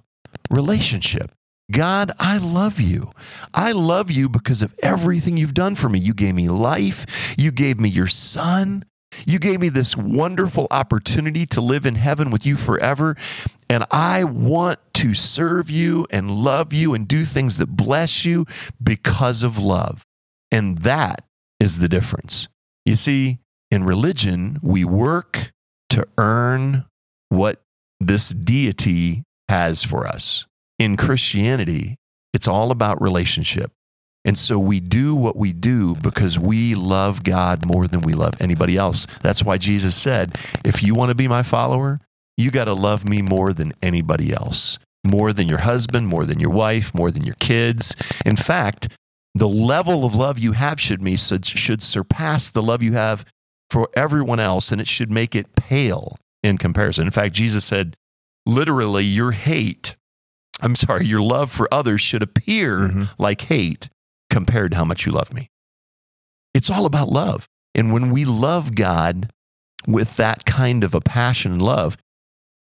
Relationship. 0.51 1.31
God, 1.71 2.13
I 2.19 2.39
love 2.39 2.81
you. 2.81 3.11
I 3.53 3.73
love 3.73 4.11
you 4.11 4.29
because 4.29 4.63
of 4.63 4.75
everything 4.83 5.37
you've 5.37 5.55
done 5.55 5.75
for 5.75 5.89
me. 5.89 5.99
You 5.99 6.15
gave 6.15 6.35
me 6.35 6.49
life. 6.49 7.35
You 7.37 7.51
gave 7.51 7.81
me 7.81 7.89
your 7.89 8.07
son. 8.07 8.85
You 9.27 9.39
gave 9.39 9.61
me 9.61 9.69
this 9.69 9.97
wonderful 9.97 10.69
opportunity 10.71 11.47
to 11.47 11.61
live 11.61 11.87
in 11.87 11.95
heaven 11.95 12.31
with 12.31 12.47
you 12.47 12.57
forever. 12.57 13.17
And 13.69 13.85
I 13.91 14.25
want 14.25 14.79
to 14.95 15.15
serve 15.15 15.69
you 15.71 16.07
and 16.11 16.31
love 16.31 16.73
you 16.73 16.95
and 16.95 17.09
do 17.09 17.25
things 17.25 17.57
that 17.57 17.69
bless 17.69 18.25
you 18.25 18.47
because 18.83 19.43
of 19.43 19.59
love. 19.59 20.06
And 20.51 20.79
that 20.79 21.25
is 21.61 21.79
the 21.79 21.89
difference. 21.89 22.49
You 22.85 22.97
see, 22.97 23.39
in 23.71 23.85
religion, 23.85 24.59
we 24.63 24.85
work 24.85 25.53
to 25.91 26.07
earn 26.19 26.85
what 27.29 27.63
this 28.01 28.29
deity 28.31 29.25
has 29.49 29.83
for 29.83 30.07
us. 30.07 30.47
In 30.79 30.97
Christianity, 30.97 31.97
it's 32.33 32.47
all 32.47 32.71
about 32.71 33.01
relationship. 33.01 33.73
And 34.25 34.37
so 34.37 34.59
we 34.59 34.81
do 34.81 35.15
what 35.15 35.37
we 35.37 35.53
do 35.53 35.95
because 35.95 36.39
we 36.39 36.75
love 36.75 37.23
God 37.23 37.65
more 37.65 37.87
than 37.87 38.01
we 38.01 38.13
love 38.13 38.35
anybody 38.41 38.77
else. 38.77 39.07
That's 39.23 39.45
why 39.45 39.57
Jesus 39.57 39.97
said, 39.97 40.37
if 40.65 40.83
you 40.83 40.95
want 40.95 41.11
to 41.11 41.15
be 41.15 41.29
my 41.29 41.43
follower, 41.43 42.01
you 42.37 42.51
got 42.51 42.65
to 42.65 42.75
love 42.75 43.09
me 43.09 43.23
more 43.23 43.53
than 43.53 43.73
anybody 43.83 44.33
else, 44.33 44.79
more 45.05 45.33
than 45.33 45.49
your 45.49 45.61
husband, 45.61 46.09
more 46.09 46.25
than 46.25 46.41
your 46.41 46.51
wife, 46.51 46.93
more 46.93 47.13
than 47.13 47.25
your 47.25 47.37
kids. 47.37 47.95
In 48.25 48.37
fact, 48.37 48.89
the 49.39 49.49
level 49.49 50.05
of 50.05 50.15
love 50.15 50.39
you 50.39 50.53
have 50.53 50.81
should 50.81 51.03
be 51.03 51.17
should 51.17 51.83
surpass 51.83 52.51
the 52.51 52.63
love 52.63 52.83
you 52.83 52.95
have 52.95 53.25
for 53.71 53.89
everyone 53.95 54.41
else 54.41 54.73
and 54.73 54.81
it 54.81 54.87
should 54.87 55.11
make 55.11 55.35
it 55.35 55.55
pale 55.57 56.17
in 56.43 56.59
comparison. 56.59 57.07
In 57.07 57.13
fact, 57.13 57.35
Jesus 57.35 57.65
said 57.65 57.97
literally 58.47 59.05
your 59.05 59.33
hate 59.33 59.97
I'm 60.61 60.77
sorry, 60.77 61.05
your 61.05 61.21
love 61.21 61.51
for 61.51 61.69
others 61.73 62.01
should 62.01 62.23
appear 62.23 62.79
mm-hmm. 62.79 63.05
like 63.19 63.43
hate 63.43 63.89
compared 64.31 64.73
to 64.73 64.79
how 64.79 64.85
much 64.85 65.07
you 65.07 65.13
love 65.13 65.33
me. 65.33 65.51
It's 66.55 66.71
all 66.71 66.87
about 66.87 67.09
love. 67.09 67.47
And 67.75 67.93
when 67.93 68.11
we 68.11 68.25
love 68.25 68.75
God 68.75 69.31
with 69.87 70.17
that 70.17 70.45
kind 70.47 70.83
of 70.83 70.95
a 70.95 71.01
passion 71.01 71.53
and 71.53 71.63
love, 71.63 71.99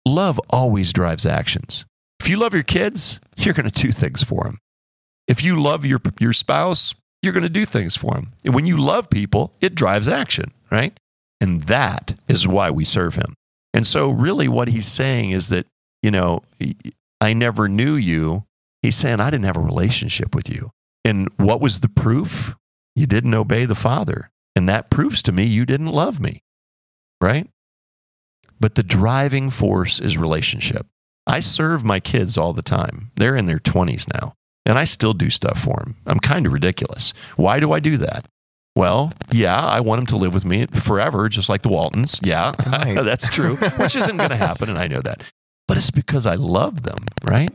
love 0.05 0.39
always 0.49 0.93
drives 0.93 1.25
actions. 1.25 1.85
If 2.19 2.29
you 2.29 2.37
love 2.37 2.53
your 2.53 2.63
kids, 2.63 3.19
you're 3.35 3.55
going 3.55 3.69
to 3.69 3.81
do 3.81 3.91
things 3.91 4.23
for 4.23 4.43
them. 4.43 4.59
If 5.31 5.45
you 5.45 5.61
love 5.61 5.85
your, 5.85 6.01
your 6.19 6.33
spouse, 6.33 6.93
you're 7.21 7.31
going 7.31 7.43
to 7.43 7.49
do 7.49 7.63
things 7.63 7.95
for 7.95 8.15
them. 8.15 8.33
And 8.43 8.53
when 8.53 8.65
you 8.65 8.75
love 8.75 9.09
people, 9.09 9.53
it 9.61 9.75
drives 9.75 10.09
action, 10.09 10.51
right? 10.69 10.99
And 11.39 11.63
that 11.63 12.15
is 12.27 12.49
why 12.49 12.69
we 12.69 12.83
serve 12.83 13.15
him. 13.15 13.33
And 13.73 13.87
so, 13.87 14.09
really, 14.09 14.49
what 14.49 14.67
he's 14.67 14.87
saying 14.87 15.31
is 15.31 15.47
that, 15.47 15.67
you 16.03 16.11
know, 16.11 16.41
I 17.21 17.31
never 17.31 17.69
knew 17.69 17.95
you. 17.95 18.43
He's 18.81 18.97
saying, 18.97 19.21
I 19.21 19.29
didn't 19.29 19.45
have 19.45 19.55
a 19.55 19.61
relationship 19.61 20.35
with 20.35 20.49
you. 20.49 20.71
And 21.05 21.29
what 21.37 21.61
was 21.61 21.79
the 21.79 21.87
proof? 21.87 22.53
You 22.97 23.05
didn't 23.05 23.33
obey 23.33 23.63
the 23.63 23.73
Father. 23.73 24.31
And 24.53 24.67
that 24.67 24.89
proves 24.89 25.23
to 25.23 25.31
me 25.31 25.45
you 25.45 25.65
didn't 25.65 25.87
love 25.87 26.19
me, 26.19 26.43
right? 27.21 27.49
But 28.59 28.75
the 28.75 28.83
driving 28.83 29.49
force 29.49 30.01
is 30.01 30.17
relationship. 30.17 30.87
I 31.25 31.39
serve 31.39 31.85
my 31.85 32.01
kids 32.01 32.37
all 32.37 32.51
the 32.51 32.61
time. 32.61 33.11
They're 33.15 33.37
in 33.37 33.45
their 33.45 33.59
20s 33.59 34.11
now, 34.13 34.33
and 34.65 34.77
I 34.77 34.85
still 34.85 35.13
do 35.13 35.29
stuff 35.29 35.59
for 35.59 35.81
him. 35.81 35.95
I'm 36.05 36.19
kind 36.19 36.45
of 36.45 36.53
ridiculous. 36.53 37.13
Why 37.35 37.59
do 37.59 37.71
I 37.71 37.79
do 37.79 37.97
that? 37.97 38.25
Well, 38.75 39.11
yeah, 39.31 39.59
I 39.59 39.81
want 39.81 39.99
him 39.99 40.05
to 40.07 40.17
live 40.17 40.33
with 40.33 40.45
me 40.45 40.65
forever, 40.67 41.27
just 41.27 41.49
like 41.49 41.61
the 41.61 41.69
Waltons. 41.69 42.19
Yeah, 42.23 42.53
right. 42.67 42.95
that's 43.03 43.27
true, 43.27 43.55
which 43.55 43.95
isn't 43.95 44.17
going 44.17 44.29
to 44.29 44.37
happen, 44.37 44.69
and 44.69 44.77
I 44.77 44.87
know 44.87 45.01
that. 45.01 45.23
But 45.67 45.77
it's 45.77 45.91
because 45.91 46.25
I 46.25 46.35
love 46.35 46.83
them, 46.83 47.05
right? 47.23 47.51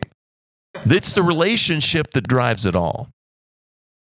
It's 0.85 1.15
the 1.15 1.23
relationship 1.23 2.13
that 2.13 2.29
drives 2.29 2.67
it 2.67 2.77
all. 2.77 3.09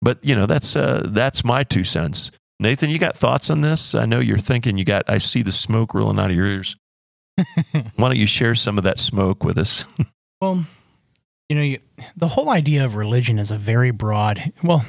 But 0.01 0.19
you 0.23 0.35
know, 0.35 0.45
that's 0.45 0.75
uh, 0.75 1.03
that's 1.05 1.43
my 1.43 1.63
two 1.63 1.83
cents. 1.83 2.31
Nathan, 2.59 2.89
you 2.89 2.99
got 2.99 3.17
thoughts 3.17 3.49
on 3.49 3.61
this? 3.61 3.95
I 3.95 4.05
know 4.05 4.19
you're 4.19 4.37
thinking. 4.37 4.77
You 4.77 4.85
got. 4.85 5.09
I 5.09 5.17
see 5.17 5.41
the 5.41 5.51
smoke 5.51 5.93
rolling 5.93 6.19
out 6.19 6.29
of 6.29 6.35
your 6.35 6.45
ears. 6.45 6.75
Why 7.35 7.83
don't 7.97 8.17
you 8.17 8.27
share 8.27 8.55
some 8.55 8.77
of 8.77 8.83
that 8.83 8.99
smoke 8.99 9.43
with 9.43 9.57
us? 9.57 9.85
well, 10.41 10.65
you 11.53 11.59
know, 11.59 11.65
you, 11.65 11.79
the 12.17 12.29
whole 12.29 12.49
idea 12.49 12.83
of 12.83 12.95
religion 12.95 13.37
is 13.37 13.51
a 13.51 13.57
very 13.57 13.91
broad. 13.91 14.41
Well, 14.63 14.83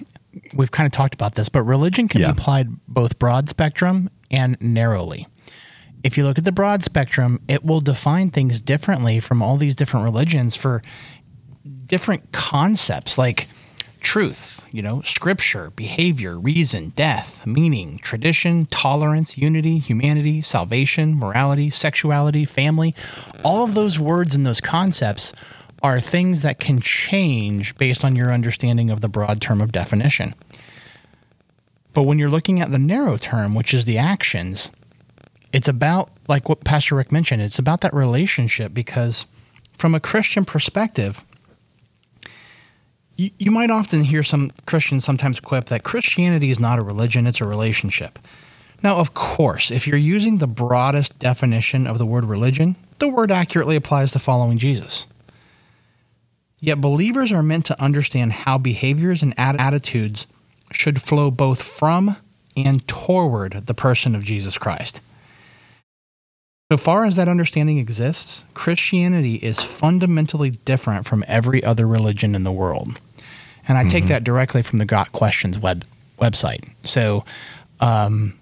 we've 0.55 0.71
kind 0.71 0.87
of 0.87 0.93
talked 0.93 1.13
about 1.13 1.35
this, 1.35 1.51
but 1.51 1.63
religion 1.63 2.09
can 2.09 2.23
yeah. 2.23 2.33
be 2.33 2.41
applied 2.41 2.69
both 2.89 3.19
broad 3.19 3.51
spectrum 3.51 4.09
and 4.31 4.57
narrowly. 4.63 5.29
If 6.03 6.17
you 6.17 6.25
look 6.25 6.39
at 6.39 6.45
the 6.45 6.53
broad 6.53 6.83
spectrum, 6.83 7.41
it 7.49 7.65
will 7.65 7.83
define 7.83 8.31
things 8.31 8.63
differently 8.63 9.21
from 9.21 9.43
all 9.43 9.59
these 9.59 9.77
different 9.77 10.05
religions 10.05 10.57
for 10.57 10.81
different 11.87 12.33
concepts 12.33 13.19
like 13.19 13.49
truth, 14.01 14.65
you 14.71 14.81
know, 14.81 15.03
scripture, 15.03 15.71
behavior, 15.71 16.39
reason, 16.39 16.91
death, 16.91 17.47
meaning, 17.47 17.99
tradition, 17.99 18.65
tolerance, 18.67 19.37
unity, 19.37 19.79
humanity, 19.79 20.41
salvation, 20.41 21.15
morality, 21.15 21.69
sexuality, 21.69 22.47
family. 22.47 22.95
All 23.43 23.65
of 23.65 23.75
those 23.75 23.99
words 23.99 24.35
and 24.35 24.47
those 24.47 24.63
concepts 24.63 25.35
are 25.85 26.01
things 26.01 26.41
that 26.41 26.59
can 26.59 26.81
change 26.81 27.77
based 27.77 28.07
on 28.07 28.17
your 28.17 28.33
understanding 28.33 28.91
of 28.91 29.03
the 29.03 29.09
broad 29.09 29.39
term 29.39 29.61
of 29.61 29.71
definition. 29.71 30.35
But 31.93 32.05
when 32.05 32.19
you're 32.19 32.31
looking 32.31 32.59
at 32.59 32.73
the 32.73 32.79
narrow 32.79 33.19
term, 33.19 33.55
which 33.55 33.75
is 33.75 33.85
the 33.85 33.99
actions, 33.99 34.71
it's 35.53 35.69
about, 35.69 36.09
like 36.27 36.49
what 36.49 36.65
Pastor 36.65 36.95
Rick 36.95 37.13
mentioned, 37.13 37.43
it's 37.43 37.59
about 37.59 37.83
that 37.83 37.93
relationship 37.93 38.73
because 38.73 39.27
from 39.75 39.95
a 39.95 40.01
Christian 40.01 40.47
perspective, 40.47 41.23
you, 43.17 43.31
you 43.39 43.51
might 43.51 43.71
often 43.71 44.05
hear 44.05 44.23
some 44.23 44.53
Christians 44.65 45.05
sometimes 45.05 45.39
quip 45.39 45.67
that 45.67 45.85
Christianity 45.85 46.51
is 46.51 46.59
not 46.59 46.79
a 46.79 46.83
religion, 46.83 47.27
it's 47.27 47.43
a 47.43 47.47
relationship. 47.47 48.19
Now, 48.83 48.97
of 48.97 49.13
course, 49.13 49.71
if 49.71 49.87
you're 49.87 49.99
using 49.99 50.39
the 50.39 50.47
broadest 50.47 51.19
definition 51.19 51.87
of 51.87 51.99
the 51.99 52.07
word 52.07 52.25
religion, 52.25 52.77
the 53.01 53.09
word 53.09 53.31
accurately 53.31 53.77
applies 53.77 54.13
to 54.13 54.19
following 54.19 54.57
Jesus. 54.57 55.07
Yet 56.65 56.81
believers 56.81 57.31
are 57.31 57.43
meant 57.43 57.67
to 57.67 57.83
understand 57.83 58.33
how 58.33 58.57
behaviors 58.57 59.23
and 59.23 59.35
attitudes 59.39 60.27
should 60.73 61.03
flow 61.03 61.31
both 61.31 61.63
from 61.63 62.17
and 62.57 62.89
toward 62.89 63.67
the 63.67 63.75
person 63.75 64.15
of 64.15 64.25
Jesus 64.25 64.57
Christ. 64.57 65.03
So 66.73 66.79
far 66.79 67.05
as 67.05 67.17
that 67.17 67.29
understanding 67.29 67.77
exists, 67.77 68.47
Christianity 68.55 69.35
is 69.35 69.61
fundamentally 69.61 70.53
different 70.53 71.05
from 71.05 71.23
every 71.29 71.63
other 71.63 71.87
religion 71.87 72.35
in 72.35 72.45
the 72.45 72.53
world. 72.53 72.99
And 73.69 73.77
I 73.77 73.83
mm-hmm. 73.83 73.91
take 73.91 74.07
that 74.07 74.25
directly 74.25 74.63
from 74.63 74.79
the 74.79 74.87
Got 74.87 75.13
Questions 75.13 75.59
web 75.59 75.85
website. 76.19 76.67
So 76.85 77.27
um, 77.81 78.39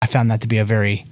I 0.00 0.06
found 0.06 0.30
that 0.30 0.42
to 0.42 0.46
be 0.46 0.58
a 0.58 0.64
very 0.64 1.06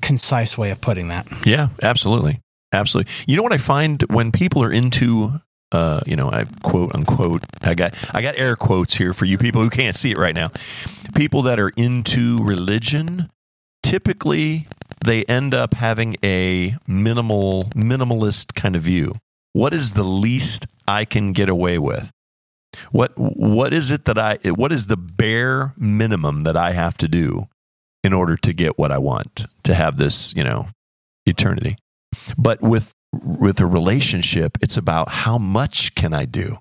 concise 0.00 0.56
way 0.56 0.70
of 0.70 0.80
putting 0.80 1.08
that. 1.08 1.26
Yeah, 1.44 1.68
absolutely. 1.82 2.40
Absolutely. 2.72 3.12
You 3.26 3.36
know 3.36 3.42
what 3.42 3.52
I 3.52 3.58
find 3.58 4.00
when 4.04 4.32
people 4.32 4.62
are 4.62 4.72
into 4.72 5.42
uh, 5.72 6.00
you 6.06 6.16
know, 6.16 6.30
I 6.30 6.46
quote 6.62 6.94
unquote, 6.94 7.42
I 7.62 7.74
got 7.74 7.94
I 8.14 8.22
got 8.22 8.36
air 8.38 8.56
quotes 8.56 8.94
here 8.94 9.12
for 9.12 9.24
you 9.24 9.38
people 9.38 9.62
who 9.62 9.70
can't 9.70 9.96
see 9.96 10.10
it 10.10 10.18
right 10.18 10.34
now. 10.34 10.50
People 11.14 11.42
that 11.42 11.58
are 11.58 11.72
into 11.76 12.38
religion 12.42 13.30
typically 13.82 14.66
they 15.04 15.22
end 15.24 15.52
up 15.52 15.74
having 15.74 16.16
a 16.24 16.76
minimal 16.86 17.64
minimalist 17.74 18.54
kind 18.54 18.74
of 18.74 18.82
view. 18.82 19.14
What 19.52 19.74
is 19.74 19.92
the 19.92 20.02
least 20.02 20.66
I 20.88 21.04
can 21.04 21.32
get 21.32 21.48
away 21.48 21.78
with? 21.78 22.10
What 22.90 23.12
what 23.16 23.72
is 23.72 23.90
it 23.90 24.04
that 24.06 24.18
I 24.18 24.38
what 24.50 24.72
is 24.72 24.86
the 24.86 24.96
bare 24.96 25.74
minimum 25.76 26.40
that 26.40 26.56
I 26.56 26.72
have 26.72 26.96
to 26.98 27.08
do 27.08 27.48
in 28.02 28.12
order 28.12 28.36
to 28.36 28.52
get 28.52 28.78
what 28.78 28.90
I 28.90 28.98
want 28.98 29.46
to 29.62 29.74
have 29.74 29.96
this, 29.96 30.34
you 30.34 30.42
know, 30.42 30.68
eternity? 31.26 31.76
But 32.36 32.62
with 32.62 32.92
with 33.22 33.60
a 33.60 33.66
relationship, 33.66 34.58
it's 34.60 34.76
about 34.76 35.08
how 35.08 35.38
much 35.38 35.94
can 35.94 36.12
I 36.14 36.24
do? 36.24 36.58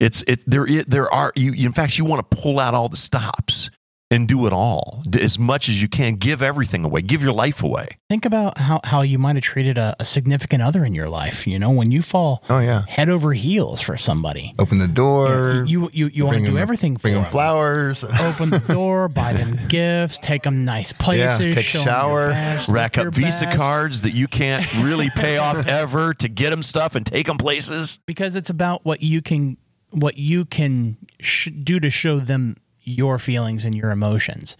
It's 0.00 0.22
it 0.22 0.40
there 0.46 0.66
It, 0.66 0.82
there 0.82 1.12
are 1.12 1.32
you 1.36 1.52
in 1.52 1.72
fact 1.72 1.98
you 1.98 2.04
want 2.04 2.28
to 2.28 2.36
pull 2.36 2.58
out 2.58 2.74
all 2.74 2.88
the 2.88 2.96
stops 2.96 3.70
and 4.12 4.28
do 4.28 4.46
it 4.46 4.52
all 4.52 5.02
as 5.20 5.38
much 5.38 5.68
as 5.68 5.82
you 5.82 5.88
can. 5.88 6.14
Give 6.14 6.42
everything 6.42 6.84
away. 6.84 7.02
Give 7.02 7.22
your 7.22 7.32
life 7.32 7.62
away. 7.62 7.88
Think 8.08 8.24
about 8.24 8.58
how, 8.58 8.80
how 8.84 9.00
you 9.00 9.18
might 9.18 9.36
have 9.36 9.42
treated 9.42 9.78
a, 9.78 9.96
a 9.98 10.04
significant 10.04 10.62
other 10.62 10.84
in 10.84 10.94
your 10.94 11.08
life. 11.08 11.46
You 11.46 11.58
know, 11.58 11.70
when 11.70 11.90
you 11.90 12.02
fall 12.02 12.44
oh, 12.48 12.58
yeah. 12.58 12.84
head 12.88 13.08
over 13.08 13.32
heels 13.32 13.80
for 13.80 13.96
somebody. 13.96 14.54
Open 14.58 14.78
the 14.78 14.88
door. 14.88 15.64
You 15.66 15.72
you, 15.72 15.90
you, 15.92 16.06
you 16.08 16.26
want 16.26 16.44
to 16.44 16.50
do 16.50 16.58
everything 16.58 16.96
for 16.96 17.08
them. 17.08 17.22
them. 17.22 17.32
flowers. 17.32 18.04
Open 18.20 18.50
the 18.50 18.58
door, 18.58 19.08
buy 19.08 19.32
them 19.32 19.58
gifts, 19.68 20.18
take 20.18 20.42
them 20.42 20.64
nice 20.64 20.92
places, 20.92 21.40
yeah, 21.40 21.52
take 21.52 21.56
a 21.56 21.62
shower, 21.62 22.28
best, 22.28 22.68
rack 22.68 22.98
up 22.98 23.14
Visa 23.14 23.46
best. 23.46 23.56
cards 23.56 24.02
that 24.02 24.12
you 24.12 24.28
can't 24.28 24.72
really 24.74 25.10
pay 25.14 25.38
off 25.38 25.66
ever 25.66 26.14
to 26.14 26.28
get 26.28 26.50
them 26.50 26.62
stuff 26.62 26.94
and 26.94 27.06
take 27.06 27.26
them 27.26 27.38
places. 27.38 27.98
Because 28.06 28.36
it's 28.36 28.50
about 28.50 28.84
what 28.84 29.02
you 29.02 29.22
can 29.22 29.56
what 29.90 30.16
you 30.16 30.44
can 30.44 30.96
sh- 31.20 31.50
do 31.62 31.78
to 31.80 31.90
show 31.90 32.18
them 32.18 32.56
your 32.82 33.18
feelings 33.18 33.64
and 33.64 33.74
your 33.74 33.90
emotions. 33.90 34.56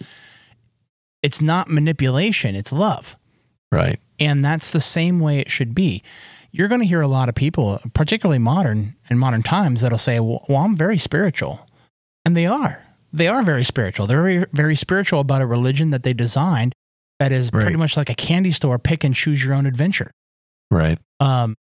It's 1.22 1.40
not 1.40 1.68
manipulation, 1.68 2.54
it's 2.54 2.72
love. 2.72 3.16
Right. 3.70 3.98
And 4.18 4.44
that's 4.44 4.70
the 4.70 4.80
same 4.80 5.20
way 5.20 5.38
it 5.38 5.50
should 5.50 5.74
be. 5.74 6.02
you're 6.54 6.68
going 6.68 6.80
to 6.82 6.86
hear 6.86 7.00
a 7.00 7.08
lot 7.08 7.30
of 7.30 7.34
people, 7.34 7.80
particularly 7.94 8.38
modern 8.38 8.94
in 9.08 9.18
modern 9.18 9.42
times, 9.42 9.80
that'll 9.80 9.96
say, 9.96 10.20
well, 10.20 10.44
well, 10.50 10.58
I'm 10.58 10.76
very 10.76 10.98
spiritual. 10.98 11.66
And 12.26 12.36
they 12.36 12.44
are. 12.44 12.84
They 13.10 13.26
are 13.26 13.42
very 13.42 13.64
spiritual. 13.64 14.06
They're 14.06 14.22
very, 14.22 14.46
very 14.52 14.76
spiritual 14.76 15.20
about 15.20 15.40
a 15.40 15.46
religion 15.46 15.90
that 15.90 16.02
they 16.02 16.12
designed 16.12 16.74
that 17.18 17.32
is 17.32 17.50
Right. 17.52 17.62
pretty 17.62 17.78
much 17.78 17.96
like 17.96 18.10
a 18.10 18.14
candy 18.14 18.50
store, 18.50 18.78
pick 18.78 19.02
and 19.02 19.14
choose 19.14 19.42
your 19.42 19.54
own 19.54 19.64
adventure. 19.64 20.10
Right. 20.70 20.98
Um, 21.20 21.56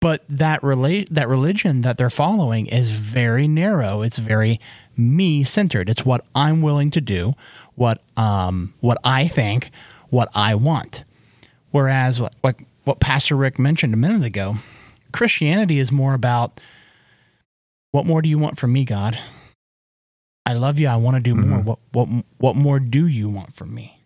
but 0.00 0.22
that 0.28 0.62
relate 0.62 1.08
that 1.12 1.28
religion 1.28 1.80
that 1.80 1.96
they're 1.98 2.08
following 2.10 2.66
is 2.66 2.90
very 2.98 3.48
narrow. 3.48 4.02
It's 4.02 4.18
very 4.18 4.60
me 4.96 5.44
centered. 5.44 5.88
It's 5.88 6.04
what 6.04 6.24
I'm 6.34 6.62
willing 6.62 6.90
to 6.92 7.00
do, 7.00 7.34
what 7.74 8.02
um 8.16 8.74
what 8.80 8.98
I 9.04 9.28
think, 9.28 9.70
what 10.10 10.28
I 10.34 10.54
want. 10.54 11.04
Whereas 11.70 12.20
like 12.20 12.32
what, 12.40 12.56
what 12.84 13.00
Pastor 13.00 13.36
Rick 13.36 13.58
mentioned 13.58 13.92
a 13.92 13.96
minute 13.96 14.24
ago, 14.24 14.56
Christianity 15.12 15.78
is 15.78 15.90
more 15.92 16.14
about 16.14 16.60
what 17.92 18.06
more 18.06 18.22
do 18.22 18.28
you 18.28 18.38
want 18.38 18.58
from 18.58 18.72
me, 18.72 18.84
God? 18.84 19.18
I 20.44 20.52
love 20.54 20.78
you. 20.78 20.86
I 20.88 20.96
want 20.96 21.16
to 21.16 21.20
do 21.22 21.34
more. 21.34 21.58
Mhm. 21.60 21.64
What 21.64 21.78
what 21.92 22.08
what 22.38 22.56
more 22.56 22.78
do 22.80 23.06
you 23.06 23.28
want 23.28 23.54
from 23.54 23.74
me? 23.74 24.00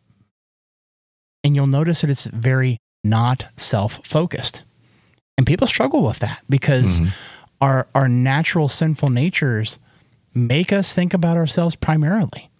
And 1.44 1.54
you'll 1.54 1.66
notice 1.66 2.00
that 2.02 2.10
it's 2.10 2.26
very 2.26 2.78
not 3.02 3.46
self-focused. 3.56 4.62
And 5.38 5.46
people 5.46 5.66
struggle 5.66 6.02
with 6.02 6.18
that 6.18 6.42
because 6.50 7.00
Mhm. 7.00 7.12
our 7.60 7.86
our 7.94 8.08
natural 8.08 8.68
sinful 8.68 9.08
natures 9.10 9.78
make 10.34 10.72
us 10.72 10.92
think 10.92 11.12
about 11.14 11.36
ourselves 11.36 11.74
primarily. 11.76 12.50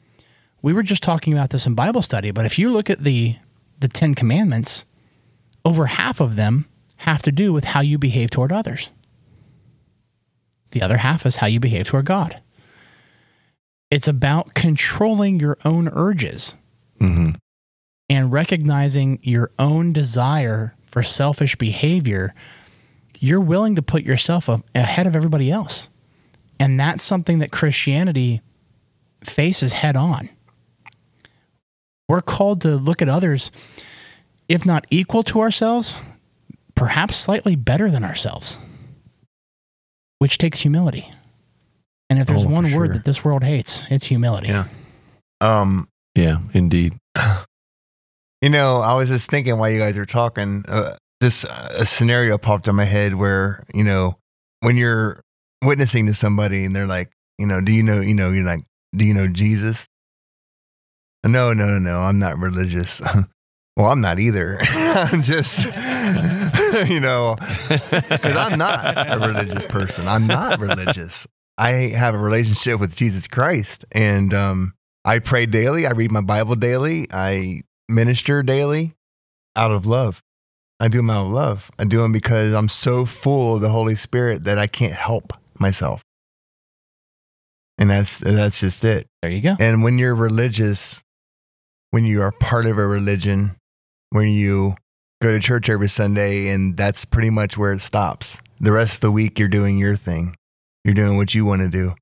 We 0.62 0.72
were 0.72 0.82
just 0.82 1.02
talking 1.02 1.32
about 1.32 1.50
this 1.50 1.66
in 1.66 1.74
Bible 1.74 2.02
study, 2.02 2.30
but 2.30 2.44
if 2.46 2.58
you 2.58 2.70
look 2.70 2.90
at 2.90 3.00
the 3.00 3.36
the 3.78 3.88
10 3.88 4.14
commandments, 4.14 4.84
over 5.64 5.86
half 5.86 6.20
of 6.20 6.36
them 6.36 6.66
have 6.98 7.22
to 7.22 7.32
do 7.32 7.50
with 7.50 7.64
how 7.64 7.80
you 7.80 7.96
behave 7.96 8.28
toward 8.30 8.52
others. 8.52 8.90
The 10.72 10.82
other 10.82 10.98
half 10.98 11.24
is 11.24 11.36
how 11.36 11.46
you 11.46 11.60
behave 11.60 11.86
toward 11.86 12.04
God. 12.04 12.40
It's 13.90 14.06
about 14.06 14.52
controlling 14.54 15.40
your 15.40 15.56
own 15.64 15.88
urges 15.88 16.54
Mhm. 17.00 17.36
and 18.10 18.30
recognizing 18.30 19.18
your 19.22 19.50
own 19.58 19.92
desire 19.94 20.74
for 20.84 21.02
selfish 21.02 21.56
behavior, 21.56 22.34
you're 23.18 23.40
willing 23.40 23.74
to 23.76 23.82
put 23.82 24.02
yourself 24.04 24.48
ahead 24.74 25.06
of 25.06 25.16
everybody 25.16 25.50
else. 25.50 25.88
And 26.60 26.78
that's 26.78 27.02
something 27.02 27.38
that 27.40 27.50
Christianity 27.50 28.42
faces 29.24 29.72
head 29.72 29.96
on. 29.96 30.28
We're 32.08 32.20
called 32.20 32.60
to 32.60 32.76
look 32.76 33.00
at 33.00 33.08
others, 33.08 33.50
if 34.48 34.66
not 34.66 34.86
equal 34.90 35.22
to 35.24 35.40
ourselves, 35.40 35.94
perhaps 36.74 37.16
slightly 37.16 37.56
better 37.56 37.90
than 37.90 38.04
ourselves, 38.04 38.58
which 40.18 40.36
takes 40.38 40.60
humility. 40.60 41.10
And 42.10 42.18
if 42.18 42.26
there's 42.26 42.42
Oh, 42.44 42.48
for 42.48 42.52
one 42.52 42.72
word 42.72 42.92
that 42.92 43.04
this 43.04 43.24
world 43.24 43.42
hates, 43.42 43.84
it's 43.88 44.06
humility. 44.06 44.48
Yeah. 44.48 44.66
Um, 45.40 45.88
Yeah, 46.14 46.38
indeed. 46.52 46.94
You 48.42 48.48
know, 48.48 48.76
I 48.80 48.94
was 48.94 49.10
just 49.10 49.30
thinking 49.30 49.58
while 49.58 49.68
you 49.68 49.78
guys 49.78 49.98
were 49.98 50.06
talking, 50.06 50.64
uh, 50.66 50.96
this 51.20 51.44
uh, 51.44 51.74
a 51.78 51.84
scenario 51.84 52.38
popped 52.38 52.68
in 52.68 52.74
my 52.74 52.86
head 52.86 53.14
where 53.14 53.62
you 53.74 53.84
know 53.84 54.16
when 54.60 54.78
you're 54.78 55.20
witnessing 55.62 56.06
to 56.06 56.14
somebody 56.14 56.64
and 56.64 56.74
they're 56.74 56.86
like, 56.86 57.12
you 57.38 57.46
know, 57.46 57.60
do 57.60 57.72
you 57.72 57.82
know, 57.82 58.00
you 58.00 58.14
know, 58.14 58.30
you're 58.30 58.44
like, 58.44 58.64
do 58.94 59.04
you 59.04 59.14
know 59.14 59.28
Jesus? 59.28 59.86
No, 61.24 61.52
no, 61.52 61.66
no, 61.66 61.78
no. 61.78 62.00
I'm 62.00 62.18
not 62.18 62.38
religious. 62.38 63.00
well, 63.76 63.90
I'm 63.90 64.00
not 64.00 64.18
either. 64.18 64.58
I'm 64.62 65.22
just, 65.22 65.64
you 66.88 67.00
know, 67.00 67.36
because 67.68 68.36
I'm 68.36 68.58
not 68.58 68.94
a 68.96 69.18
religious 69.18 69.66
person. 69.66 70.08
I'm 70.08 70.26
not 70.26 70.58
religious. 70.58 71.26
I 71.58 71.70
have 71.70 72.14
a 72.14 72.18
relationship 72.18 72.80
with 72.80 72.96
Jesus 72.96 73.26
Christ, 73.26 73.84
and 73.92 74.32
um, 74.32 74.72
I 75.04 75.18
pray 75.18 75.44
daily. 75.44 75.86
I 75.86 75.90
read 75.90 76.10
my 76.10 76.22
Bible 76.22 76.54
daily. 76.54 77.06
I 77.12 77.60
minister 77.88 78.42
daily 78.42 78.94
out 79.56 79.70
of 79.70 79.84
love. 79.84 80.22
I 80.78 80.88
do 80.88 80.98
them 80.98 81.10
out 81.10 81.26
of 81.26 81.32
love. 81.32 81.70
I 81.78 81.84
do 81.84 82.00
them 82.00 82.12
because 82.12 82.54
I'm 82.54 82.70
so 82.70 83.04
full 83.04 83.56
of 83.56 83.60
the 83.60 83.68
Holy 83.68 83.94
Spirit 83.94 84.44
that 84.44 84.56
I 84.56 84.66
can't 84.66 84.94
help 84.94 85.34
myself. 85.60 86.02
And 87.78 87.90
that's 87.90 88.18
that's 88.18 88.60
just 88.60 88.84
it. 88.84 89.06
There 89.22 89.30
you 89.30 89.40
go. 89.40 89.56
And 89.58 89.82
when 89.82 89.98
you're 89.98 90.14
religious, 90.14 91.02
when 91.90 92.04
you 92.04 92.20
are 92.20 92.32
part 92.32 92.66
of 92.66 92.78
a 92.78 92.86
religion, 92.86 93.56
when 94.10 94.28
you 94.28 94.74
go 95.22 95.32
to 95.32 95.40
church 95.40 95.68
every 95.68 95.88
Sunday, 95.88 96.48
and 96.48 96.76
that's 96.76 97.04
pretty 97.04 97.30
much 97.30 97.56
where 97.56 97.72
it 97.72 97.80
stops. 97.80 98.38
The 98.60 98.72
rest 98.72 98.96
of 98.96 99.00
the 99.00 99.10
week, 99.10 99.38
you're 99.38 99.48
doing 99.48 99.78
your 99.78 99.96
thing. 99.96 100.36
You're 100.84 100.94
doing 100.94 101.16
what 101.16 101.34
you 101.34 101.44
want 101.44 101.62
to 101.62 101.68
do. 101.68 101.92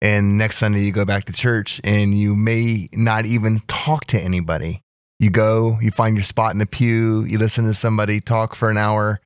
And 0.00 0.38
next 0.38 0.58
Sunday, 0.58 0.82
you 0.82 0.92
go 0.92 1.04
back 1.04 1.24
to 1.24 1.32
church 1.32 1.80
and 1.82 2.16
you 2.16 2.36
may 2.36 2.88
not 2.92 3.26
even 3.26 3.60
talk 3.66 4.04
to 4.06 4.20
anybody. 4.20 4.80
You 5.18 5.30
go, 5.30 5.78
you 5.80 5.90
find 5.90 6.14
your 6.16 6.24
spot 6.24 6.52
in 6.52 6.58
the 6.58 6.66
pew, 6.66 7.24
you 7.24 7.38
listen 7.38 7.64
to 7.64 7.74
somebody 7.74 8.20
talk 8.20 8.54
for 8.54 8.70
an 8.70 8.78
hour, 8.78 9.20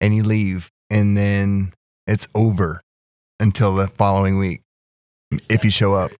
and 0.00 0.14
you 0.16 0.22
leave. 0.22 0.70
And 0.88 1.16
then 1.16 1.74
it's 2.06 2.26
over 2.34 2.80
until 3.40 3.74
the 3.74 3.88
following 3.88 4.38
week 4.38 4.62
if 5.50 5.64
you 5.64 5.70
show 5.70 5.94
up. 5.94 6.10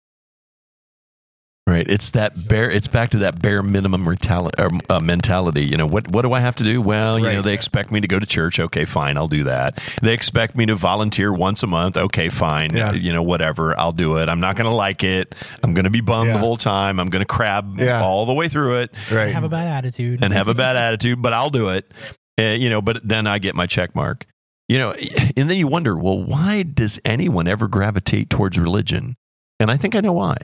Right. 1.69 1.89
It's 1.91 2.11
that 2.11 2.47
bare. 2.47 2.71
It's 2.71 2.87
back 2.87 3.11
to 3.11 3.19
that 3.19 3.43
bare 3.43 3.61
minimum 3.61 4.03
mortality, 4.03 4.55
or, 4.63 4.71
uh, 4.89 5.01
mentality. 5.01 5.65
You 5.65 5.77
know 5.77 5.87
what? 5.87 6.07
What 6.13 6.23
do 6.23 6.33
I 6.33 6.39
have 6.39 6.55
to 6.57 6.65
do? 6.65 6.81
Well, 6.81 7.19
you 7.19 7.25
know 7.25 7.35
Right. 7.37 7.43
they 7.45 7.55
expect 7.55 7.91
me 7.91 8.01
to 8.01 8.07
go 8.07 8.21
to 8.21 8.27
church. 8.27 8.61
Okay, 8.61 8.85
fine, 8.85 9.17
I'll 9.17 9.27
do 9.27 9.43
that. 9.45 9.81
They 10.01 10.13
expect 10.15 10.57
me 10.57 10.67
to 10.67 10.77
volunteer 10.77 11.33
once 11.33 11.65
a 11.65 11.67
month. 11.67 11.97
Okay, 11.97 12.29
fine. 12.29 12.73
Yeah. 12.73 12.93
You 12.93 13.13
know, 13.13 13.23
whatever. 13.25 13.77
I'll 13.81 13.91
do 13.91 14.19
it. 14.19 14.29
I'm 14.29 14.39
not 14.39 14.55
going 14.55 14.71
to 14.71 14.75
like 14.77 15.03
it. 15.03 15.35
I'm 15.65 15.75
going 15.75 15.87
to 15.87 15.91
be 15.91 16.01
bummed 16.01 16.31
the 16.31 16.39
whole 16.39 16.57
time. 16.57 17.01
I'm 17.01 17.09
going 17.09 17.23
to 17.23 17.27
crab 17.27 17.81
Yeah. 17.81 18.01
all 18.01 18.27
the 18.27 18.33
way 18.35 18.47
through 18.49 18.77
it 18.83 18.95
Right. 19.11 19.33
Have 19.35 19.43
a 19.43 19.49
bad 19.49 19.67
attitude. 19.67 20.23
and 20.23 20.33
have 20.33 20.47
a 20.47 20.55
bad 20.55 20.77
attitude, 20.77 21.21
but 21.21 21.33
I'll 21.33 21.51
do 21.51 21.71
it. 21.71 21.91
Uh, 22.39 22.45
you 22.45 22.71
know, 22.71 22.81
but 22.81 23.01
then 23.03 23.27
I 23.27 23.41
get 23.41 23.57
my 23.57 23.67
check 23.67 23.93
mark. 23.97 24.25
You 24.69 24.79
know, 24.79 24.95
and 25.37 25.49
then 25.49 25.57
you 25.57 25.69
wonder, 25.69 25.97
well, 25.97 26.21
why 26.21 26.63
does 26.65 26.99
anyone 27.05 27.47
ever 27.47 27.69
gravitate 27.69 28.31
towards 28.31 28.59
religion? 28.59 29.15
And 29.61 29.71
I 29.71 29.77
think 29.77 29.95
I 29.95 30.01
know 30.01 30.13
why. 30.13 30.37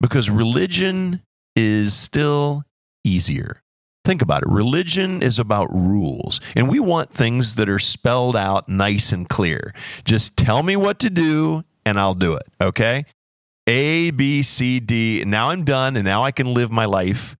Because 0.00 0.28
religion 0.28 1.22
is 1.56 1.94
still 1.94 2.64
easier. 3.04 3.62
Think 4.04 4.20
about 4.20 4.42
it. 4.42 4.50
Religion 4.50 5.22
is 5.22 5.38
about 5.38 5.72
rules, 5.72 6.38
and 6.54 6.68
we 6.68 6.78
want 6.78 7.10
things 7.10 7.54
that 7.54 7.70
are 7.70 7.78
spelled 7.78 8.36
out 8.36 8.68
nice 8.68 9.12
and 9.12 9.26
clear. 9.26 9.72
Just 10.04 10.36
tell 10.36 10.62
me 10.62 10.76
what 10.76 10.98
to 10.98 11.08
do, 11.08 11.64
and 11.86 11.98
I'll 11.98 12.14
do 12.14 12.34
it. 12.34 12.46
Okay? 12.60 13.06
A, 13.66 14.10
B, 14.10 14.42
C, 14.42 14.78
D. 14.78 15.24
Now 15.26 15.48
I'm 15.48 15.64
done, 15.64 15.96
and 15.96 16.04
now 16.04 16.22
I 16.22 16.32
can 16.32 16.52
live 16.52 16.70
my 16.70 16.84
life 16.84 17.34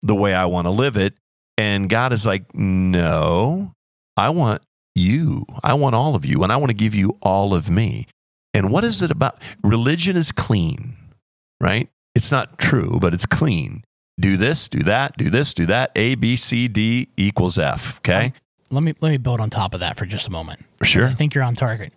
the 0.00 0.14
way 0.14 0.32
I 0.32 0.46
want 0.46 0.64
to 0.64 0.70
live 0.70 0.96
it. 0.96 1.12
And 1.58 1.90
God 1.90 2.14
is 2.14 2.24
like, 2.24 2.54
no, 2.54 3.74
I 4.16 4.30
want 4.30 4.62
you. 4.98 5.44
I 5.62 5.74
want 5.74 5.94
all 5.94 6.14
of 6.14 6.24
you, 6.24 6.42
and 6.42 6.52
I 6.52 6.56
want 6.56 6.70
to 6.70 6.76
give 6.76 6.94
you 6.94 7.16
all 7.22 7.54
of 7.54 7.70
me. 7.70 8.06
And 8.52 8.72
what 8.72 8.84
is 8.84 9.02
it 9.02 9.10
about? 9.10 9.40
Religion 9.62 10.16
is 10.16 10.32
clean, 10.32 10.96
right? 11.60 11.88
It's 12.14 12.32
not 12.32 12.58
true, 12.58 12.98
but 13.00 13.14
it's 13.14 13.26
clean. 13.26 13.84
Do 14.20 14.36
this, 14.36 14.68
do 14.68 14.80
that, 14.80 15.16
do 15.16 15.30
this, 15.30 15.54
do 15.54 15.66
that. 15.66 15.92
A, 15.94 16.16
B, 16.16 16.34
C, 16.34 16.66
D 16.66 17.08
equals 17.16 17.56
F. 17.58 17.98
Okay? 17.98 18.26
Um, 18.26 18.32
let 18.70 18.82
me 18.82 18.94
let 19.00 19.10
me 19.10 19.16
build 19.16 19.40
on 19.40 19.48
top 19.48 19.74
of 19.74 19.80
that 19.80 19.96
for 19.96 20.04
just 20.04 20.26
a 20.26 20.30
moment. 20.30 20.64
Sure. 20.82 21.06
I 21.06 21.14
think 21.14 21.34
you're 21.34 21.44
on 21.44 21.54
target. 21.54 21.92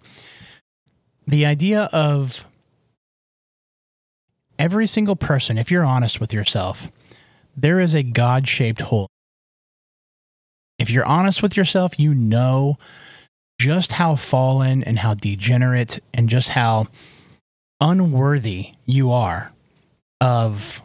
The 1.28 1.46
idea 1.46 1.90
of 1.92 2.46
every 4.60 4.86
single 4.86 5.16
person, 5.16 5.58
if 5.58 5.72
you're 5.72 5.84
honest 5.84 6.20
with 6.20 6.34
yourself, 6.34 6.92
there 7.58 7.80
is 7.80 7.94
a 7.94 8.04
God 8.04 8.48
shaped 8.48 8.82
hole. 8.82 9.08
If 10.82 10.90
you're 10.90 11.06
honest 11.06 11.44
with 11.44 11.56
yourself, 11.56 12.00
you 12.00 12.16
know 12.16 12.78
just 13.60 13.92
how 13.94 14.16
fallen 14.16 14.84
and 14.84 14.98
how 14.98 15.14
degenerate 15.14 16.00
and 16.12 16.28
just 16.28 16.50
how 16.50 16.88
unworthy 17.80 18.72
you 18.88 19.12
are 19.12 19.52
of 20.20 20.82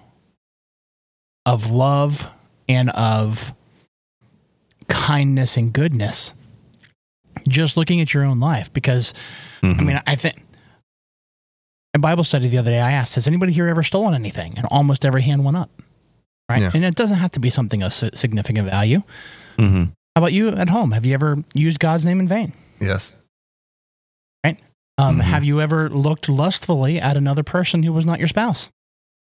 of 1.46 1.70
love 1.70 2.28
and 2.68 2.90
of 2.90 3.54
kindness 4.88 5.56
and 5.56 5.72
goodness 5.72 6.34
just 7.48 7.76
looking 7.76 8.00
at 8.00 8.12
your 8.12 8.24
own 8.24 8.38
life 8.40 8.70
because 8.72 9.14
I 9.62 9.66
Mhm. 9.68 9.86
mean, 9.86 10.02
I 10.06 10.14
think 10.16 10.42
in 11.94 12.00
Bible 12.02 12.24
study 12.24 12.48
the 12.48 12.58
other 12.58 12.70
day, 12.70 12.80
I 12.80 12.92
asked, 12.92 13.14
"Has 13.14 13.26
anybody 13.26 13.52
here 13.54 13.68
ever 13.68 13.82
stolen 13.82 14.14
anything?" 14.14 14.58
And 14.58 14.66
almost 14.66 15.04
every 15.06 15.22
hand 15.22 15.44
went 15.44 15.56
up. 15.56 15.70
Right, 16.50 16.60
Yeah. 16.60 16.70
and 16.74 16.84
it 16.84 16.94
doesn't 16.94 17.16
have 17.16 17.30
to 17.32 17.40
be 17.40 17.48
something 17.50 17.82
of 17.82 17.92
significant 17.94 18.68
value. 18.68 19.02
Mhm. 19.56 19.92
How 20.14 20.22
about 20.22 20.32
you 20.32 20.48
at 20.48 20.68
home? 20.68 20.92
Have 20.92 21.04
you 21.04 21.14
ever 21.14 21.44
used 21.54 21.78
God's 21.78 22.04
name 22.04 22.20
in 22.20 22.28
vain? 22.28 22.52
Yes. 22.80 23.12
Right? 24.44 24.58
Um, 24.98 25.18
Mhm. 25.18 25.22
Have 25.22 25.44
you 25.44 25.60
ever 25.60 25.90
looked 25.90 26.28
lustfully 26.28 27.00
at 27.00 27.16
another 27.16 27.42
person 27.42 27.82
who 27.82 27.92
was 27.92 28.06
not 28.06 28.18
your 28.18 28.28
spouse? 28.28 28.70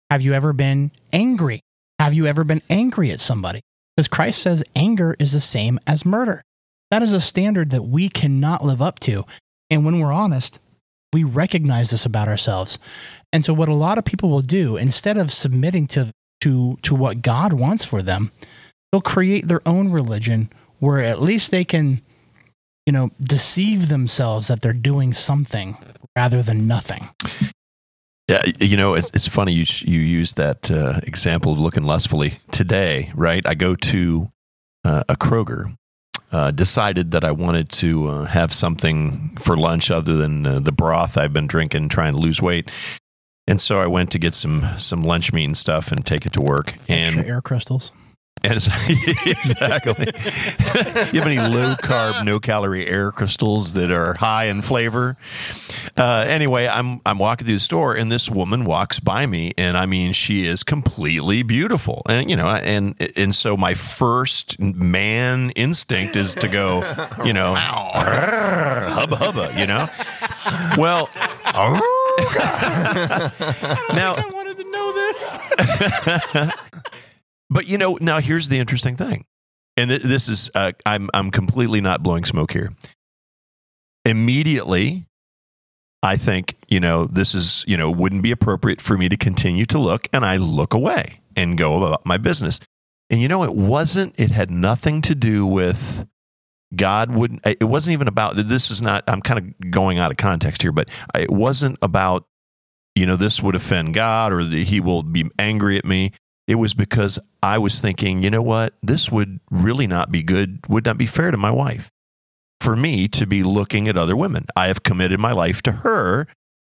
Have 0.09 0.21
you 0.21 0.33
ever 0.33 0.53
been 0.53 0.91
angry? 1.11 1.61
Have 1.99 2.13
you 2.13 2.27
ever 2.27 2.43
been 2.43 2.61
angry 2.69 3.11
at 3.11 3.19
somebody? 3.19 3.61
Because 3.95 4.07
Christ 4.07 4.41
says 4.41 4.63
anger 4.75 5.15
is 5.19 5.31
the 5.31 5.39
same 5.39 5.79
as 5.87 6.05
murder. 6.05 6.41
That 6.91 7.01
is 7.03 7.13
a 7.13 7.21
standard 7.21 7.69
that 7.71 7.83
we 7.83 8.09
cannot 8.09 8.63
live 8.63 8.81
up 8.81 8.99
to. 9.01 9.25
And 9.69 9.85
when 9.85 9.99
we're 9.99 10.11
honest, 10.11 10.59
we 11.11 11.23
recognize 11.23 11.89
this 11.91 12.05
about 12.05 12.27
ourselves. 12.27 12.77
And 13.31 13.43
so 13.43 13.53
what 13.53 13.69
a 13.69 13.73
lot 13.73 13.97
of 13.97 14.05
people 14.05 14.29
will 14.29 14.41
do 14.41 14.77
instead 14.77 15.17
of 15.17 15.31
submitting 15.31 15.87
to 15.87 16.11
to 16.41 16.77
to 16.81 16.93
what 16.93 17.21
God 17.21 17.53
wants 17.53 17.85
for 17.85 18.01
them, 18.01 18.31
they'll 18.93 19.01
create 19.01 19.47
their 19.47 19.67
own 19.67 19.89
religion 19.89 20.51
where 20.77 20.99
at 20.99 21.19
least 21.19 21.49
they 21.49 21.65
can 21.65 21.99
you 22.85 22.93
know 22.93 23.09
deceive 23.19 23.89
themselves 23.89 24.47
that 24.47 24.61
they're 24.61 24.71
doing 24.71 25.13
something 25.13 25.75
rather 26.15 26.43
than 26.43 26.67
nothing. 26.67 27.09
Yeah, 28.29 28.43
you 28.59 28.77
know, 28.77 28.93
it's, 28.93 29.09
it's 29.13 29.27
funny 29.27 29.51
you 29.51 29.65
you 29.81 29.99
use 29.99 30.33
that 30.33 30.69
uh, 30.69 31.01
example 31.03 31.51
of 31.51 31.59
looking 31.59 31.83
lustfully 31.83 32.35
today, 32.51 33.11
right? 33.15 33.45
I 33.45 33.55
go 33.55 33.75
to 33.75 34.31
uh, 34.85 35.03
a 35.09 35.15
Kroger, 35.15 35.75
uh, 36.31 36.51
decided 36.51 37.11
that 37.11 37.23
I 37.23 37.31
wanted 37.31 37.69
to 37.69 38.07
uh, 38.07 38.25
have 38.25 38.53
something 38.53 39.35
for 39.39 39.57
lunch 39.57 39.89
other 39.89 40.15
than 40.15 40.45
uh, 40.45 40.59
the 40.59 40.71
broth 40.71 41.17
I've 41.17 41.33
been 41.33 41.47
drinking, 41.47 41.89
trying 41.89 42.13
to 42.13 42.19
lose 42.19 42.41
weight, 42.41 42.69
and 43.47 43.59
so 43.59 43.81
I 43.81 43.87
went 43.87 44.11
to 44.11 44.19
get 44.19 44.35
some 44.35 44.67
some 44.77 45.03
lunch 45.03 45.33
meat 45.33 45.45
and 45.45 45.57
stuff 45.57 45.91
and 45.91 46.05
take 46.05 46.27
it 46.27 46.33
to 46.33 46.41
work. 46.41 46.75
And 46.87 47.17
Extra 47.17 47.25
air 47.25 47.41
crystals. 47.41 47.91
And 48.49 48.57
exactly. 48.57 50.05
you 51.13 51.21
have 51.21 51.27
any 51.27 51.37
low 51.37 51.75
carb, 51.75 52.25
no 52.25 52.41
calorie 52.41 52.85
air 52.85 53.09
crystals 53.13 53.71
that 53.73 53.89
are 53.89 54.15
high 54.15 54.47
in 54.47 54.61
flavor? 54.61 55.15
Uh, 55.95 56.25
anyway, 56.27 56.67
I'm 56.67 56.99
I'm 57.05 57.19
walking 57.19 57.47
through 57.47 57.55
the 57.55 57.61
store, 57.61 57.95
and 57.95 58.11
this 58.11 58.29
woman 58.29 58.65
walks 58.65 58.99
by 58.99 59.25
me, 59.27 59.53
and 59.57 59.77
I 59.77 59.85
mean, 59.85 60.11
she 60.11 60.45
is 60.45 60.61
completely 60.63 61.41
beautiful, 61.43 62.01
and 62.09 62.29
you 62.29 62.35
know, 62.35 62.47
and 62.47 62.95
and 63.15 63.33
so 63.33 63.55
my 63.55 63.75
first 63.75 64.59
man 64.59 65.51
instinct 65.51 66.17
is 66.17 66.35
to 66.35 66.49
go, 66.49 66.79
you 67.23 67.31
know, 67.31 67.55
hubba 67.55 69.15
hubba, 69.15 69.53
you 69.57 69.67
know. 69.67 69.87
Well, 70.77 71.09
now 73.93 74.15
I 74.15 74.29
wanted 74.33 74.57
to 74.57 74.69
know 74.69 74.91
this. 74.93 75.37
But 77.53 77.67
you 77.67 77.77
know, 77.77 77.99
now 78.01 78.19
here's 78.19 78.49
the 78.49 78.57
interesting 78.57 78.97
thing, 78.97 79.25
and 79.77 79.91
th- 79.91 80.01
this 80.01 80.27
is 80.27 80.49
uh, 80.55 80.71
I'm 80.87 81.11
I'm 81.13 81.29
completely 81.29 81.81
not 81.81 82.01
blowing 82.01 82.25
smoke 82.25 82.51
here. 82.51 82.71
Immediately, 84.05 85.05
I 86.01 86.17
think 86.17 86.55
you 86.67 86.79
know 86.79 87.05
this 87.05 87.35
is 87.35 87.63
you 87.67 87.77
know 87.77 87.91
wouldn't 87.91 88.23
be 88.23 88.31
appropriate 88.31 88.81
for 88.81 88.97
me 88.97 89.07
to 89.07 89.17
continue 89.17 89.67
to 89.67 89.77
look, 89.77 90.07
and 90.11 90.25
I 90.25 90.37
look 90.37 90.73
away 90.73 91.21
and 91.35 91.55
go 91.55 91.83
about 91.83 92.03
my 92.07 92.17
business. 92.17 92.59
And 93.11 93.21
you 93.21 93.27
know, 93.27 93.43
it 93.43 93.53
wasn't. 93.53 94.15
It 94.17 94.31
had 94.31 94.49
nothing 94.49 95.03
to 95.03 95.13
do 95.13 95.45
with 95.45 96.07
God 96.75 97.11
wouldn't. 97.11 97.45
It 97.45 97.65
wasn't 97.65 97.93
even 97.93 98.07
about. 98.07 98.35
This 98.35 98.71
is 98.71 98.81
not. 98.81 99.03
I'm 99.07 99.21
kind 99.21 99.39
of 99.39 99.69
going 99.69 99.99
out 99.99 100.09
of 100.09 100.17
context 100.17 100.63
here, 100.63 100.71
but 100.71 100.89
it 101.13 101.29
wasn't 101.29 101.77
about. 101.83 102.25
You 102.95 103.05
know, 103.05 103.15
this 103.15 103.43
would 103.43 103.55
offend 103.55 103.93
God, 103.93 104.33
or 104.33 104.43
the, 104.43 104.63
He 104.63 104.79
will 104.79 105.03
be 105.03 105.29
angry 105.37 105.77
at 105.77 105.85
me 105.85 106.13
it 106.47 106.55
was 106.55 106.73
because 106.73 107.19
I 107.43 107.57
was 107.57 107.81
thinking, 107.81 108.23
you 108.23 108.29
know 108.29 108.41
what, 108.41 108.73
this 108.81 109.11
would 109.11 109.41
really 109.51 109.85
not 109.85 110.09
be 110.09 110.23
good, 110.23 110.59
would 110.69 110.85
not 110.85 110.97
be 110.97 111.05
fair 111.05 111.29
to 111.29 111.35
my 111.35 111.51
wife 111.51 111.91
for 112.61 112.73
me 112.73 113.09
to 113.09 113.27
be 113.27 113.43
looking 113.43 113.89
at 113.89 113.97
other 113.97 114.15
women. 114.15 114.45
I 114.55 114.67
have 114.67 114.83
committed 114.83 115.19
my 115.19 115.33
life 115.33 115.61
to 115.63 115.73
her 115.73 116.25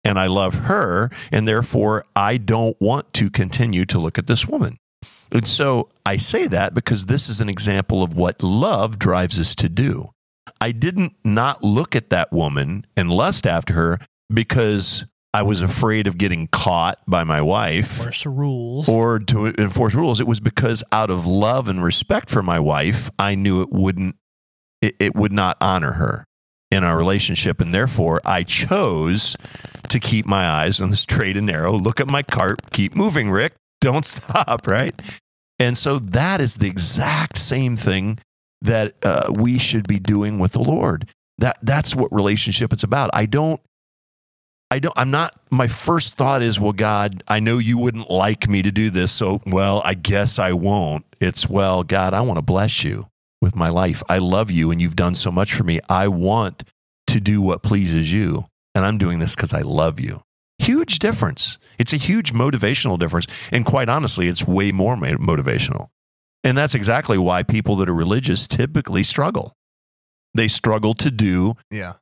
and 0.04 0.16
I 0.18 0.28
love 0.28 0.54
her, 0.54 1.10
and 1.30 1.46
therefore 1.46 2.04
I 2.14 2.36
don't 2.36 2.80
want 2.80 3.12
to 3.14 3.28
continue 3.28 3.84
to 3.86 3.98
look 3.98 4.16
at 4.16 4.28
this 4.28 4.46
woman. 4.46 4.76
And 5.32 5.46
so 5.46 5.88
I 6.06 6.16
say 6.16 6.46
that 6.46 6.72
because 6.72 7.06
this 7.06 7.28
is 7.28 7.40
an 7.40 7.48
example 7.48 8.02
of 8.02 8.16
what 8.16 8.42
love 8.42 8.98
drives 8.98 9.38
us 9.38 9.54
to 9.56 9.68
do. 9.68 10.08
I 10.60 10.70
didn't 10.70 11.14
not 11.24 11.64
look 11.64 11.96
at 11.96 12.10
that 12.10 12.32
woman 12.32 12.86
and 12.96 13.10
lust 13.10 13.46
after 13.46 13.74
her 13.74 13.98
because 14.32 15.04
I 15.32 15.42
was 15.42 15.62
afraid 15.62 16.06
of 16.06 16.18
getting 16.18 16.48
caught 16.48 16.98
by 17.06 17.22
my 17.22 17.40
wife 17.40 17.98
Enforce 17.98 18.26
rules. 18.26 18.88
or 18.88 19.18
to 19.20 19.46
enforce 19.46 19.94
rules. 19.94 20.18
It 20.20 20.26
was 20.26 20.40
because 20.40 20.82
out 20.90 21.08
of 21.10 21.26
love 21.26 21.68
and 21.68 21.84
respect 21.84 22.30
for 22.30 22.42
my 22.42 22.58
wife, 22.58 23.10
I 23.18 23.36
knew 23.36 23.62
it 23.62 23.70
wouldn't 23.70 24.16
it, 24.82 24.96
it 24.98 25.14
would 25.14 25.32
not 25.32 25.56
honor 25.60 25.92
her 25.92 26.24
in 26.70 26.82
our 26.84 26.96
relationship. 26.96 27.60
And 27.60 27.72
therefore 27.72 28.20
I 28.24 28.42
chose 28.42 29.36
to 29.88 30.00
keep 30.00 30.26
my 30.26 30.48
eyes 30.48 30.80
on 30.80 30.90
the 30.90 30.96
straight 30.96 31.36
and 31.36 31.46
narrow, 31.46 31.72
look 31.72 32.00
at 32.00 32.08
my 32.08 32.22
cart, 32.22 32.70
keep 32.70 32.96
moving, 32.96 33.30
Rick. 33.30 33.54
Don't 33.80 34.04
stop, 34.06 34.66
right? 34.66 35.00
And 35.58 35.76
so 35.76 35.98
that 35.98 36.40
is 36.40 36.56
the 36.56 36.66
exact 36.68 37.38
same 37.38 37.76
thing 37.76 38.18
that 38.62 38.94
uh, 39.02 39.32
we 39.34 39.58
should 39.58 39.86
be 39.86 39.98
doing 39.98 40.38
with 40.38 40.52
the 40.52 40.62
Lord. 40.62 41.08
That 41.38 41.58
that's 41.62 41.94
what 41.94 42.12
relationship 42.12 42.72
is 42.72 42.82
about. 42.82 43.10
I 43.12 43.26
don't 43.26 43.60
I 44.70 44.78
don't 44.78 44.96
I'm 44.96 45.10
not 45.10 45.34
my 45.50 45.66
first 45.66 46.14
thought 46.16 46.42
is 46.42 46.60
well 46.60 46.72
God 46.72 47.22
I 47.26 47.40
know 47.40 47.58
you 47.58 47.76
wouldn't 47.76 48.10
like 48.10 48.48
me 48.48 48.62
to 48.62 48.70
do 48.70 48.90
this 48.90 49.10
so 49.12 49.40
well 49.46 49.82
I 49.84 49.94
guess 49.94 50.38
I 50.38 50.52
won't. 50.52 51.04
It's 51.20 51.48
well 51.48 51.82
God 51.82 52.14
I 52.14 52.20
want 52.20 52.38
to 52.38 52.42
bless 52.42 52.84
you 52.84 53.08
with 53.42 53.56
my 53.56 53.68
life. 53.68 54.02
I 54.08 54.18
love 54.18 54.50
you 54.50 54.70
and 54.70 54.80
you've 54.80 54.96
done 54.96 55.14
so 55.14 55.30
much 55.32 55.54
for 55.54 55.64
me. 55.64 55.80
I 55.88 56.08
want 56.08 56.64
to 57.08 57.20
do 57.20 57.42
what 57.42 57.62
pleases 57.62 58.12
you 58.12 58.44
and 58.74 58.84
I'm 58.86 58.98
doing 58.98 59.18
this 59.18 59.34
cuz 59.34 59.52
I 59.52 59.62
love 59.62 59.98
you. 59.98 60.22
Huge 60.58 60.98
difference. 61.00 61.58
It's 61.78 61.92
a 61.92 61.96
huge 61.96 62.32
motivational 62.32 62.98
difference 62.98 63.26
and 63.50 63.64
quite 63.64 63.88
honestly 63.88 64.28
it's 64.28 64.46
way 64.46 64.70
more 64.70 64.94
motivational. 64.96 65.88
And 66.44 66.56
that's 66.56 66.74
exactly 66.74 67.18
why 67.18 67.42
people 67.42 67.76
that 67.76 67.88
are 67.88 67.94
religious 67.94 68.46
typically 68.46 69.02
struggle. 69.02 69.52
They 70.32 70.46
struggle 70.46 70.94
to 70.94 71.10
do 71.10 71.56
Yeah. 71.70 71.94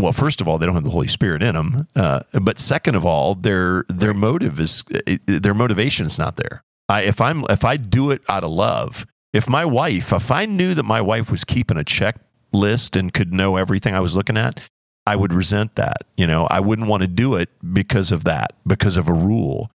Well, 0.00 0.12
first 0.12 0.40
of 0.40 0.48
all, 0.48 0.58
they 0.58 0.66
don't 0.66 0.74
have 0.74 0.84
the 0.84 0.90
Holy 0.90 1.08
Spirit 1.08 1.42
in 1.42 1.54
them. 1.54 1.88
Uh, 1.96 2.20
but 2.40 2.58
second 2.58 2.94
of 2.94 3.04
all, 3.04 3.34
their 3.34 3.84
their 3.88 4.14
motive 4.14 4.60
is 4.60 4.84
their 5.26 5.54
motivation 5.54 6.06
is 6.06 6.18
not 6.18 6.36
there. 6.36 6.62
I, 6.88 7.02
if 7.02 7.20
I'm 7.20 7.44
if 7.50 7.64
I 7.64 7.76
do 7.76 8.10
it 8.10 8.22
out 8.28 8.44
of 8.44 8.50
love, 8.50 9.06
if 9.32 9.48
my 9.48 9.64
wife, 9.64 10.12
if 10.12 10.30
I 10.30 10.46
knew 10.46 10.74
that 10.74 10.84
my 10.84 11.00
wife 11.00 11.30
was 11.30 11.44
keeping 11.44 11.76
a 11.78 11.84
checklist 11.84 12.98
and 12.98 13.12
could 13.12 13.32
know 13.32 13.56
everything 13.56 13.94
I 13.94 14.00
was 14.00 14.14
looking 14.16 14.36
at, 14.36 14.60
I 15.06 15.16
would 15.16 15.32
resent 15.32 15.74
that. 15.76 15.98
You 16.16 16.26
know, 16.26 16.46
I 16.50 16.60
wouldn't 16.60 16.88
want 16.88 17.02
to 17.02 17.06
do 17.08 17.34
it 17.34 17.50
because 17.74 18.12
of 18.12 18.24
that, 18.24 18.52
because 18.66 18.96
of 18.96 19.08
a 19.08 19.12
rule. 19.12 19.70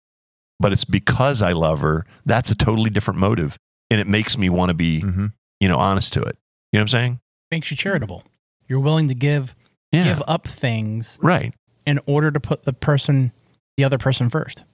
But 0.60 0.72
it's 0.72 0.84
because 0.84 1.42
I 1.42 1.52
love 1.52 1.80
her. 1.80 2.06
That's 2.24 2.50
a 2.50 2.54
totally 2.54 2.88
different 2.90 3.18
motive, 3.18 3.58
and 3.90 4.00
it 4.00 4.06
makes 4.06 4.38
me 4.38 4.48
want 4.48 4.68
to 4.70 4.74
be, 4.74 5.02
Mm-hmm. 5.02 5.26
you 5.58 5.68
know, 5.68 5.78
honest 5.78 6.12
to 6.12 6.22
it. 6.22 6.38
You 6.72 6.78
know 6.78 6.80
what 6.80 6.82
I'm 6.82 6.88
saying? 6.88 7.20
Makes 7.50 7.70
you 7.72 7.76
charitable. 7.76 8.22
You're 8.68 8.80
willing 8.80 9.08
to 9.08 9.14
give 9.14 9.54
Yeah. 9.92 10.04
give 10.04 10.22
up 10.26 10.48
things 10.48 11.18
Right. 11.22 11.54
in 11.86 12.00
order 12.06 12.30
to 12.30 12.40
put 12.40 12.64
the 12.64 12.72
person 12.72 13.32
the 13.76 13.84
other 13.84 13.98
person 13.98 14.28
first. 14.30 14.64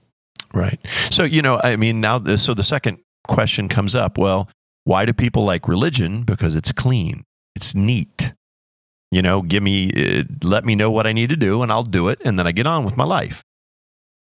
Right. 0.53 0.79
So, 1.11 1.23
you 1.23 1.41
know, 1.41 1.59
I 1.63 1.75
mean, 1.75 2.01
now, 2.01 2.17
the, 2.19 2.37
so 2.37 2.53
the 2.53 2.63
second 2.63 2.99
question 3.27 3.69
comes 3.69 3.95
up 3.95 4.17
well, 4.17 4.49
why 4.83 5.05
do 5.05 5.13
people 5.13 5.43
like 5.45 5.67
religion? 5.67 6.23
Because 6.23 6.55
it's 6.55 6.71
clean, 6.71 7.23
it's 7.55 7.75
neat. 7.75 8.33
You 9.11 9.21
know, 9.21 9.41
give 9.41 9.63
me, 9.63 9.91
uh, 9.95 10.23
let 10.43 10.65
me 10.65 10.75
know 10.75 10.91
what 10.91 11.07
I 11.07 11.13
need 11.13 11.29
to 11.29 11.35
do 11.35 11.61
and 11.63 11.71
I'll 11.71 11.83
do 11.83 12.09
it. 12.09 12.21
And 12.25 12.37
then 12.37 12.45
I 12.47 12.51
get 12.51 12.67
on 12.67 12.85
with 12.85 12.95
my 12.97 13.05
life. 13.05 13.43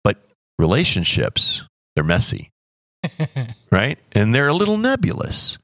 But 0.04 0.18
relationships, 0.58 1.64
they're 1.96 2.04
messy, 2.04 2.50
right? 3.72 3.98
And 4.14 4.34
they're 4.34 4.48
a 4.48 4.54
little 4.54 4.78
nebulous. 4.78 5.58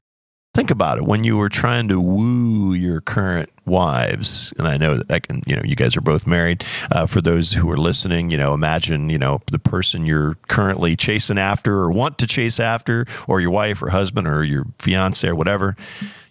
Think 0.56 0.70
about 0.70 0.96
it. 0.96 1.04
When 1.04 1.22
you 1.22 1.36
were 1.36 1.50
trying 1.50 1.86
to 1.88 2.00
woo 2.00 2.72
your 2.72 3.02
current 3.02 3.50
wives, 3.66 4.54
and 4.56 4.66
I 4.66 4.78
know 4.78 4.96
that 4.96 5.12
I 5.12 5.20
can, 5.20 5.42
you 5.46 5.54
know, 5.54 5.60
you 5.62 5.76
guys 5.76 5.98
are 5.98 6.00
both 6.00 6.26
married. 6.26 6.64
Uh, 6.90 7.04
for 7.04 7.20
those 7.20 7.52
who 7.52 7.70
are 7.70 7.76
listening, 7.76 8.30
you 8.30 8.38
know, 8.38 8.54
imagine, 8.54 9.10
you 9.10 9.18
know, 9.18 9.42
the 9.52 9.58
person 9.58 10.06
you're 10.06 10.36
currently 10.48 10.96
chasing 10.96 11.36
after 11.36 11.76
or 11.76 11.92
want 11.92 12.16
to 12.20 12.26
chase 12.26 12.58
after, 12.58 13.04
or 13.28 13.38
your 13.38 13.50
wife 13.50 13.82
or 13.82 13.90
husband 13.90 14.26
or 14.26 14.42
your 14.44 14.64
fiance 14.78 15.28
or 15.28 15.34
whatever. 15.34 15.76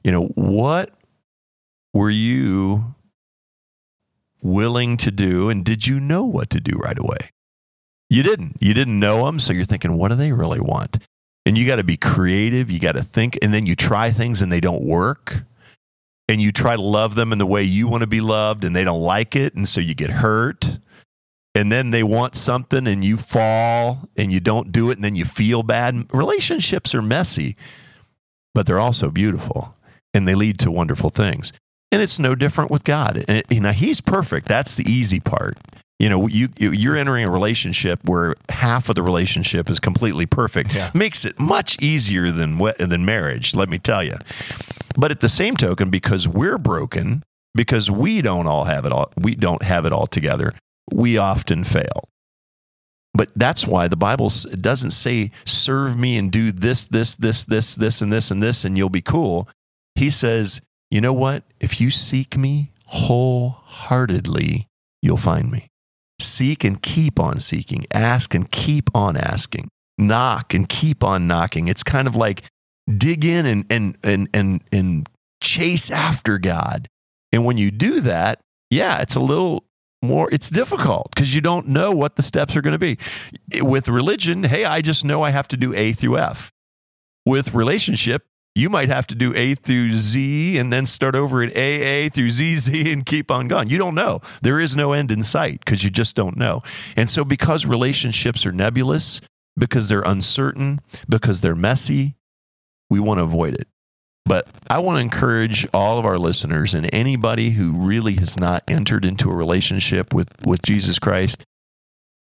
You 0.04 0.12
know, 0.12 0.24
what 0.34 0.90
were 1.94 2.10
you 2.10 2.96
willing 4.42 4.98
to 4.98 5.12
do, 5.12 5.52
and 5.52 5.64
did 5.64 5.86
you 5.86 6.00
know 6.00 6.26
what 6.26 6.50
to 6.50 6.60
do 6.60 6.80
right 6.80 6.98
away? 6.98 7.30
You 8.10 8.24
didn't. 8.24 8.58
You 8.60 8.74
didn't 8.74 9.00
know 9.00 9.28
them, 9.28 9.40
so 9.40 9.54
you're 9.54 9.66
thinking, 9.66 10.00
what 10.00 10.10
do 10.10 10.16
they 10.16 10.32
really 10.32 10.60
want? 10.60 10.98
And 11.46 11.58
you 11.58 11.68
got 11.68 11.76
to 11.76 11.84
be 11.84 11.98
creative. 11.98 12.72
You 12.72 12.80
got 12.80 12.94
to 12.94 13.04
think, 13.04 13.38
and 13.42 13.54
then 13.54 13.66
you 13.66 13.76
try 13.76 14.12
things 14.12 14.42
and 14.42 14.52
they 14.52 14.60
don't 14.60 14.84
work. 14.84 15.44
And 16.28 16.42
you 16.42 16.52
try 16.52 16.76
to 16.76 16.82
love 16.82 17.14
them 17.14 17.32
in 17.32 17.38
the 17.38 17.46
way 17.46 17.62
you 17.62 17.88
want 17.88 18.02
to 18.02 18.08
be 18.08 18.22
loved, 18.22 18.64
and 18.64 18.76
they 18.76 18.84
don't 18.84 19.02
like 19.02 19.36
it. 19.36 19.54
And 19.54 19.70
so 19.70 19.80
you 19.80 19.94
get 19.94 20.10
hurt. 20.10 20.80
And 21.54 21.72
then 21.72 21.92
they 21.92 22.04
want 22.04 22.36
something, 22.36 22.88
and 22.88 23.04
you 23.04 23.16
fall 23.16 24.10
and 24.18 24.32
you 24.32 24.40
don't 24.40 24.72
do 24.72 24.90
it, 24.90 24.98
and 24.98 25.06
then 25.06 25.16
you 25.16 25.24
feel 25.24 25.64
bad. 25.64 26.08
Relationships 26.12 26.94
are 26.96 27.02
messy, 27.02 27.56
but 28.54 28.66
they're 28.66 28.80
also 28.80 29.10
beautiful, 29.12 29.76
and 30.14 30.28
they 30.28 30.36
lead 30.36 30.60
to 30.60 30.72
wonderful 30.72 31.10
things. 31.10 31.54
And 31.92 32.02
it's 32.02 32.20
no 32.20 32.36
different 32.36 32.72
with 32.72 32.84
God. 32.84 33.24
And, 33.28 33.44
you 33.50 33.62
know, 33.62 33.72
He's 33.72 34.02
perfect. 34.02 34.48
That's 34.48 34.76
the 34.76 34.92
easy 34.92 35.20
part. 35.22 35.58
You 36.00 36.10
know, 36.10 36.28
you 36.28 36.50
you- 36.58 36.72
you're 36.72 36.98
entering 36.98 37.24
a 37.26 37.32
relationship 37.32 38.00
where 38.04 38.36
half 38.50 38.90
of 38.90 38.96
the 38.96 39.02
relationship 39.04 39.70
is 39.70 39.80
completely 39.80 40.26
perfect. 40.26 40.74
Yeah. 40.76 40.92
Makes 40.94 41.24
it 41.26 41.40
much 41.40 41.82
easier 41.82 42.32
than 42.32 42.58
than 42.80 43.06
marriage, 43.06 43.56
let 43.56 43.70
me 43.70 43.80
tell 43.80 44.04
you. 44.04 44.18
But 44.98 45.12
at 45.12 45.20
the 45.22 45.30
same 45.30 45.56
token, 45.56 45.90
because 45.90 46.28
we're 46.28 46.58
broken, 46.58 47.24
because 47.54 47.90
we 47.90 48.22
don't 48.22 48.48
all 48.48 48.66
have 48.66 48.86
it 48.86 48.92
all, 48.92 49.12
we 49.18 49.36
don't 49.36 49.64
have 49.64 49.86
it 49.86 49.94
all 49.94 50.08
together. 50.08 50.54
We 50.92 51.18
often 51.18 51.64
fail. 51.64 52.10
But 53.14 53.30
that's 53.36 53.66
why 53.66 53.88
the 53.88 53.96
Bible 53.96 54.30
doesn't 54.60 54.92
say 54.92 55.32
serve 55.46 55.98
me 55.98 56.18
and 56.18 56.30
do 56.30 56.52
this, 56.52 56.86
this, 56.86 57.16
this, 57.16 57.46
this, 57.46 57.74
this, 57.76 58.02
and 58.02 58.12
this, 58.12 58.30
and 58.30 58.44
this, 58.44 58.66
and 58.66 58.78
you'll 58.78 58.90
be 58.90 59.02
cool. 59.02 59.48
He 59.96 60.10
says, 60.10 60.60
you 60.92 61.00
know 61.00 61.14
what? 61.14 61.44
If 61.62 61.80
you 61.80 61.90
seek 61.92 62.36
me 62.38 62.72
wholeheartedly, 62.86 64.68
you'll 65.02 65.16
find 65.18 65.50
me. 65.50 65.70
Seek 66.20 66.64
and 66.64 66.82
keep 66.82 67.20
on 67.20 67.40
seeking. 67.40 67.86
Ask 67.92 68.34
and 68.34 68.50
keep 68.50 68.90
on 68.96 69.18
asking. 69.18 69.70
Knock 69.98 70.54
and 70.54 70.68
keep 70.68 71.04
on 71.04 71.28
knocking. 71.28 71.68
It's 71.68 71.84
kind 71.84 72.08
of 72.08 72.16
like 72.16 72.44
dig 72.98 73.26
in 73.26 73.46
and 73.46 73.66
and 73.70 73.98
and 74.04 74.30
and, 74.34 74.62
and 74.72 75.10
chase 75.42 75.92
after 75.92 76.38
God. 76.38 76.88
And 77.32 77.46
when 77.46 77.58
you 77.58 77.72
do 77.72 78.02
that, 78.02 78.40
yeah, 78.70 79.02
it's 79.02 79.16
a 79.16 79.20
little 79.20 79.66
more 80.02 80.30
it's 80.32 80.50
difficult 80.50 81.10
because 81.14 81.34
you 81.34 81.42
don't 81.42 81.68
know 81.68 81.92
what 81.92 82.16
the 82.16 82.24
steps 82.24 82.56
are 82.56 82.62
going 82.62 82.74
to 82.74 82.80
be. 82.80 82.98
With 83.62 83.88
religion, 83.88 84.44
hey, 84.44 84.66
I 84.66 84.82
just 84.82 85.04
know 85.04 85.24
I 85.24 85.32
have 85.32 85.48
to 85.50 85.58
do 85.58 85.74
A 85.74 85.94
through 85.94 86.18
F. 86.18 86.52
With 87.26 87.54
relationship, 87.54 88.24
you 88.56 88.70
might 88.70 88.88
have 88.88 89.06
to 89.08 89.16
do 89.16 89.34
A 89.36 89.54
through 89.54 89.98
Z 89.98 90.58
and 90.58 90.72
then 90.72 90.86
start 90.86 91.14
over 91.14 91.44
at 91.44 91.52
AA 91.52 92.10
through 92.10 92.32
ZZ 92.32 92.70
and 92.70 93.06
keep 93.06 93.30
on 93.30 93.50
going. 93.50 93.70
You 93.70 93.78
don't 93.78 93.96
know. 93.96 94.22
There 94.42 94.62
is 94.62 94.78
no 94.78 94.94
end 94.94 95.12
in 95.12 95.24
sight 95.24 95.60
because 95.60 95.84
you 95.84 95.90
just 95.90 96.16
don't 96.16 96.38
know. 96.38 96.64
And 96.96 97.10
so, 97.10 97.26
because 97.26 97.66
relationships 97.66 98.46
are 98.46 98.54
nebulous, 98.54 99.20
because 99.58 99.90
they're 99.90 100.02
uncertain, 100.02 100.80
because 101.10 101.42
they're 101.42 101.54
messy, 101.54 102.16
we 102.90 103.00
want 103.00 103.20
to 103.20 103.24
avoid 103.24 103.56
it. 103.56 103.68
But 104.26 104.48
I 104.70 104.80
want 104.80 104.98
to 104.98 105.02
encourage 105.02 105.68
all 105.74 106.00
of 106.00 106.06
our 106.06 106.18
listeners 106.18 106.74
and 106.74 106.90
anybody 106.94 107.52
who 107.52 107.74
really 107.74 108.16
has 108.16 108.40
not 108.40 108.64
entered 108.68 109.06
into 109.06 109.30
a 109.30 109.36
relationship 109.36 110.14
with, 110.14 110.30
with 110.46 110.62
Jesus 110.64 110.98
Christ, 110.98 111.44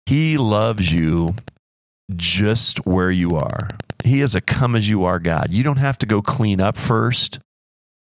He 0.06 0.38
loves 0.38 0.92
you 0.92 1.36
just 2.16 2.86
where 2.86 3.12
you 3.12 3.36
are. 3.36 3.70
He 4.06 4.22
is 4.22 4.36
a 4.36 4.42
come 4.42 4.76
as 4.76 4.88
you 4.88 5.04
are 5.04 5.20
God. 5.20 5.48
You 5.50 5.64
don't 5.64 5.78
have 5.78 5.98
to 6.00 6.06
go 6.06 6.22
clean 6.22 6.62
up 6.62 6.78
first. 6.78 7.40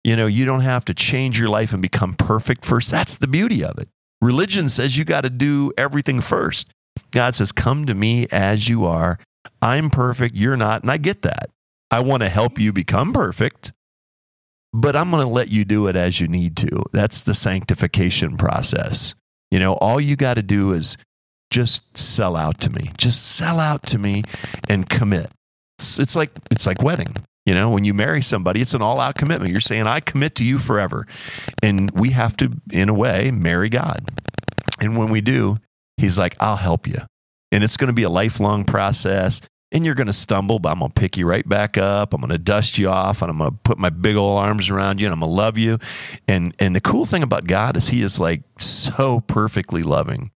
You 0.04 0.16
know, 0.16 0.28
you 0.28 0.46
don't 0.46 0.62
have 0.62 0.86
to 0.86 0.94
change 0.94 1.38
your 1.38 1.50
life 1.50 1.74
and 1.74 1.82
become 1.82 2.16
perfect 2.16 2.66
first. 2.66 2.90
That's 2.90 3.16
the 3.16 3.28
beauty 3.28 3.64
of 3.64 3.78
it. 3.78 3.90
Religion 4.22 4.70
says 4.70 4.98
you 4.98 5.04
got 5.04 5.22
to 5.22 5.30
do 5.30 5.74
everything 5.78 6.22
first. 6.22 6.72
God 7.12 7.36
says, 7.36 7.52
Come 7.52 7.86
to 7.86 7.94
me 7.94 8.28
as 8.32 8.70
you 8.70 8.86
are. 8.86 9.20
I'm 9.62 9.90
perfect. 9.90 10.36
You're 10.36 10.58
not. 10.58 10.84
And 10.84 10.92
I 10.92 10.98
get 10.98 11.22
that. 11.24 11.50
I 11.92 12.00
want 12.00 12.24
to 12.24 12.30
help 12.30 12.60
you 12.60 12.72
become 12.72 13.14
perfect, 13.14 13.74
but 14.72 14.96
I'm 14.96 15.10
going 15.12 15.26
to 15.26 15.30
let 15.30 15.50
you 15.50 15.66
do 15.66 15.88
it 15.88 15.96
as 15.96 16.22
you 16.22 16.28
need 16.28 16.56
to. 16.58 16.84
That's 16.94 17.24
the 17.24 17.34
sanctification 17.34 18.38
process. 18.38 19.16
You 19.52 19.60
know, 19.60 19.74
all 19.74 20.00
you 20.00 20.16
got 20.16 20.36
to 20.36 20.44
do 20.44 20.72
is 20.72 20.98
just 21.50 21.98
sell 21.98 22.36
out 22.36 22.62
to 22.62 22.70
me. 22.70 22.92
Just 22.98 23.26
sell 23.26 23.60
out 23.60 23.84
to 23.88 23.98
me 23.98 24.24
and 24.70 24.88
commit. 24.88 25.32
It's, 25.80 25.98
it's 25.98 26.16
like 26.16 26.32
it's 26.52 26.68
like 26.68 26.84
wedding. 26.84 27.16
You 27.46 27.56
know, 27.56 27.70
when 27.70 27.86
you 27.86 27.94
marry 27.94 28.22
somebody, 28.22 28.62
it's 28.62 28.74
an 28.74 28.82
all-out 28.82 29.16
commitment. 29.16 29.52
You're 29.52 29.62
saying, 29.62 29.88
"I 29.88 30.02
commit 30.02 30.36
to 30.36 30.46
you 30.46 30.60
forever," 30.60 31.08
and 31.64 31.90
we 31.92 32.10
have 32.12 32.36
to, 32.38 32.52
in 32.72 32.90
a 32.90 32.94
way, 32.94 33.32
marry 33.32 33.70
God. 33.70 34.04
And 34.82 34.98
when 34.98 35.10
we 35.10 35.22
do, 35.22 35.58
He's 35.98 36.18
like, 36.18 36.36
"I'll 36.42 36.58
help 36.58 36.86
you," 36.86 36.98
and 37.52 37.64
it's 37.64 37.78
going 37.78 37.88
to 37.88 37.94
be 37.94 38.04
a 38.04 38.10
lifelong 38.10 38.66
process. 38.66 39.42
And 39.72 39.86
you're 39.86 39.96
going 39.96 40.08
to 40.08 40.14
stumble, 40.14 40.58
but 40.58 40.70
I'm 40.70 40.80
going 40.80 40.92
to 40.92 41.00
pick 41.00 41.16
you 41.16 41.28
right 41.28 41.48
back 41.48 41.78
up. 41.78 42.12
I'm 42.12 42.22
going 42.22 42.32
to 42.32 42.40
dust 42.40 42.80
you 42.80 42.90
off, 42.90 43.22
and 43.22 43.30
I'm 43.30 43.38
going 43.38 43.52
to 43.52 43.58
put 43.64 43.78
my 43.78 43.92
big 43.92 44.16
old 44.16 44.40
arms 44.40 44.72
around 44.72 45.00
you, 45.00 45.06
and 45.06 45.14
I'm 45.14 45.20
going 45.20 45.32
to 45.32 45.36
love 45.36 45.58
you. 45.58 45.78
And 46.28 46.54
and 46.60 46.76
the 46.76 46.82
cool 46.82 47.06
thing 47.06 47.24
about 47.24 47.48
God 47.48 47.78
is 47.78 47.88
He 47.88 48.02
is 48.02 48.20
like 48.20 48.42
so 48.58 49.22
perfectly 49.22 49.84
loving. 49.84 50.32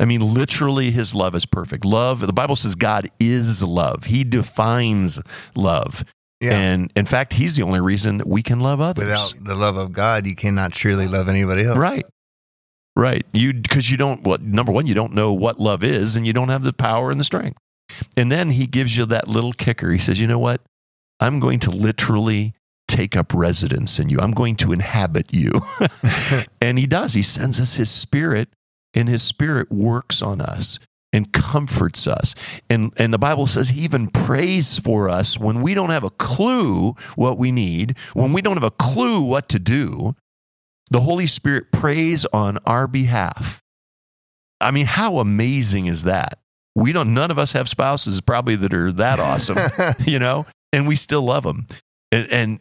I 0.00 0.04
mean, 0.04 0.20
literally, 0.20 0.90
his 0.90 1.14
love 1.14 1.34
is 1.34 1.44
perfect. 1.44 1.84
Love, 1.84 2.20
the 2.20 2.32
Bible 2.32 2.56
says 2.56 2.74
God 2.74 3.08
is 3.18 3.62
love. 3.62 4.04
He 4.04 4.24
defines 4.24 5.20
love. 5.56 6.04
Yeah. 6.40 6.56
And 6.56 6.92
in 6.94 7.04
fact, 7.04 7.32
he's 7.32 7.56
the 7.56 7.62
only 7.62 7.80
reason 7.80 8.18
that 8.18 8.28
we 8.28 8.42
can 8.42 8.60
love 8.60 8.80
others. 8.80 9.04
Without 9.04 9.34
the 9.40 9.56
love 9.56 9.76
of 9.76 9.92
God, 9.92 10.26
you 10.26 10.36
cannot 10.36 10.72
truly 10.72 11.08
love 11.08 11.28
anybody 11.28 11.64
else. 11.64 11.76
right. 11.76 12.06
Right. 12.94 13.24
You, 13.32 13.54
because 13.54 13.88
you 13.88 13.96
don't, 13.96 14.24
what, 14.24 14.42
number 14.42 14.72
one, 14.72 14.88
you 14.88 14.94
don't 14.94 15.12
know 15.12 15.32
what 15.32 15.60
love 15.60 15.84
is 15.84 16.16
and 16.16 16.26
you 16.26 16.32
don't 16.32 16.48
have 16.48 16.64
the 16.64 16.72
power 16.72 17.12
and 17.12 17.20
the 17.20 17.24
strength. 17.24 17.56
And 18.16 18.30
then 18.30 18.50
he 18.50 18.66
gives 18.66 18.96
you 18.96 19.06
that 19.06 19.28
little 19.28 19.52
kicker. 19.52 19.92
He 19.92 20.00
says, 20.00 20.18
you 20.18 20.26
know 20.26 20.40
what? 20.40 20.62
I'm 21.20 21.38
going 21.38 21.60
to 21.60 21.70
literally 21.70 22.54
take 22.88 23.16
up 23.16 23.32
residence 23.32 24.00
in 24.00 24.08
you. 24.08 24.18
I'm 24.18 24.32
going 24.32 24.56
to 24.56 24.72
inhabit 24.72 25.32
you. 25.32 25.52
and 26.60 26.76
he 26.76 26.88
does. 26.88 27.14
He 27.14 27.22
sends 27.22 27.60
us 27.60 27.74
his 27.74 27.88
spirit, 27.88 28.48
and 28.94 29.08
his 29.08 29.22
spirit 29.22 29.70
works 29.70 30.22
on 30.22 30.40
us 30.40 30.78
and 31.12 31.32
comforts 31.32 32.06
us. 32.06 32.34
And, 32.68 32.92
and 32.96 33.12
the 33.12 33.18
Bible 33.18 33.46
says 33.46 33.70
he 33.70 33.82
even 33.82 34.08
prays 34.08 34.78
for 34.78 35.08
us 35.08 35.38
when 35.38 35.62
we 35.62 35.74
don't 35.74 35.90
have 35.90 36.04
a 36.04 36.10
clue 36.10 36.94
what 37.16 37.38
we 37.38 37.50
need, 37.50 37.96
when 38.12 38.32
we 38.32 38.42
don't 38.42 38.56
have 38.56 38.64
a 38.64 38.70
clue 38.70 39.20
what 39.22 39.48
to 39.50 39.58
do. 39.58 40.14
The 40.90 41.00
Holy 41.00 41.26
Spirit 41.26 41.70
prays 41.72 42.26
on 42.26 42.58
our 42.66 42.86
behalf. 42.86 43.62
I 44.60 44.70
mean, 44.70 44.86
how 44.86 45.18
amazing 45.18 45.86
is 45.86 46.04
that? 46.04 46.38
We 46.74 46.92
don't, 46.92 47.14
none 47.14 47.30
of 47.30 47.38
us 47.38 47.52
have 47.52 47.68
spouses 47.68 48.20
probably 48.20 48.56
that 48.56 48.72
are 48.72 48.92
that 48.92 49.18
awesome, 49.18 49.58
you 50.06 50.18
know, 50.18 50.46
and 50.72 50.86
we 50.86 50.96
still 50.96 51.22
love 51.22 51.42
them. 51.42 51.66
And, 52.10 52.32
and, 52.32 52.60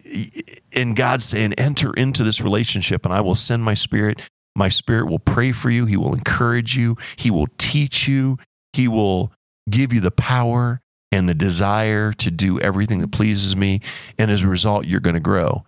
and 0.75 0.95
God's 0.95 1.25
saying, 1.25 1.53
enter 1.53 1.93
into 1.93 2.23
this 2.23 2.41
relationship 2.41 3.05
and 3.05 3.13
I 3.13 3.21
will 3.21 3.35
send 3.35 3.63
my 3.63 3.73
spirit. 3.73 4.19
My 4.57 4.69
spirit 4.69 5.05
will 5.07 5.19
pray 5.19 5.51
for 5.51 5.69
you. 5.69 5.85
He 5.85 5.95
will 5.95 6.15
encourage 6.15 6.75
you. 6.75 6.97
He 7.15 7.29
will 7.29 7.47
teach 7.59 8.07
you. 8.07 8.37
He 8.73 8.87
will 8.87 9.31
give 9.69 9.93
you 9.93 9.99
the 10.01 10.09
power 10.09 10.81
and 11.11 11.29
the 11.29 11.35
desire 11.35 12.11
to 12.13 12.31
do 12.31 12.59
everything 12.59 12.99
that 13.01 13.11
pleases 13.11 13.55
me. 13.55 13.81
And 14.17 14.31
as 14.31 14.41
a 14.41 14.47
result, 14.47 14.85
you're 14.85 14.99
going 14.99 15.13
to 15.13 15.19
grow. 15.19 15.63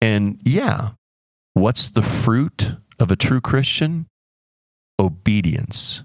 And 0.00 0.40
yeah, 0.44 0.90
what's 1.52 1.88
the 1.88 2.02
fruit 2.02 2.74
of 2.98 3.12
a 3.12 3.16
true 3.16 3.40
Christian? 3.40 4.08
Obedience. 4.98 6.02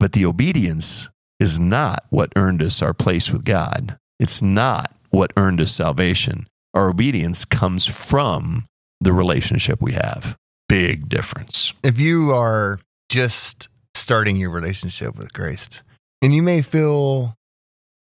But 0.00 0.12
the 0.12 0.24
obedience 0.24 1.10
is 1.38 1.60
not 1.60 2.04
what 2.08 2.32
earned 2.36 2.62
us 2.62 2.80
our 2.80 2.94
place 2.94 3.30
with 3.30 3.44
God. 3.44 3.98
It's 4.18 4.40
not 4.40 4.94
what 5.10 5.32
earned 5.36 5.60
us 5.60 5.72
salvation. 5.72 6.46
Our 6.72 6.88
obedience 6.88 7.44
comes 7.44 7.84
from 7.84 8.66
the 8.98 9.12
relationship 9.12 9.82
we 9.82 9.92
have. 9.92 10.36
Big 10.68 11.08
difference. 11.08 11.72
if 11.82 11.98
you 11.98 12.30
are 12.32 12.78
just 13.08 13.68
starting 13.94 14.36
your 14.36 14.50
relationship 14.50 15.16
with 15.16 15.32
Christ, 15.32 15.82
and 16.20 16.34
you 16.34 16.42
may 16.42 16.60
feel, 16.62 17.34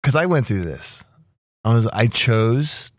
because 0.01 0.15
I 0.15 0.25
went 0.27 0.47
through 0.47 0.61
this, 0.61 1.03
I 1.65 1.73
was 1.73 1.87
I 1.87 2.07
chose 2.07 2.91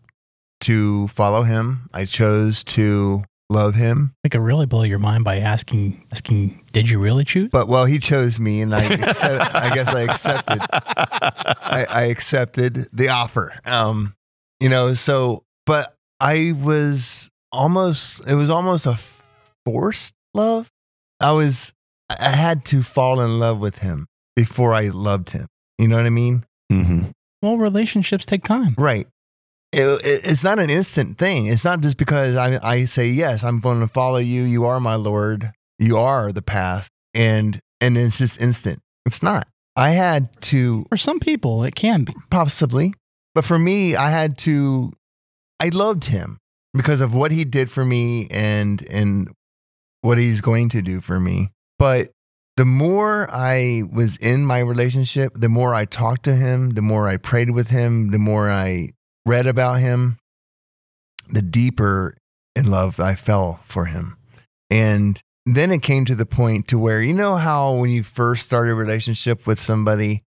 to 0.61 1.07
follow 1.09 1.43
Him. 1.43 1.89
I 1.93 2.05
chose 2.05 2.63
to 2.65 3.23
love 3.49 3.75
Him. 3.75 4.13
I 4.23 4.29
could 4.29 4.41
really 4.41 4.65
blow 4.65 4.83
your 4.83 4.99
mind 4.99 5.23
by 5.23 5.39
asking, 5.39 6.05
asking, 6.11 6.63
did 6.71 6.89
you 6.89 6.99
really 6.99 7.23
choose? 7.23 7.49
But 7.51 7.67
well, 7.67 7.85
He 7.85 7.99
chose 7.99 8.39
me, 8.39 8.61
and 8.61 8.73
I, 8.73 8.83
accept, 8.83 9.55
I 9.55 9.73
guess 9.73 9.87
I 9.87 10.01
accepted. 10.01 10.59
I, 10.71 11.85
I 11.89 12.03
accepted 12.05 12.87
the 12.93 13.09
offer. 13.09 13.53
Um, 13.65 14.13
you 14.59 14.69
know, 14.69 14.93
so 14.93 15.43
but 15.65 15.95
I 16.19 16.53
was 16.55 17.29
almost. 17.51 18.21
It 18.27 18.35
was 18.35 18.49
almost 18.49 18.85
a 18.85 18.95
forced 19.65 20.13
love. 20.33 20.69
I 21.19 21.31
was. 21.31 21.73
I 22.09 22.29
had 22.29 22.65
to 22.65 22.83
fall 22.83 23.19
in 23.21 23.39
love 23.39 23.59
with 23.59 23.79
Him 23.79 24.05
before 24.35 24.73
I 24.73 24.89
loved 24.89 25.31
Him. 25.31 25.47
You 25.79 25.87
know 25.87 25.97
what 25.97 26.05
I 26.05 26.09
mean? 26.11 26.45
Mm-hmm. 26.71 27.01
Well, 27.41 27.57
relationships 27.57 28.25
take 28.25 28.43
time. 28.43 28.75
Right. 28.77 29.07
It, 29.71 29.81
it- 30.05 30.21
it's 30.25 30.43
not 30.43 30.59
an 30.59 30.69
instant 30.69 31.17
thing. 31.17 31.47
It's 31.47 31.65
not 31.65 31.81
just 31.81 31.97
because 31.97 32.35
I, 32.37 32.59
I 32.67 32.85
say 32.85 33.07
yes, 33.07 33.43
I'm 33.43 33.59
going 33.59 33.79
to 33.81 33.87
follow 33.87 34.17
you. 34.19 34.43
You 34.43 34.65
are 34.65 34.79
my 34.79 34.95
Lord. 34.95 35.51
You 35.79 35.97
are 35.97 36.31
the 36.31 36.41
path, 36.41 36.89
and 37.13 37.59
and 37.81 37.97
it's 37.97 38.17
just 38.17 38.39
instant. 38.39 38.79
It's 39.05 39.21
not. 39.23 39.47
I 39.75 39.89
had 39.89 40.29
to 40.43 40.85
For 40.89 40.95
some 40.97 41.19
people, 41.19 41.63
it 41.65 41.75
can 41.75 42.03
be. 42.05 42.13
possibly, 42.29 42.93
but 43.33 43.43
for 43.43 43.59
me, 43.59 43.95
I 43.95 44.09
had 44.11 44.37
to. 44.39 44.93
I 45.59 45.69
loved 45.69 46.05
him 46.05 46.37
because 46.73 47.01
of 47.01 47.13
what 47.13 47.31
he 47.31 47.43
did 47.45 47.69
for 47.69 47.83
me 47.83 48.27
and 48.31 48.85
and 48.89 49.29
what 50.05 50.19
he's 50.19 50.39
going 50.39 50.69
to 50.69 50.83
do 50.83 51.01
for 51.01 51.19
me. 51.19 51.49
But 51.79 52.09
the 52.57 52.65
more 52.65 53.27
I 53.31 53.81
was 53.91 54.17
in 54.17 54.45
my 54.45 54.59
relationship, 54.59 55.33
the 55.35 55.49
more 55.49 55.73
I 55.73 55.85
talked 55.85 56.23
to 56.25 56.35
him, 56.35 56.75
the 56.75 56.83
more 56.83 57.09
I 57.09 57.17
prayed 57.17 57.49
with 57.49 57.69
him, 57.69 58.11
the 58.11 58.19
more 58.19 58.47
I 58.47 58.91
read 59.25 59.47
about 59.47 59.79
him, 59.79 60.19
the 61.27 61.41
deeper 61.41 62.15
in 62.55 62.69
love 62.69 62.99
I 62.99 63.15
fell 63.15 63.61
for 63.65 63.85
him. 63.85 64.15
And 64.69 65.19
then 65.47 65.71
it 65.71 65.81
came 65.81 66.05
to 66.05 66.15
the 66.15 66.27
point 66.27 66.67
to 66.67 66.77
where 66.77 67.01
you 67.01 67.13
know 67.13 67.35
how 67.35 67.73
when 67.73 67.89
you 67.89 68.03
first 68.03 68.45
start 68.45 68.69
a 68.69 68.75
relationship 68.75 69.47
with 69.47 69.57
somebody 69.57 70.21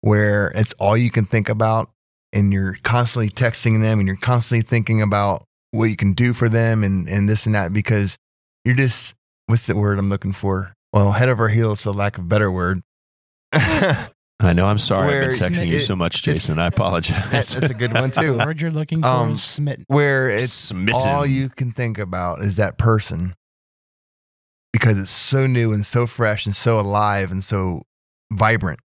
where 0.00 0.52
it's 0.54 0.74
all 0.74 0.96
you 0.96 1.10
can 1.10 1.26
think 1.26 1.48
about 1.48 1.90
and 2.32 2.52
you're 2.52 2.76
constantly 2.84 3.30
texting 3.30 3.82
them 3.82 3.98
and 3.98 4.06
you're 4.06 4.16
constantly 4.16 4.62
thinking 4.62 5.02
about 5.02 5.42
what 5.72 5.86
you 5.86 5.96
can 5.96 6.12
do 6.12 6.32
for 6.32 6.48
them 6.48 6.84
and, 6.84 7.08
and 7.08 7.28
this 7.28 7.46
and 7.46 7.56
that 7.56 7.72
because 7.72 8.16
you're 8.64 8.76
just 8.76 9.14
what's 9.46 9.66
the 9.66 9.76
word 9.76 9.98
I'm 9.98 10.08
looking 10.08 10.32
for? 10.32 10.74
Well, 10.92 11.12
head 11.12 11.28
over 11.28 11.48
heels 11.48 11.80
for 11.80 11.90
lack 11.92 12.18
of 12.18 12.24
a 12.24 12.28
better 12.28 12.50
word. 12.50 12.80
I 13.52 14.52
know. 14.52 14.66
I'm 14.66 14.78
sorry. 14.78 15.06
Where 15.08 15.30
I've 15.30 15.38
been 15.38 15.52
texting 15.52 15.68
you 15.68 15.80
so 15.80 15.94
much, 15.96 16.22
Jason. 16.22 16.58
I 16.58 16.66
apologize. 16.66 17.30
That's 17.30 17.54
a 17.70 17.74
good 17.74 17.92
one 17.92 18.10
The 18.10 18.20
too. 18.20 18.38
word 18.44 18.60
you're 18.60 18.70
looking 18.70 19.00
for 19.00 19.08
Um, 19.08 19.32
is 19.32 19.42
smitten. 19.42 19.84
Where 19.88 20.28
it's 20.28 20.52
Smitten. 20.52 21.00
all 21.04 21.24
you 21.26 21.48
can 21.48 21.72
think 21.72 21.98
about 21.98 22.40
is 22.40 22.56
that 22.56 22.76
person 22.78 23.34
because 24.72 24.98
it's 24.98 25.10
so 25.10 25.46
new 25.46 25.72
and 25.72 25.86
so 25.86 26.06
fresh 26.06 26.46
and 26.46 26.54
so 26.54 26.80
alive 26.80 27.30
and 27.30 27.44
so 27.44 27.82
vibrant. 28.32 28.80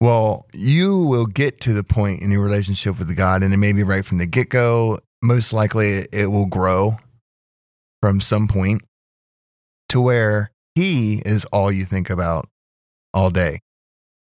Well, 0.00 0.46
you 0.52 0.98
will 0.98 1.26
get 1.26 1.60
to 1.62 1.72
the 1.72 1.84
point 1.84 2.20
in 2.22 2.30
your 2.30 2.42
relationship 2.42 2.98
with 2.98 3.14
God, 3.16 3.42
and 3.42 3.54
it 3.54 3.58
may 3.58 3.72
be 3.72 3.82
right 3.82 4.04
from 4.04 4.18
the 4.18 4.26
get 4.26 4.48
go. 4.50 5.00
Most 5.22 5.52
likely, 5.52 6.06
it 6.12 6.30
will 6.30 6.46
grow 6.46 6.96
from 8.02 8.20
some 8.20 8.46
point 8.48 8.82
to 9.90 10.00
where 10.00 10.50
He 10.74 11.22
is 11.24 11.44
all 11.46 11.70
you 11.72 11.84
think 11.84 12.10
about 12.10 12.46
all 13.14 13.30
day, 13.30 13.60